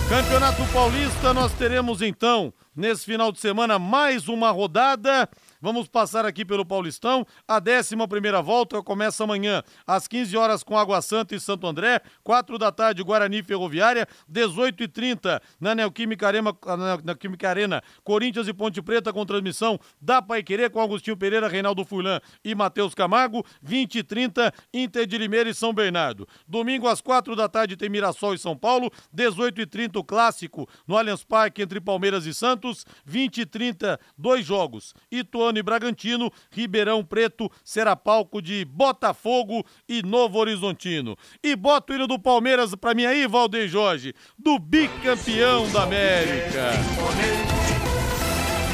Campeonato 0.08 0.64
Paulista, 0.72 1.34
nós 1.34 1.52
teremos 1.54 2.00
então, 2.00 2.54
nesse 2.76 3.04
final 3.04 3.32
de 3.32 3.40
semana, 3.40 3.76
mais 3.78 4.28
uma 4.28 4.52
rodada 4.52 5.28
Vamos 5.66 5.88
passar 5.88 6.24
aqui 6.24 6.44
pelo 6.44 6.64
Paulistão. 6.64 7.26
A 7.48 7.56
11 7.56 7.96
volta 8.44 8.80
começa 8.84 9.24
amanhã, 9.24 9.64
às 9.84 10.06
15 10.06 10.36
horas, 10.36 10.62
com 10.62 10.78
Água 10.78 11.02
Santa 11.02 11.34
e 11.34 11.40
Santo 11.40 11.66
André. 11.66 12.00
4 12.22 12.56
da 12.56 12.70
tarde, 12.70 13.02
Guarani 13.02 13.42
Ferroviária. 13.42 14.06
18h30, 14.32 15.40
na 15.60 15.74
Neoquímica 15.74 16.28
Arena, 16.28 16.56
na 16.64 16.98
Neoquímica 16.98 17.50
Arena, 17.50 17.82
Corinthians 18.04 18.46
e 18.46 18.54
Ponte 18.54 18.80
Preta, 18.80 19.12
com 19.12 19.26
transmissão 19.26 19.76
da 20.00 20.22
Paiquerê, 20.22 20.70
com 20.70 20.80
Agostinho 20.80 21.16
Pereira, 21.16 21.48
Reinaldo 21.48 21.84
Furlan 21.84 22.20
e 22.44 22.54
Matheus 22.54 22.94
Camargo. 22.94 23.44
20 23.60 23.98
h 23.98 24.04
30, 24.04 24.54
Inter 24.72 25.04
de 25.04 25.18
Limeira 25.18 25.50
e 25.50 25.54
São 25.54 25.72
Bernardo. 25.72 26.28
Domingo, 26.46 26.86
às 26.86 27.00
4 27.00 27.34
da 27.34 27.48
tarde, 27.48 27.76
tem 27.76 27.88
Mirassol 27.88 28.34
e 28.34 28.38
São 28.38 28.56
Paulo. 28.56 28.88
18 29.12 29.62
h 29.62 29.66
30, 29.66 29.98
o 29.98 30.04
clássico 30.04 30.68
no 30.86 30.96
Allianz 30.96 31.24
Parque 31.24 31.60
entre 31.60 31.80
Palmeiras 31.80 32.24
e 32.24 32.32
Santos. 32.32 32.36
Santos, 32.36 32.86
20 33.04 33.38
e 33.38 33.46
30, 33.46 33.98
dois 34.16 34.46
jogos. 34.46 34.94
Ituano 35.10 35.55
Bragantino, 35.62 36.30
Ribeirão 36.50 37.04
Preto 37.04 37.50
será 37.64 37.94
palco 37.96 38.40
de 38.40 38.64
Botafogo 38.64 39.64
e 39.88 40.02
Novo 40.02 40.38
Horizontino. 40.38 41.16
E 41.42 41.54
bota 41.54 41.92
o 41.92 41.96
hino 41.96 42.06
do 42.06 42.18
Palmeiras 42.18 42.74
pra 42.74 42.94
mim 42.94 43.04
aí, 43.04 43.26
Valdeir 43.26 43.68
Jorge, 43.68 44.14
do 44.38 44.58
bicampeão 44.58 45.70
da 45.70 45.84
América. 45.84 46.70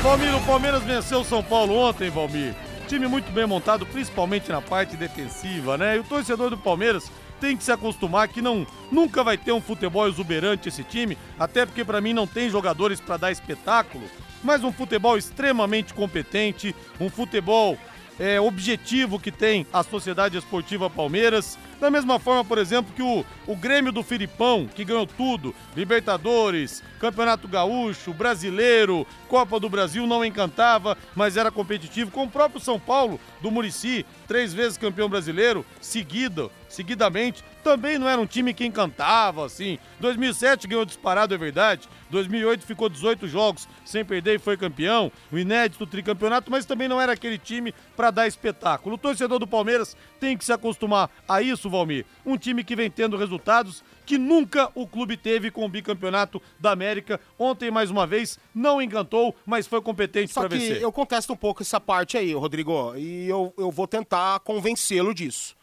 Valmir, 0.02 0.34
o 0.34 0.44
Palmeiras 0.44 0.82
venceu 0.82 1.20
o 1.20 1.24
São 1.24 1.44
Paulo 1.44 1.74
ontem, 1.74 2.10
Valmir. 2.10 2.54
Time 2.88 3.06
muito 3.06 3.30
bem 3.30 3.46
montado, 3.46 3.86
principalmente 3.86 4.50
na 4.50 4.60
parte 4.60 4.96
defensiva, 4.96 5.78
né? 5.78 5.96
E 5.96 6.00
o 6.00 6.04
torcedor 6.04 6.50
do 6.50 6.58
Palmeiras 6.58 7.10
tem 7.42 7.56
que 7.56 7.64
se 7.64 7.72
acostumar 7.72 8.28
que 8.28 8.40
não 8.40 8.64
nunca 8.88 9.24
vai 9.24 9.36
ter 9.36 9.50
um 9.50 9.60
futebol 9.60 10.06
exuberante 10.06 10.68
esse 10.68 10.84
time, 10.84 11.18
até 11.36 11.66
porque 11.66 11.84
para 11.84 12.00
mim 12.00 12.12
não 12.12 12.24
tem 12.24 12.48
jogadores 12.48 13.00
para 13.00 13.16
dar 13.16 13.32
espetáculo, 13.32 14.04
mas 14.44 14.62
um 14.62 14.70
futebol 14.70 15.18
extremamente 15.18 15.92
competente, 15.92 16.72
um 17.00 17.10
futebol 17.10 17.76
é, 18.20 18.40
objetivo 18.40 19.18
que 19.18 19.32
tem 19.32 19.66
a 19.72 19.82
Sociedade 19.82 20.38
Esportiva 20.38 20.88
Palmeiras. 20.88 21.58
Da 21.80 21.90
mesma 21.90 22.20
forma, 22.20 22.44
por 22.44 22.58
exemplo, 22.58 22.92
que 22.94 23.02
o, 23.02 23.24
o 23.44 23.56
Grêmio 23.56 23.90
do 23.90 24.04
Filipão, 24.04 24.68
que 24.72 24.84
ganhou 24.84 25.04
tudo, 25.04 25.52
Libertadores, 25.74 26.80
Campeonato 27.00 27.48
Gaúcho, 27.48 28.14
Brasileiro, 28.14 29.04
Copa 29.28 29.58
do 29.58 29.68
Brasil, 29.68 30.06
não 30.06 30.24
encantava, 30.24 30.96
mas 31.16 31.36
era 31.36 31.50
competitivo, 31.50 32.12
com 32.12 32.22
o 32.22 32.30
próprio 32.30 32.60
São 32.60 32.78
Paulo, 32.78 33.18
do 33.40 33.50
Murici, 33.50 34.06
três 34.28 34.54
vezes 34.54 34.78
campeão 34.78 35.08
brasileiro, 35.08 35.66
seguido, 35.80 36.52
seguidamente, 36.72 37.44
também 37.62 37.98
não 37.98 38.08
era 38.08 38.20
um 38.20 38.26
time 38.26 38.54
que 38.54 38.64
encantava, 38.64 39.46
assim. 39.46 39.78
2007 40.00 40.66
ganhou 40.66 40.84
disparado, 40.84 41.34
é 41.34 41.38
verdade. 41.38 41.88
2008 42.10 42.66
ficou 42.66 42.88
18 42.88 43.28
jogos 43.28 43.68
sem 43.84 44.04
perder 44.04 44.36
e 44.36 44.38
foi 44.38 44.56
campeão. 44.56 45.12
O 45.30 45.38
inédito 45.38 45.86
tricampeonato, 45.86 46.50
mas 46.50 46.64
também 46.64 46.88
não 46.88 47.00
era 47.00 47.12
aquele 47.12 47.38
time 47.38 47.74
para 47.96 48.10
dar 48.10 48.26
espetáculo. 48.26 48.96
O 48.96 48.98
torcedor 48.98 49.38
do 49.38 49.46
Palmeiras 49.46 49.96
tem 50.18 50.36
que 50.36 50.44
se 50.44 50.52
acostumar 50.52 51.10
a 51.28 51.40
isso, 51.42 51.70
Valmir. 51.70 52.04
Um 52.24 52.36
time 52.36 52.64
que 52.64 52.76
vem 52.76 52.90
tendo 52.90 53.16
resultados 53.16 53.82
que 54.04 54.18
nunca 54.18 54.70
o 54.74 54.86
clube 54.86 55.16
teve 55.16 55.50
com 55.50 55.64
o 55.64 55.68
bicampeonato 55.68 56.42
da 56.58 56.72
América. 56.72 57.20
Ontem, 57.38 57.70
mais 57.70 57.90
uma 57.90 58.06
vez, 58.06 58.38
não 58.54 58.82
encantou, 58.82 59.34
mas 59.46 59.66
foi 59.66 59.80
competente 59.80 60.34
para 60.34 60.48
vencer. 60.48 60.82
Eu 60.82 60.92
contesto 60.92 61.32
um 61.32 61.36
pouco 61.36 61.62
essa 61.62 61.80
parte 61.80 62.16
aí, 62.16 62.34
Rodrigo, 62.34 62.94
e 62.96 63.28
eu, 63.28 63.52
eu 63.56 63.70
vou 63.70 63.86
tentar 63.86 64.40
convencê-lo 64.40 65.14
disso. 65.14 65.54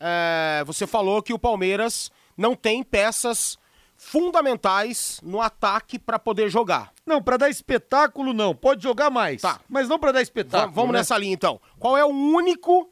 É, 0.00 0.62
você 0.66 0.86
falou 0.86 1.22
que 1.22 1.32
o 1.32 1.38
Palmeiras 1.38 2.10
não 2.36 2.54
tem 2.54 2.82
peças 2.82 3.58
fundamentais 3.96 5.20
no 5.22 5.40
ataque 5.40 5.98
para 5.98 6.18
poder 6.18 6.50
jogar. 6.50 6.92
Não, 7.04 7.22
para 7.22 7.36
dar 7.36 7.48
espetáculo 7.48 8.32
não, 8.32 8.54
pode 8.54 8.82
jogar 8.82 9.10
mais. 9.10 9.42
Tá. 9.42 9.60
Mas 9.68 9.88
não 9.88 9.98
para 9.98 10.12
dar 10.12 10.22
espetáculo. 10.22 10.72
Vamos 10.72 10.92
né? 10.92 10.98
nessa 10.98 11.16
linha 11.16 11.32
então. 11.32 11.60
Qual 11.78 11.96
é 11.96 12.04
o 12.04 12.08
único 12.08 12.90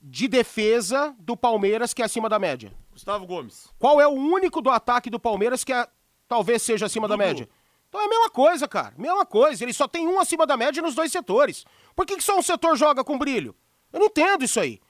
de 0.00 0.28
defesa 0.28 1.14
do 1.18 1.36
Palmeiras 1.36 1.92
que 1.92 2.02
é 2.02 2.04
acima 2.04 2.28
da 2.28 2.38
média? 2.38 2.72
Gustavo 2.92 3.26
Gomes. 3.26 3.68
Qual 3.78 4.00
é 4.00 4.06
o 4.06 4.12
único 4.12 4.60
do 4.60 4.70
ataque 4.70 5.10
do 5.10 5.18
Palmeiras 5.18 5.64
que 5.64 5.72
é, 5.72 5.88
talvez 6.28 6.62
seja 6.62 6.86
acima 6.86 7.08
da 7.08 7.16
Dudu. 7.16 7.26
média? 7.26 7.48
Então 7.88 8.00
é 8.00 8.06
a 8.06 8.08
mesma 8.08 8.30
coisa, 8.30 8.68
cara. 8.68 8.94
Mesma 8.96 9.26
coisa. 9.26 9.64
Ele 9.64 9.72
só 9.72 9.88
tem 9.88 10.06
um 10.06 10.20
acima 10.20 10.46
da 10.46 10.56
média 10.56 10.82
nos 10.82 10.94
dois 10.94 11.10
setores. 11.10 11.64
Por 11.94 12.06
que, 12.06 12.16
que 12.16 12.24
só 12.24 12.38
um 12.38 12.42
setor 12.42 12.76
joga 12.76 13.02
com 13.02 13.18
brilho? 13.18 13.54
Eu 13.92 14.00
não 14.00 14.06
entendo 14.06 14.44
isso 14.44 14.58
aí. 14.58 14.80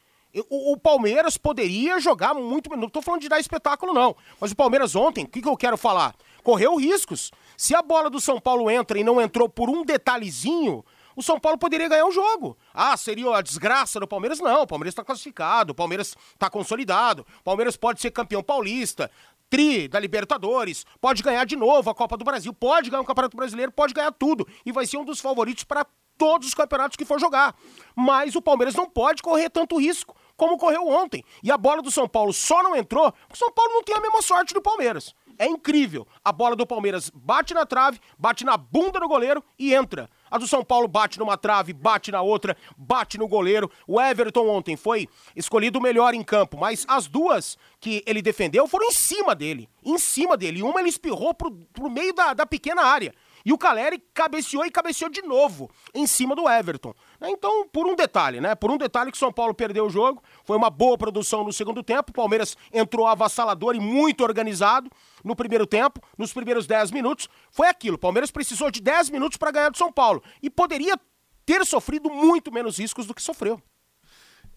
O, 0.49 0.73
o 0.73 0.77
Palmeiras 0.77 1.37
poderia 1.37 2.01
jogar 2.01 2.35
muito. 2.35 2.75
Não 2.77 2.89
tô 2.89 3.01
falando 3.01 3.21
de 3.21 3.29
dar 3.29 3.39
espetáculo, 3.39 3.93
não. 3.93 4.17
Mas 4.41 4.53
o 4.53 4.57
Palmeiras 4.57 4.97
ontem, 4.97 5.25
o 5.25 5.29
que, 5.29 5.41
que 5.41 5.49
eu 5.49 5.57
quero 5.57 5.77
falar? 5.77 6.15
Correu 6.43 6.77
riscos. 6.77 7.31
Se 7.57 7.75
a 7.75 7.83
bola 7.83 8.11
do 8.11 8.21
São 8.21 8.41
Paulo 8.41 8.71
entra 8.71 8.99
e 8.99 9.05
não 9.05 9.21
entrou 9.21 9.49
por 9.49 9.71
um 9.71 9.85
detalhezinho, 9.85 10.85
o 11.17 11.23
São 11.23 11.39
Paulo 11.39 11.57
poderia 11.57 11.89
ganhar 11.89 12.07
o 12.07 12.13
jogo. 12.13 12.57
Ah, 12.73 12.97
seria 12.97 13.37
a 13.37 13.41
desgraça 13.41 14.01
do 14.01 14.09
Palmeiras? 14.09 14.41
Não, 14.41 14.63
o 14.63 14.67
Palmeiras 14.67 14.93
está 14.93 15.05
classificado, 15.05 15.73
o 15.73 15.75
Palmeiras 15.75 16.17
está 16.33 16.51
consolidado, 16.51 17.25
o 17.41 17.45
Palmeiras 17.45 17.77
pode 17.77 18.01
ser 18.01 18.11
campeão 18.11 18.43
paulista, 18.43 19.11
tri 19.49 19.87
da 19.87 20.01
Libertadores, 20.01 20.85
pode 21.01 21.23
ganhar 21.23 21.45
de 21.45 21.55
novo 21.55 21.89
a 21.89 21.95
Copa 21.95 22.17
do 22.17 22.25
Brasil, 22.25 22.53
pode 22.53 22.91
ganhar 22.91 23.03
o 23.03 23.07
Campeonato 23.07 23.37
Brasileiro, 23.37 23.71
pode 23.71 23.95
ganhar 23.95 24.13
tudo 24.13 24.47
e 24.67 24.73
vai 24.73 24.87
ser 24.87 24.97
um 24.97 25.05
dos 25.05 25.21
favoritos 25.21 25.65
para 25.65 25.87
todos 26.19 26.49
os 26.49 26.55
campeonatos 26.55 26.97
que 26.97 27.05
for 27.05 27.21
jogar. 27.21 27.55
Mas 27.95 28.35
o 28.35 28.43
Palmeiras 28.43 28.75
não 28.75 28.89
pode 28.89 29.23
correr 29.23 29.51
tanto 29.51 29.79
risco 29.79 30.15
como 30.37 30.59
correu 30.59 30.87
ontem. 30.87 31.25
E 31.43 31.51
a 31.51 31.59
bola 31.59 31.83
do 31.83 31.91
São 31.91 32.09
Paulo 32.09 32.33
só 32.33 32.63
não 32.63 32.77
entrou 32.77 33.13
porque 33.13 33.35
o 33.35 33.39
São 33.39 33.53
Paulo 33.53 33.73
não 33.73 33.83
tem 33.83 33.97
a 33.97 34.01
mesma 34.01 34.23
sorte 34.23 34.55
do 34.55 34.61
Palmeiras. 34.61 35.15
É 35.39 35.47
incrível. 35.47 36.07
A 36.25 36.33
bola 36.33 36.55
do 36.55 36.67
Palmeiras 36.67 37.11
bate 37.13 37.55
na 37.55 37.67
trave, 37.67 38.01
bate 38.19 38.45
na 38.45 38.57
bunda 38.57 39.01
do 39.01 39.09
goleiro 39.09 39.43
e 39.59 39.75
entra. 39.75 40.09
A 40.31 40.39
do 40.39 40.47
São 40.47 40.65
Paulo 40.65 40.89
bate 40.89 41.19
numa 41.19 41.37
trave, 41.37 41.73
bate 41.73 42.11
na 42.11 42.23
outra, 42.23 42.57
bate 42.77 43.19
no 43.19 43.29
goleiro. 43.29 43.71
O 43.87 44.01
Everton 44.01 44.49
ontem 44.49 44.77
foi 44.77 45.09
escolhido 45.35 45.79
o 45.79 45.83
melhor 45.83 46.15
em 46.15 46.23
campo, 46.23 46.57
mas 46.57 46.85
as 46.89 47.07
duas 47.07 47.59
que 47.81 48.03
ele 48.07 48.23
defendeu 48.23 48.67
foram 48.67 48.87
em 48.87 48.93
cima 48.93 49.35
dele. 49.35 49.69
Em 49.85 49.99
cima 49.99 50.37
dele. 50.37 50.63
Uma 50.63 50.81
ele 50.81 50.89
espirrou 50.89 51.35
pro, 51.35 51.51
pro 51.73 51.91
meio 51.91 52.13
da, 52.15 52.33
da 52.33 52.47
pequena 52.47 52.83
área. 52.83 53.13
E 53.45 53.53
o 53.53 53.59
Caleri 53.59 54.03
cabeceou 54.15 54.65
e 54.65 54.71
cabeceou 54.71 55.11
de 55.11 55.21
novo 55.23 55.71
em 55.95 56.07
cima 56.07 56.35
do 56.35 56.49
Everton. 56.49 56.95
Então, 57.21 57.69
por 57.69 57.87
um 57.87 57.95
detalhe, 57.95 58.41
né? 58.41 58.55
Por 58.55 58.71
um 58.71 58.79
detalhe 58.79 59.11
que 59.11 59.17
o 59.17 59.21
São 59.21 59.33
Paulo 59.33 59.55
perdeu 59.55 59.85
o 59.85 59.91
jogo, 59.91 60.23
foi 60.45 60.57
uma 60.57 60.71
boa 60.71 60.97
produção 60.97 61.45
no 61.45 61.53
segundo 61.53 61.83
tempo. 61.83 62.11
O 62.11 62.15
Palmeiras 62.15 62.57
entrou 62.73 63.07
avassalador 63.07 63.75
e 63.75 63.81
muito 63.81 64.23
organizado 64.23 64.91
no 65.23 65.37
primeiro 65.37 65.67
tempo, 65.67 66.01
nos 66.17 66.33
primeiros 66.33 66.67
10 66.67 66.91
minutos. 66.91 67.29
Foi 67.51 67.69
aquilo. 67.69 67.97
O 67.97 68.01
Palmeiras 68.01 68.31
precisou 68.31 68.71
de 68.71 68.81
10 68.81 69.11
minutos 69.11 69.37
para 69.37 69.51
ganhar 69.51 69.69
do 69.69 69.77
São 69.77 69.93
Paulo 69.93 70.23
e 70.43 70.49
poderia 70.49 70.99
ter 71.45 71.65
sofrido 71.67 72.11
muito 72.11 72.51
menos 72.51 72.79
riscos 72.79 73.07
do 73.07 73.15
que 73.15 73.23
sofreu. 73.23 73.61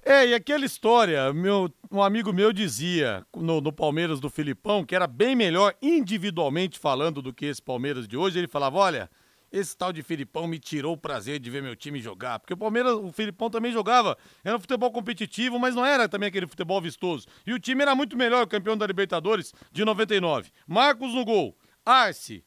É, 0.03 0.27
e 0.27 0.33
aquela 0.33 0.65
história, 0.65 1.33
meu, 1.33 1.69
um 1.91 2.01
amigo 2.01 2.31
meu 2.31 2.53
dizia 2.53 3.25
no, 3.35 3.59
no, 3.59 3.73
Palmeiras 3.73 4.19
do 4.19 4.29
Filipão 4.29 4.85
que 4.85 4.95
era 4.95 5.05
bem 5.05 5.35
melhor 5.35 5.75
individualmente 5.81 6.79
falando 6.79 7.21
do 7.21 7.33
que 7.33 7.45
esse 7.45 7.61
Palmeiras 7.61 8.07
de 8.07 8.15
hoje. 8.15 8.37
Ele 8.39 8.47
falava: 8.47 8.77
olha, 8.77 9.09
esse 9.51 9.75
tal 9.77 9.93
de 9.93 10.03
Filipão 10.03 10.47
me 10.47 10.59
tirou 10.59 10.93
o 10.93 10.97
prazer 10.97 11.39
de 11.39 11.49
ver 11.49 11.61
meu 11.61 11.75
time 11.75 11.99
jogar. 11.99 12.39
Porque 12.39 12.53
o 12.53 12.57
Palmeiras, 12.57 12.93
o 12.93 13.11
Filipão 13.11 13.49
também 13.49 13.71
jogava. 13.71 14.17
Era 14.43 14.55
um 14.55 14.59
futebol 14.59 14.91
competitivo, 14.91 15.59
mas 15.59 15.75
não 15.75 15.85
era 15.85 16.07
também 16.07 16.27
aquele 16.27 16.47
futebol 16.47 16.81
vistoso. 16.81 17.27
E 17.45 17.53
o 17.53 17.59
time 17.59 17.81
era 17.81 17.95
muito 17.95 18.17
melhor, 18.17 18.43
o 18.43 18.47
campeão 18.47 18.77
da 18.77 18.85
Libertadores 18.85 19.53
de 19.71 19.85
99. 19.85 20.51
Marcos 20.67 21.13
no 21.13 21.23
gol, 21.23 21.57
Arce. 21.85 22.43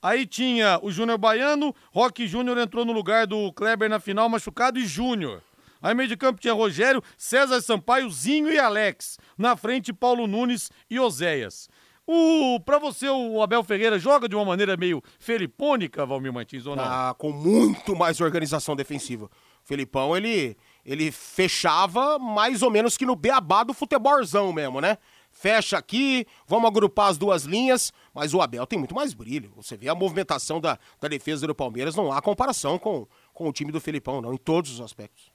Aí 0.00 0.26
tinha 0.26 0.78
o 0.82 0.92
Júnior 0.92 1.18
Baiano, 1.18 1.74
Roque 1.90 2.26
Júnior 2.26 2.56
entrou 2.58 2.84
no 2.84 2.92
lugar 2.92 3.26
do 3.26 3.52
Kleber 3.52 3.90
na 3.90 3.98
final, 3.98 4.28
machucado, 4.28 4.78
e 4.78 4.86
Júnior. 4.86 5.42
Aí 5.80 5.94
meio 5.94 6.08
de 6.08 6.16
campo 6.16 6.40
tinha 6.40 6.52
Rogério, 6.52 7.02
César 7.16 7.60
Sampaio, 7.60 8.10
Zinho 8.10 8.50
e 8.50 8.58
Alex. 8.58 9.18
Na 9.36 9.56
frente, 9.56 9.92
Paulo 9.92 10.26
Nunes 10.26 10.70
e 10.90 10.98
Oséias. 10.98 11.68
O, 12.10 12.58
pra 12.60 12.78
você, 12.78 13.06
o 13.06 13.42
Abel 13.42 13.62
Ferreira 13.62 13.98
joga 13.98 14.26
de 14.26 14.34
uma 14.34 14.42
maneira 14.42 14.78
meio 14.78 15.02
felipônica, 15.18 16.06
Valmir 16.06 16.32
Martins, 16.32 16.64
ou 16.64 16.74
não? 16.74 16.82
Ah, 16.82 17.14
com 17.16 17.30
muito 17.30 17.94
mais 17.94 18.18
organização 18.18 18.74
defensiva. 18.74 19.26
O 19.26 19.30
Felipão, 19.62 20.16
ele, 20.16 20.56
ele 20.86 21.12
fechava 21.12 22.18
mais 22.18 22.62
ou 22.62 22.70
menos 22.70 22.96
que 22.96 23.04
no 23.04 23.14
beabá 23.14 23.62
do 23.62 23.74
futebolzão 23.74 24.54
mesmo, 24.54 24.80
né? 24.80 24.96
Fecha 25.30 25.76
aqui, 25.76 26.26
vamos 26.46 26.70
agrupar 26.70 27.10
as 27.10 27.18
duas 27.18 27.44
linhas, 27.44 27.92
mas 28.14 28.32
o 28.32 28.40
Abel 28.40 28.66
tem 28.66 28.78
muito 28.78 28.94
mais 28.94 29.12
brilho. 29.12 29.52
Você 29.54 29.76
vê 29.76 29.90
a 29.90 29.94
movimentação 29.94 30.62
da, 30.62 30.78
da 30.98 31.08
defesa 31.08 31.46
do 31.46 31.54
Palmeiras, 31.54 31.94
não 31.94 32.10
há 32.10 32.22
comparação 32.22 32.78
com, 32.78 33.06
com 33.34 33.46
o 33.50 33.52
time 33.52 33.70
do 33.70 33.82
Felipão, 33.82 34.22
não, 34.22 34.32
em 34.32 34.38
todos 34.38 34.72
os 34.72 34.80
aspectos. 34.80 35.30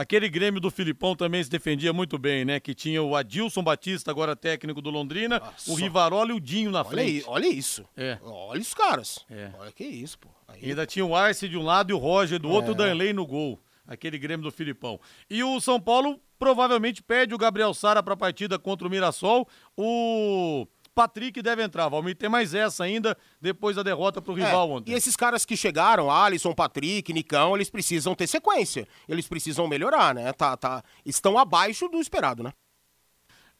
Aquele 0.00 0.30
Grêmio 0.30 0.62
do 0.62 0.70
Filipão 0.70 1.14
também 1.14 1.44
se 1.44 1.50
defendia 1.50 1.92
muito 1.92 2.16
bem, 2.16 2.42
né? 2.42 2.58
Que 2.58 2.74
tinha 2.74 3.02
o 3.02 3.14
Adilson 3.14 3.62
Batista, 3.62 4.10
agora 4.10 4.34
técnico 4.34 4.80
do 4.80 4.88
Londrina, 4.88 5.38
Nossa. 5.38 5.70
o 5.70 5.74
Rivarola 5.74 6.30
e 6.30 6.32
o 6.32 6.40
Dinho 6.40 6.70
na 6.70 6.80
olha 6.80 6.88
frente. 6.88 7.16
Aí, 7.18 7.24
olha 7.26 7.46
isso. 7.46 7.84
É. 7.94 8.18
Olha 8.22 8.62
os 8.62 8.72
caras. 8.72 9.26
É. 9.30 9.50
Olha 9.58 9.70
que 9.70 9.84
isso, 9.84 10.18
pô. 10.18 10.30
Aí... 10.48 10.70
Ainda 10.70 10.86
tinha 10.86 11.04
o 11.04 11.14
Arce 11.14 11.46
de 11.46 11.58
um 11.58 11.62
lado 11.62 11.90
e 11.90 11.92
o 11.92 11.98
Roger 11.98 12.38
do 12.38 12.48
outro, 12.48 12.70
é. 12.70 12.72
o 12.72 12.74
Danley 12.74 13.12
no 13.12 13.26
gol. 13.26 13.60
Aquele 13.86 14.18
Grêmio 14.18 14.42
do 14.42 14.50
Filipão. 14.50 14.98
E 15.28 15.44
o 15.44 15.60
São 15.60 15.78
Paulo 15.78 16.18
provavelmente 16.38 17.02
perde 17.02 17.34
o 17.34 17.38
Gabriel 17.38 17.74
Sara 17.74 18.02
para 18.02 18.14
a 18.14 18.16
partida 18.16 18.58
contra 18.58 18.88
o 18.88 18.90
Mirassol. 18.90 19.46
O 19.76 20.66
Patrick 20.94 21.40
deve 21.42 21.62
entrar. 21.62 21.88
Valmir 21.88 22.16
tem 22.16 22.28
mais 22.28 22.54
essa 22.54 22.84
ainda 22.84 23.16
depois 23.40 23.76
da 23.76 23.82
derrota 23.82 24.20
pro 24.20 24.34
rival 24.34 24.68
é, 24.68 24.72
ontem. 24.72 24.92
E 24.92 24.94
esses 24.94 25.16
caras 25.16 25.44
que 25.44 25.56
chegaram, 25.56 26.10
Alisson, 26.10 26.52
Patrick, 26.52 27.12
Nicão, 27.12 27.54
eles 27.54 27.70
precisam 27.70 28.14
ter 28.14 28.26
sequência. 28.26 28.86
Eles 29.08 29.26
precisam 29.26 29.66
melhorar, 29.68 30.14
né? 30.14 30.32
Tá, 30.32 30.56
tá, 30.56 30.82
estão 31.04 31.38
abaixo 31.38 31.88
do 31.88 32.00
esperado, 32.00 32.42
né? 32.42 32.52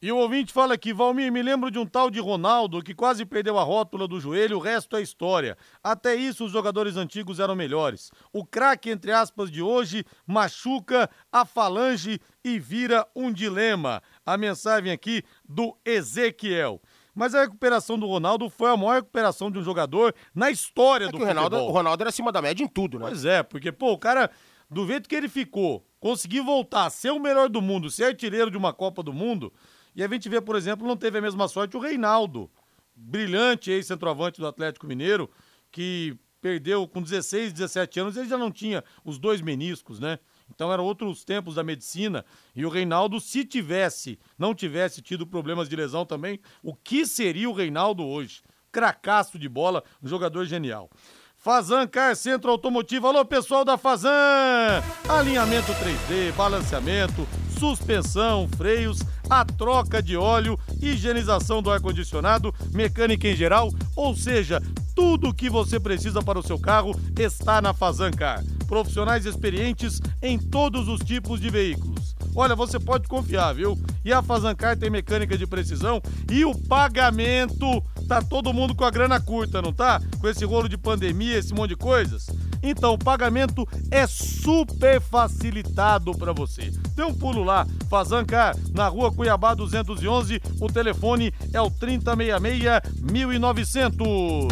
E 0.03 0.11
o 0.11 0.17
ouvinte 0.17 0.51
fala 0.51 0.73
aqui, 0.73 0.91
Valmir, 0.91 1.31
me 1.31 1.43
lembro 1.43 1.69
de 1.69 1.77
um 1.77 1.85
tal 1.85 2.09
de 2.09 2.19
Ronaldo 2.19 2.81
que 2.81 2.95
quase 2.95 3.23
perdeu 3.23 3.59
a 3.59 3.63
rótula 3.63 4.07
do 4.07 4.19
joelho, 4.19 4.57
o 4.57 4.59
resto 4.59 4.95
é 4.95 5.01
história. 5.03 5.55
Até 5.83 6.15
isso 6.15 6.45
os 6.45 6.51
jogadores 6.51 6.97
antigos 6.97 7.39
eram 7.39 7.55
melhores. 7.55 8.09
O 8.33 8.43
craque, 8.43 8.89
entre 8.89 9.11
aspas, 9.11 9.51
de 9.51 9.61
hoje 9.61 10.03
machuca 10.25 11.07
a 11.31 11.45
falange 11.45 12.19
e 12.43 12.57
vira 12.57 13.07
um 13.15 13.31
dilema. 13.31 14.01
A 14.25 14.37
mensagem 14.37 14.91
aqui 14.91 15.23
do 15.47 15.77
Ezequiel. 15.85 16.81
Mas 17.13 17.35
a 17.35 17.41
recuperação 17.41 17.99
do 17.99 18.07
Ronaldo 18.07 18.49
foi 18.49 18.69
a 18.71 18.77
maior 18.77 18.95
recuperação 18.95 19.51
de 19.51 19.59
um 19.59 19.63
jogador 19.63 20.13
na 20.33 20.49
história 20.49 21.05
É 21.05 21.07
do 21.09 21.17
que 21.17 21.23
o 21.23 21.27
Ronaldo, 21.27 21.55
futebol. 21.57 21.69
o 21.69 21.73
Ronaldo 21.73 22.03
era 22.03 22.09
acima 22.09 22.31
da 22.31 22.41
média 22.41 22.63
em 22.63 22.67
tudo, 22.67 22.97
né? 22.97 23.05
Pois 23.07 23.25
é, 23.25 23.43
porque, 23.43 23.71
pô, 23.71 23.91
o 23.91 23.97
cara, 23.97 24.29
do 24.69 24.87
jeito 24.87 25.09
que 25.09 25.15
ele 25.15 25.27
ficou, 25.27 25.85
conseguir 25.99 26.39
voltar 26.41 26.85
a 26.85 26.89
ser 26.89 27.11
o 27.11 27.19
melhor 27.19 27.49
do 27.49 27.61
mundo, 27.61 27.89
ser 27.89 28.05
artilheiro 28.05 28.49
de 28.49 28.57
uma 28.57 28.73
Copa 28.73 29.03
do 29.03 29.11
Mundo, 29.11 29.51
e 29.95 30.03
a 30.03 30.07
gente 30.07 30.29
vê, 30.29 30.39
por 30.39 30.55
exemplo, 30.55 30.87
não 30.87 30.95
teve 30.95 31.17
a 31.17 31.21
mesma 31.21 31.47
sorte 31.47 31.75
o 31.75 31.79
Reinaldo, 31.79 32.49
brilhante 32.95 33.71
ex-centroavante 33.71 34.39
do 34.39 34.47
Atlético 34.47 34.87
Mineiro, 34.87 35.29
que 35.71 36.17
perdeu 36.41 36.87
com 36.87 37.01
16, 37.01 37.53
17 37.53 37.99
anos, 37.99 38.17
ele 38.17 38.27
já 38.27 38.37
não 38.37 38.51
tinha 38.51 38.83
os 39.05 39.19
dois 39.19 39.41
meniscos, 39.41 39.99
né? 39.99 40.17
Então 40.53 40.71
eram 40.71 40.83
outros 40.83 41.23
tempos 41.23 41.55
da 41.55 41.63
medicina. 41.63 42.25
E 42.55 42.65
o 42.65 42.69
Reinaldo, 42.69 43.19
se 43.19 43.45
tivesse, 43.45 44.19
não 44.37 44.53
tivesse 44.53 45.01
tido 45.01 45.25
problemas 45.25 45.69
de 45.69 45.75
lesão 45.75 46.05
também, 46.05 46.39
o 46.61 46.75
que 46.75 47.05
seria 47.05 47.49
o 47.49 47.53
Reinaldo 47.53 48.05
hoje? 48.05 48.41
Cracaço 48.71 49.39
de 49.39 49.49
bola, 49.49 49.83
um 50.01 50.07
jogador 50.07 50.45
genial. 50.45 50.89
Fazan 51.37 51.87
Car 51.87 52.15
Centro 52.15 52.51
Automotivo. 52.51 53.07
Alô, 53.07 53.25
pessoal 53.25 53.65
da 53.65 53.75
Fazan! 53.75 54.83
Alinhamento 55.09 55.71
3D, 55.73 56.31
balanceamento, 56.33 57.27
suspensão, 57.57 58.47
freios, 58.55 58.99
a 59.27 59.43
troca 59.43 60.03
de 60.03 60.15
óleo, 60.15 60.59
higienização 60.79 61.61
do 61.61 61.71
ar-condicionado, 61.71 62.53
mecânica 62.71 63.27
em 63.27 63.35
geral, 63.35 63.71
ou 63.95 64.15
seja, 64.15 64.61
tudo 64.95 65.29
o 65.29 65.33
que 65.33 65.49
você 65.49 65.79
precisa 65.79 66.21
para 66.21 66.39
o 66.39 66.43
seu 66.43 66.59
carro 66.59 66.95
está 67.17 67.61
na 67.61 67.73
Fazan 67.73 68.11
Car. 68.11 68.43
Profissionais 68.67 69.25
experientes 69.25 69.99
em 70.21 70.37
todos 70.37 70.87
os 70.87 70.99
tipos 71.01 71.39
de 71.39 71.49
veículos. 71.49 72.15
Olha, 72.35 72.55
você 72.55 72.79
pode 72.79 73.07
confiar, 73.07 73.53
viu? 73.53 73.77
E 74.05 74.13
a 74.13 74.21
Fazancar 74.21 74.77
tem 74.77 74.89
mecânica 74.89 75.37
de 75.37 75.45
precisão 75.45 76.01
e 76.31 76.45
o 76.45 76.55
pagamento. 76.55 77.83
Tá 78.07 78.21
todo 78.21 78.53
mundo 78.53 78.73
com 78.75 78.85
a 78.85 78.91
grana 78.91 79.19
curta, 79.19 79.61
não 79.61 79.73
tá? 79.73 80.01
Com 80.19 80.27
esse 80.27 80.45
rolo 80.45 80.69
de 80.69 80.77
pandemia, 80.77 81.37
esse 81.37 81.53
monte 81.53 81.69
de 81.69 81.75
coisas. 81.75 82.27
Então, 82.63 82.93
o 82.93 82.97
pagamento 82.97 83.67
é 83.89 84.05
super 84.07 85.01
facilitado 85.01 86.17
para 86.17 86.33
você. 86.33 86.71
Dê 86.95 87.03
um 87.03 87.13
pulo 87.13 87.43
lá, 87.43 87.67
Fazancar, 87.89 88.55
na 88.73 88.87
rua 88.87 89.11
Cuiabá 89.11 89.53
211. 89.53 90.41
O 90.59 90.67
telefone 90.67 91.33
é 91.53 91.61
o 91.61 91.69
3066-1900. 91.71 94.47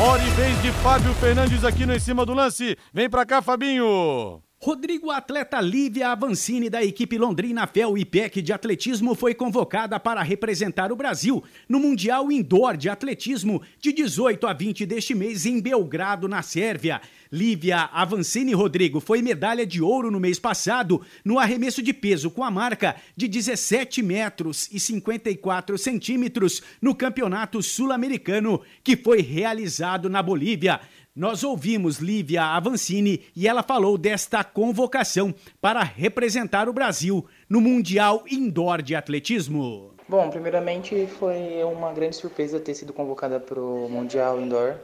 Hora 0.00 0.22
e 0.22 0.30
vez 0.30 0.62
de 0.62 0.70
Fábio 0.72 1.12
Fernandes 1.14 1.64
aqui 1.64 1.84
no 1.84 1.92
Em 1.94 1.98
Cima 1.98 2.24
do 2.24 2.32
Lance. 2.32 2.78
Vem 2.92 3.10
pra 3.10 3.26
cá, 3.26 3.42
Fabinho. 3.42 4.40
Rodrigo, 4.60 5.12
atleta 5.12 5.60
Lívia 5.60 6.08
Avancini 6.08 6.68
da 6.68 6.82
equipe 6.82 7.16
Londrina 7.16 7.64
Fel 7.64 7.96
IPEC 7.96 8.42
de 8.42 8.52
atletismo 8.52 9.14
foi 9.14 9.32
convocada 9.32 10.00
para 10.00 10.20
representar 10.20 10.90
o 10.90 10.96
Brasil 10.96 11.44
no 11.68 11.78
Mundial 11.78 12.32
Indoor 12.32 12.76
de 12.76 12.88
Atletismo 12.88 13.62
de 13.80 13.92
18 13.92 14.48
a 14.48 14.52
20 14.52 14.84
deste 14.84 15.14
mês 15.14 15.46
em 15.46 15.60
Belgrado, 15.60 16.26
na 16.26 16.42
Sérvia. 16.42 17.00
Lívia 17.30 17.88
Avancini 17.92 18.52
Rodrigo 18.52 18.98
foi 18.98 19.22
medalha 19.22 19.64
de 19.64 19.80
ouro 19.80 20.10
no 20.10 20.18
mês 20.18 20.40
passado 20.40 21.02
no 21.24 21.38
arremesso 21.38 21.80
de 21.80 21.92
peso 21.92 22.28
com 22.28 22.42
a 22.42 22.50
marca 22.50 22.96
de 23.16 23.28
17 23.28 24.02
metros 24.02 24.68
e 24.72 24.80
54 24.80 25.78
centímetros 25.78 26.62
no 26.82 26.96
Campeonato 26.96 27.62
Sul-Americano 27.62 28.60
que 28.82 28.96
foi 28.96 29.20
realizado 29.22 30.10
na 30.10 30.20
Bolívia. 30.20 30.80
Nós 31.18 31.42
ouvimos 31.42 31.98
Lívia 31.98 32.44
Avancini 32.44 33.24
e 33.34 33.48
ela 33.48 33.60
falou 33.60 33.98
desta 33.98 34.44
convocação 34.44 35.34
para 35.60 35.82
representar 35.82 36.68
o 36.68 36.72
Brasil 36.72 37.26
no 37.48 37.60
Mundial 37.60 38.22
Indoor 38.30 38.80
de 38.80 38.94
Atletismo. 38.94 39.94
Bom, 40.08 40.30
primeiramente 40.30 41.08
foi 41.18 41.64
uma 41.64 41.92
grande 41.92 42.14
surpresa 42.14 42.60
ter 42.60 42.72
sido 42.72 42.92
convocada 42.92 43.40
para 43.40 43.60
o 43.60 43.88
Mundial 43.88 44.40
Indoor. 44.40 44.76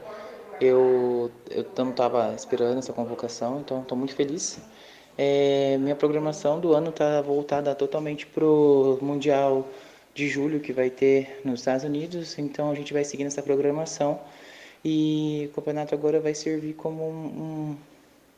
Eu, 0.60 1.30
eu 1.52 1.64
não 1.78 1.90
estava 1.90 2.34
esperando 2.34 2.78
essa 2.80 2.92
convocação, 2.92 3.60
então 3.60 3.82
estou 3.82 3.96
muito 3.96 4.16
feliz. 4.16 4.58
É, 5.16 5.78
minha 5.78 5.94
programação 5.94 6.58
do 6.58 6.74
ano 6.74 6.90
está 6.90 7.22
voltada 7.22 7.72
totalmente 7.76 8.26
para 8.26 8.44
o 8.44 8.98
Mundial 9.00 9.68
de 10.12 10.28
julho 10.28 10.58
que 10.58 10.72
vai 10.72 10.90
ter 10.90 11.40
nos 11.44 11.60
Estados 11.60 11.84
Unidos, 11.84 12.36
então 12.40 12.72
a 12.72 12.74
gente 12.74 12.92
vai 12.92 13.04
seguir 13.04 13.22
nessa 13.22 13.40
programação. 13.40 14.18
E 14.84 15.48
o 15.50 15.54
campeonato 15.54 15.94
agora 15.94 16.20
vai 16.20 16.34
servir 16.34 16.74
como 16.74 17.08
um, 17.08 17.24
um, 17.24 17.76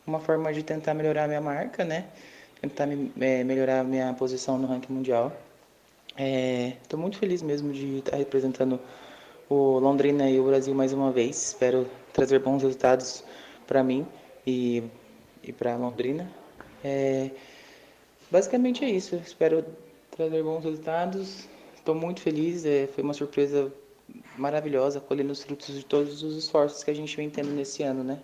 uma 0.07 0.21
forma 0.21 0.53
de 0.53 0.63
tentar 0.63 0.95
melhorar 0.95 1.27
minha 1.27 1.41
marca, 1.41 1.85
né? 1.85 2.07
Tentar 2.61 2.87
me, 2.87 3.13
é, 3.21 3.43
melhorar 3.43 3.83
minha 3.83 4.13
posição 4.15 4.57
no 4.57 4.67
ranking 4.69 4.93
mundial. 4.93 5.33
Estou 6.11 6.99
é, 6.99 7.03
muito 7.03 7.19
feliz 7.19 7.43
mesmo 7.43 7.73
de 7.73 7.99
estar 7.99 8.17
representando 8.17 8.81
o 9.49 9.79
Londrina 9.79 10.31
e 10.31 10.39
o 10.39 10.45
Brasil 10.45 10.75
mais 10.75 10.93
uma 10.93 11.11
vez. 11.11 11.49
Espero 11.49 11.87
trazer 12.13 12.39
bons 12.39 12.63
resultados 12.63 13.25
para 13.67 13.83
mim 13.83 14.07
e, 14.47 14.85
e 15.43 15.53
para 15.53 15.77
Londrina. 15.77 16.31
É, 16.85 17.31
basicamente 18.31 18.85
é 18.85 18.89
isso. 18.89 19.17
Espero 19.17 19.65
trazer 20.11 20.43
bons 20.43 20.65
resultados. 20.65 21.49
Estou 21.77 21.95
muito 21.95 22.21
feliz. 22.21 22.65
É, 22.65 22.87
foi 22.87 23.03
uma 23.03 23.15
surpresa 23.15 23.73
maravilhosa, 24.37 25.01
colhendo 25.01 25.33
os 25.33 25.43
frutos 25.43 25.75
de 25.75 25.85
todos 25.85 26.23
os 26.23 26.37
esforços 26.37 26.85
que 26.85 26.91
a 26.91 26.95
gente 26.95 27.17
vem 27.17 27.31
tendo 27.31 27.51
nesse 27.51 27.83
ano, 27.83 28.05
né? 28.05 28.21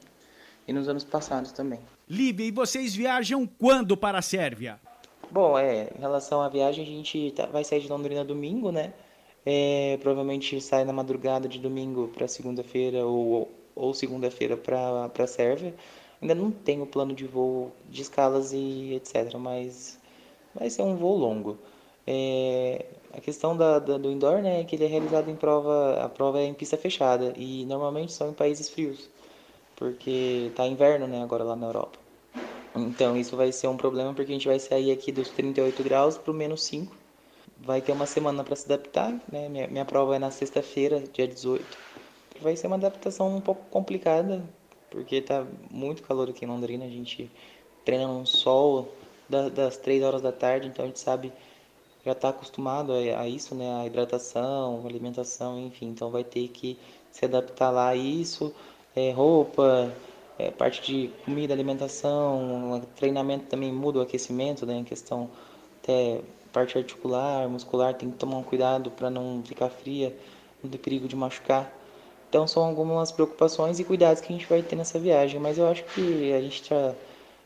E 0.67 0.73
nos 0.73 0.89
anos 0.89 1.05
passados 1.05 1.53
também. 1.53 1.81
Lívia, 2.09 2.47
e 2.47 2.51
vocês 2.51 2.95
viajam 2.95 3.47
quando 3.47 3.97
para 3.97 4.19
a 4.19 4.23
Sérvia? 4.23 4.79
Bom, 5.31 5.59
é, 5.59 5.89
em 5.97 6.01
relação 6.01 6.43
à 6.43 6.49
viagem, 6.49 6.85
a 6.85 6.87
gente 6.87 7.33
tá, 7.33 7.47
vai 7.47 7.65
sair 7.65 7.81
de 7.81 7.89
Londrina 7.89 8.25
domingo, 8.25 8.71
né? 8.71 8.93
É, 9.45 9.99
provavelmente 10.01 10.61
sai 10.61 10.85
na 10.85 10.93
madrugada 10.93 11.49
de 11.49 11.59
domingo 11.59 12.09
para 12.09 12.29
segunda-feira 12.29 13.05
ou, 13.05 13.51
ou 13.75 13.95
segunda-feira 13.95 14.57
para 14.57 15.11
a 15.19 15.27
Sérvia. 15.27 15.75
Ainda 16.21 16.35
não 16.35 16.53
tenho 16.53 16.87
plano 16.87 17.13
de 17.15 17.27
voo 17.27 17.73
de 17.89 18.03
escalas 18.03 18.53
e 18.53 18.95
etc, 18.95 19.35
mas 19.39 19.99
vai 20.55 20.71
ser 20.71 20.83
um 20.83 20.95
voo 20.95 21.17
longo. 21.17 21.59
É, 22.07 22.87
a 23.13 23.21
questão 23.21 23.57
da, 23.57 23.79
da, 23.79 23.99
do 23.99 24.11
indoor, 24.11 24.41
né, 24.41 24.61
é 24.61 24.65
que 24.65 24.77
ele 24.77 24.85
é 24.85 24.89
realizado 24.89 25.31
em 25.31 25.37
prova, 25.37 26.03
a 26.03 26.09
prova 26.09 26.41
é 26.41 26.45
em 26.45 26.55
pista 26.55 26.77
fechada 26.77 27.33
e 27.37 27.65
normalmente 27.67 28.13
são 28.13 28.31
em 28.31 28.33
países 28.33 28.69
frios, 28.69 29.11
porque 29.77 30.51
tá 30.55 30.67
inverno, 30.67 31.07
né, 31.07 31.23
agora 31.23 31.45
lá 31.45 31.55
na 31.55 31.67
Europa. 31.67 31.99
Então 32.75 33.17
isso 33.17 33.37
vai 33.37 33.53
ser 33.53 33.67
um 33.69 33.77
problema 33.77 34.15
porque 34.15 34.33
a 34.33 34.35
gente 34.35 34.49
vai 34.49 34.59
sair 34.59 34.91
aqui 34.91 35.13
dos 35.13 35.29
38 35.29 35.83
graus 35.83 36.17
para 36.17 36.31
o 36.31 36.35
menos 36.35 36.65
5. 36.65 36.95
Vai 37.59 37.81
ter 37.81 37.93
uma 37.93 38.07
semana 38.07 38.43
para 38.43 38.57
se 38.57 38.65
adaptar, 38.65 39.13
né? 39.31 39.49
Minha, 39.49 39.69
minha 39.69 39.85
prova 39.85 40.17
é 40.17 40.19
na 40.19 40.31
sexta-feira, 40.31 41.01
dia 41.13 41.29
18. 41.29 41.65
Vai 42.41 42.57
ser 42.57 42.67
uma 42.67 42.77
adaptação 42.77 43.37
um 43.37 43.41
pouco 43.41 43.63
complicada, 43.71 44.43
porque 44.91 45.21
tá 45.21 45.47
muito 45.71 46.03
calor 46.03 46.31
aqui 46.31 46.45
em 46.45 46.49
Londrina, 46.49 46.85
a 46.85 46.89
gente 46.89 47.31
treina 47.85 48.07
no 48.09 48.27
sol 48.27 48.89
das, 49.29 49.53
das 49.53 49.77
3 49.77 50.03
horas 50.03 50.23
da 50.23 50.33
tarde, 50.33 50.67
então 50.67 50.85
a 50.85 50.89
gente 50.89 50.99
sabe 50.99 51.33
já 52.05 52.13
está 52.13 52.31
acostumado 52.31 52.93
a, 52.93 53.29
isso, 53.29 53.55
né? 53.55 53.83
A 53.83 53.87
hidratação, 53.87 54.85
alimentação, 54.87 55.59
enfim. 55.59 55.89
Então 55.89 56.11
vai 56.11 56.25
ter 56.25 56.49
que 56.49 56.79
se 57.11 57.25
adaptar 57.25 57.71
lá 57.71 57.89
a 57.89 57.97
isso, 57.97 58.53
é, 58.97 59.13
roupa, 59.13 59.93
é, 60.39 60.51
parte 60.51 60.83
de 60.83 61.11
comida, 61.25 61.55
alimentação, 61.55 62.83
treinamento 62.97 63.47
também 63.47 63.73
muda 63.73 63.99
o 64.01 64.03
aquecimento, 64.03 64.67
né? 64.67 64.77
Em 64.77 64.85
questão 64.85 65.31
até 65.83 66.21
parte 66.53 66.77
articular, 66.77 67.49
muscular, 67.49 67.95
tem 67.95 68.11
que 68.11 68.19
tomar 68.19 68.39
um 68.39 68.43
cuidado 68.43 68.91
para 68.91 69.09
não 69.11 69.43
ficar 69.45 69.71
fria, 69.71 70.15
não 70.63 70.71
ter 70.71 70.79
perigo 70.79 71.09
de 71.09 71.17
machucar. 71.17 71.73
Então 72.29 72.47
são 72.47 72.65
algumas 72.65 73.13
preocupações 73.13 73.79
e 73.79 73.85
cuidados 73.85 74.23
que 74.23 74.33
a 74.33 74.37
gente 74.37 74.47
vai 74.49 74.63
ter 74.63 74.77
nessa 74.77 74.99
viagem, 74.99 75.41
mas 75.41 75.59
eu 75.59 75.67
acho 75.67 75.85
que 75.85 76.33
a 76.33 76.41
gente 76.41 76.69
já, 76.69 76.95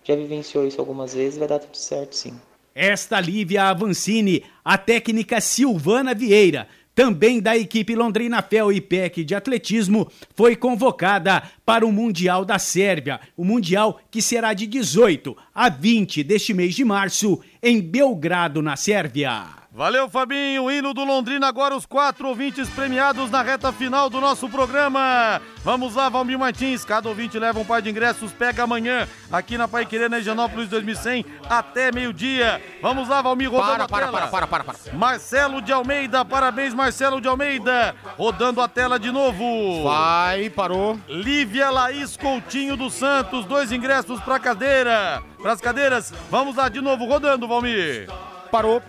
já 0.05 0.15
vivenciou 0.15 0.67
isso 0.67 0.81
algumas 0.81 1.15
vezes 1.15 1.37
e 1.37 1.39
vai 1.41 1.49
dar 1.49 1.59
tudo 1.59 1.77
certo 1.77 2.15
sim. 2.15 2.39
Esta 2.79 3.19
Lívia 3.19 3.65
Avancini, 3.65 4.45
a 4.63 4.77
técnica 4.77 5.41
Silvana 5.41 6.15
Vieira, 6.15 6.69
também 6.95 7.41
da 7.41 7.57
equipe 7.57 7.95
Londrina 7.95 8.43
Fel 8.43 8.71
e 8.71 8.83
PEC 8.83 9.25
de 9.25 9.35
atletismo, 9.35 10.13
foi 10.35 10.55
convocada 10.55 11.43
para 11.65 11.87
o 11.87 11.93
Mundial 11.93 12.45
da 12.45 12.59
Sérvia, 12.59 13.19
o 13.35 13.47
Mundial 13.47 13.99
que 14.11 14.21
será 14.21 14.53
de 14.53 14.67
18 14.67 15.35
a 15.55 15.71
20 15.71 16.23
deste 16.23 16.53
mês 16.53 16.75
de 16.75 16.85
março 16.85 17.41
em 17.63 17.81
Belgrado, 17.81 18.61
na 18.61 18.77
Sérvia. 18.77 19.66
Valeu, 19.77 20.09
Fabinho. 20.09 20.71
Hino 20.71 20.95
do 20.95 21.05
Londrina, 21.05 21.49
agora 21.49 21.77
os 21.77 21.85
quatro 21.85 22.29
ouvintes 22.29 22.67
premiados 22.71 23.31
na 23.31 23.43
reta 23.43 23.71
final 23.71 24.09
do 24.09 24.23
nosso 24.23 24.49
programa. 24.49 25.39
Vamos 25.63 25.95
lá, 25.95 26.09
Valmir 26.09 26.39
Martins. 26.39 26.83
Cada 26.83 27.11
ouvinte 27.11 27.39
leva 27.39 27.61
um 27.61 27.65
par 27.65 27.83
de 27.83 27.91
ingressos. 27.91 28.33
Pega 28.33 28.63
amanhã, 28.63 29.07
aqui 29.31 29.59
na 29.59 29.69
Paiquerê, 29.69 30.09
na 30.09 30.19
Higienópolis 30.19 30.71
2100, 30.71 31.27
até 31.51 31.93
meio-dia. 31.93 32.59
Vamos 32.81 33.07
lá, 33.07 33.21
Valmir, 33.21 33.51
rodando 33.51 33.87
Para, 33.87 33.87
para, 33.87 34.09
para, 34.09 34.29
para, 34.29 34.47
para, 34.47 34.65
para. 34.65 34.95
Marcelo 34.95 35.61
de 35.61 35.75
Almeida, 35.75 36.25
parabéns, 36.25 36.73
Marcelo 36.73 37.21
de 37.21 37.29
Almeida. 37.29 37.95
Rodando 38.17 38.63
a 38.63 38.69
tela 38.69 38.99
de 38.99 39.13
novo. 39.13 39.85
Vai, 39.85 40.49
parou. 40.49 40.99
Lívia 41.07 41.69
Laís 41.69 42.17
Coutinho 42.17 42.79
dos 42.79 42.95
Santos, 42.95 43.45
dois 43.45 43.71
ingressos 43.71 44.21
para 44.21 44.39
cadeira. 44.39 45.23
Para 45.37 45.53
as 45.53 45.61
cadeiras. 45.61 46.15
Vamos 46.31 46.57
lá 46.57 46.71
de 46.71 46.81
novo, 46.81 47.05
rodando, 47.05 47.47
Valmir. 47.47 48.09
Parou. 48.51 48.83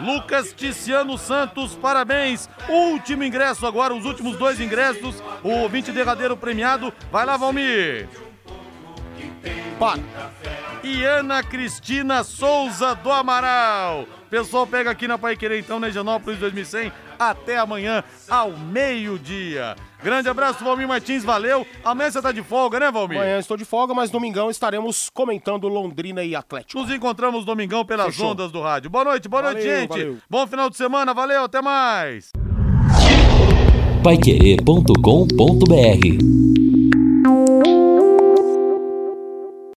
Lucas 0.00 0.52
Ticiano 0.52 1.16
Santos, 1.16 1.74
parabéns. 1.74 2.48
Último 2.68 3.22
ingresso 3.24 3.66
agora, 3.66 3.94
os 3.94 4.04
últimos 4.04 4.36
dois 4.36 4.60
ingressos. 4.60 5.22
O 5.42 5.68
20 5.68 5.92
derradeiro 5.92 6.36
premiado. 6.36 6.92
Vai 7.10 7.24
lá, 7.24 7.36
Valmir. 7.36 8.08
Para. 9.78 10.00
E 10.82 11.02
Ana 11.04 11.42
Cristina 11.42 12.22
Souza 12.22 12.94
do 12.94 13.10
Amaral. 13.10 14.06
Pessoal, 14.28 14.66
pega 14.66 14.90
aqui 14.90 15.08
na 15.08 15.16
Pai 15.16 15.36
Querer, 15.36 15.60
então, 15.60 15.80
na 15.80 15.88
Higienópolis 15.88 16.38
2100. 16.38 16.92
Até 17.18 17.58
amanhã, 17.58 18.04
ao 18.28 18.52
meio-dia. 18.52 19.76
Grande 20.02 20.28
abraço, 20.28 20.62
Valmir 20.62 20.86
Martins, 20.86 21.24
valeu. 21.24 21.66
Amanhã 21.84 22.10
você 22.10 22.20
tá 22.20 22.32
de 22.32 22.42
folga, 22.42 22.78
né, 22.78 22.90
Valmir? 22.90 23.18
Amanhã 23.18 23.38
estou 23.38 23.56
de 23.56 23.64
folga, 23.64 23.94
mas 23.94 24.10
domingão 24.10 24.50
estaremos 24.50 25.08
comentando 25.08 25.66
Londrina 25.68 26.22
e 26.22 26.36
Atlético. 26.36 26.82
Nos 26.82 26.90
encontramos 26.90 27.44
domingão 27.44 27.84
pelas 27.84 28.08
Fechou. 28.08 28.32
ondas 28.32 28.52
do 28.52 28.60
rádio. 28.60 28.90
Boa 28.90 29.04
noite, 29.04 29.28
boa 29.28 29.42
noite, 29.44 29.62
Valeu, 29.62 29.80
gente. 29.80 29.88
valeu. 29.88 30.18
Bom 30.28 30.46
final 30.46 30.68
de 30.68 30.76
semana, 30.76 31.14
valeu, 31.14 31.44
até 31.44 31.62
mais. 31.62 32.30
Paiquerê.com.br 34.02 36.53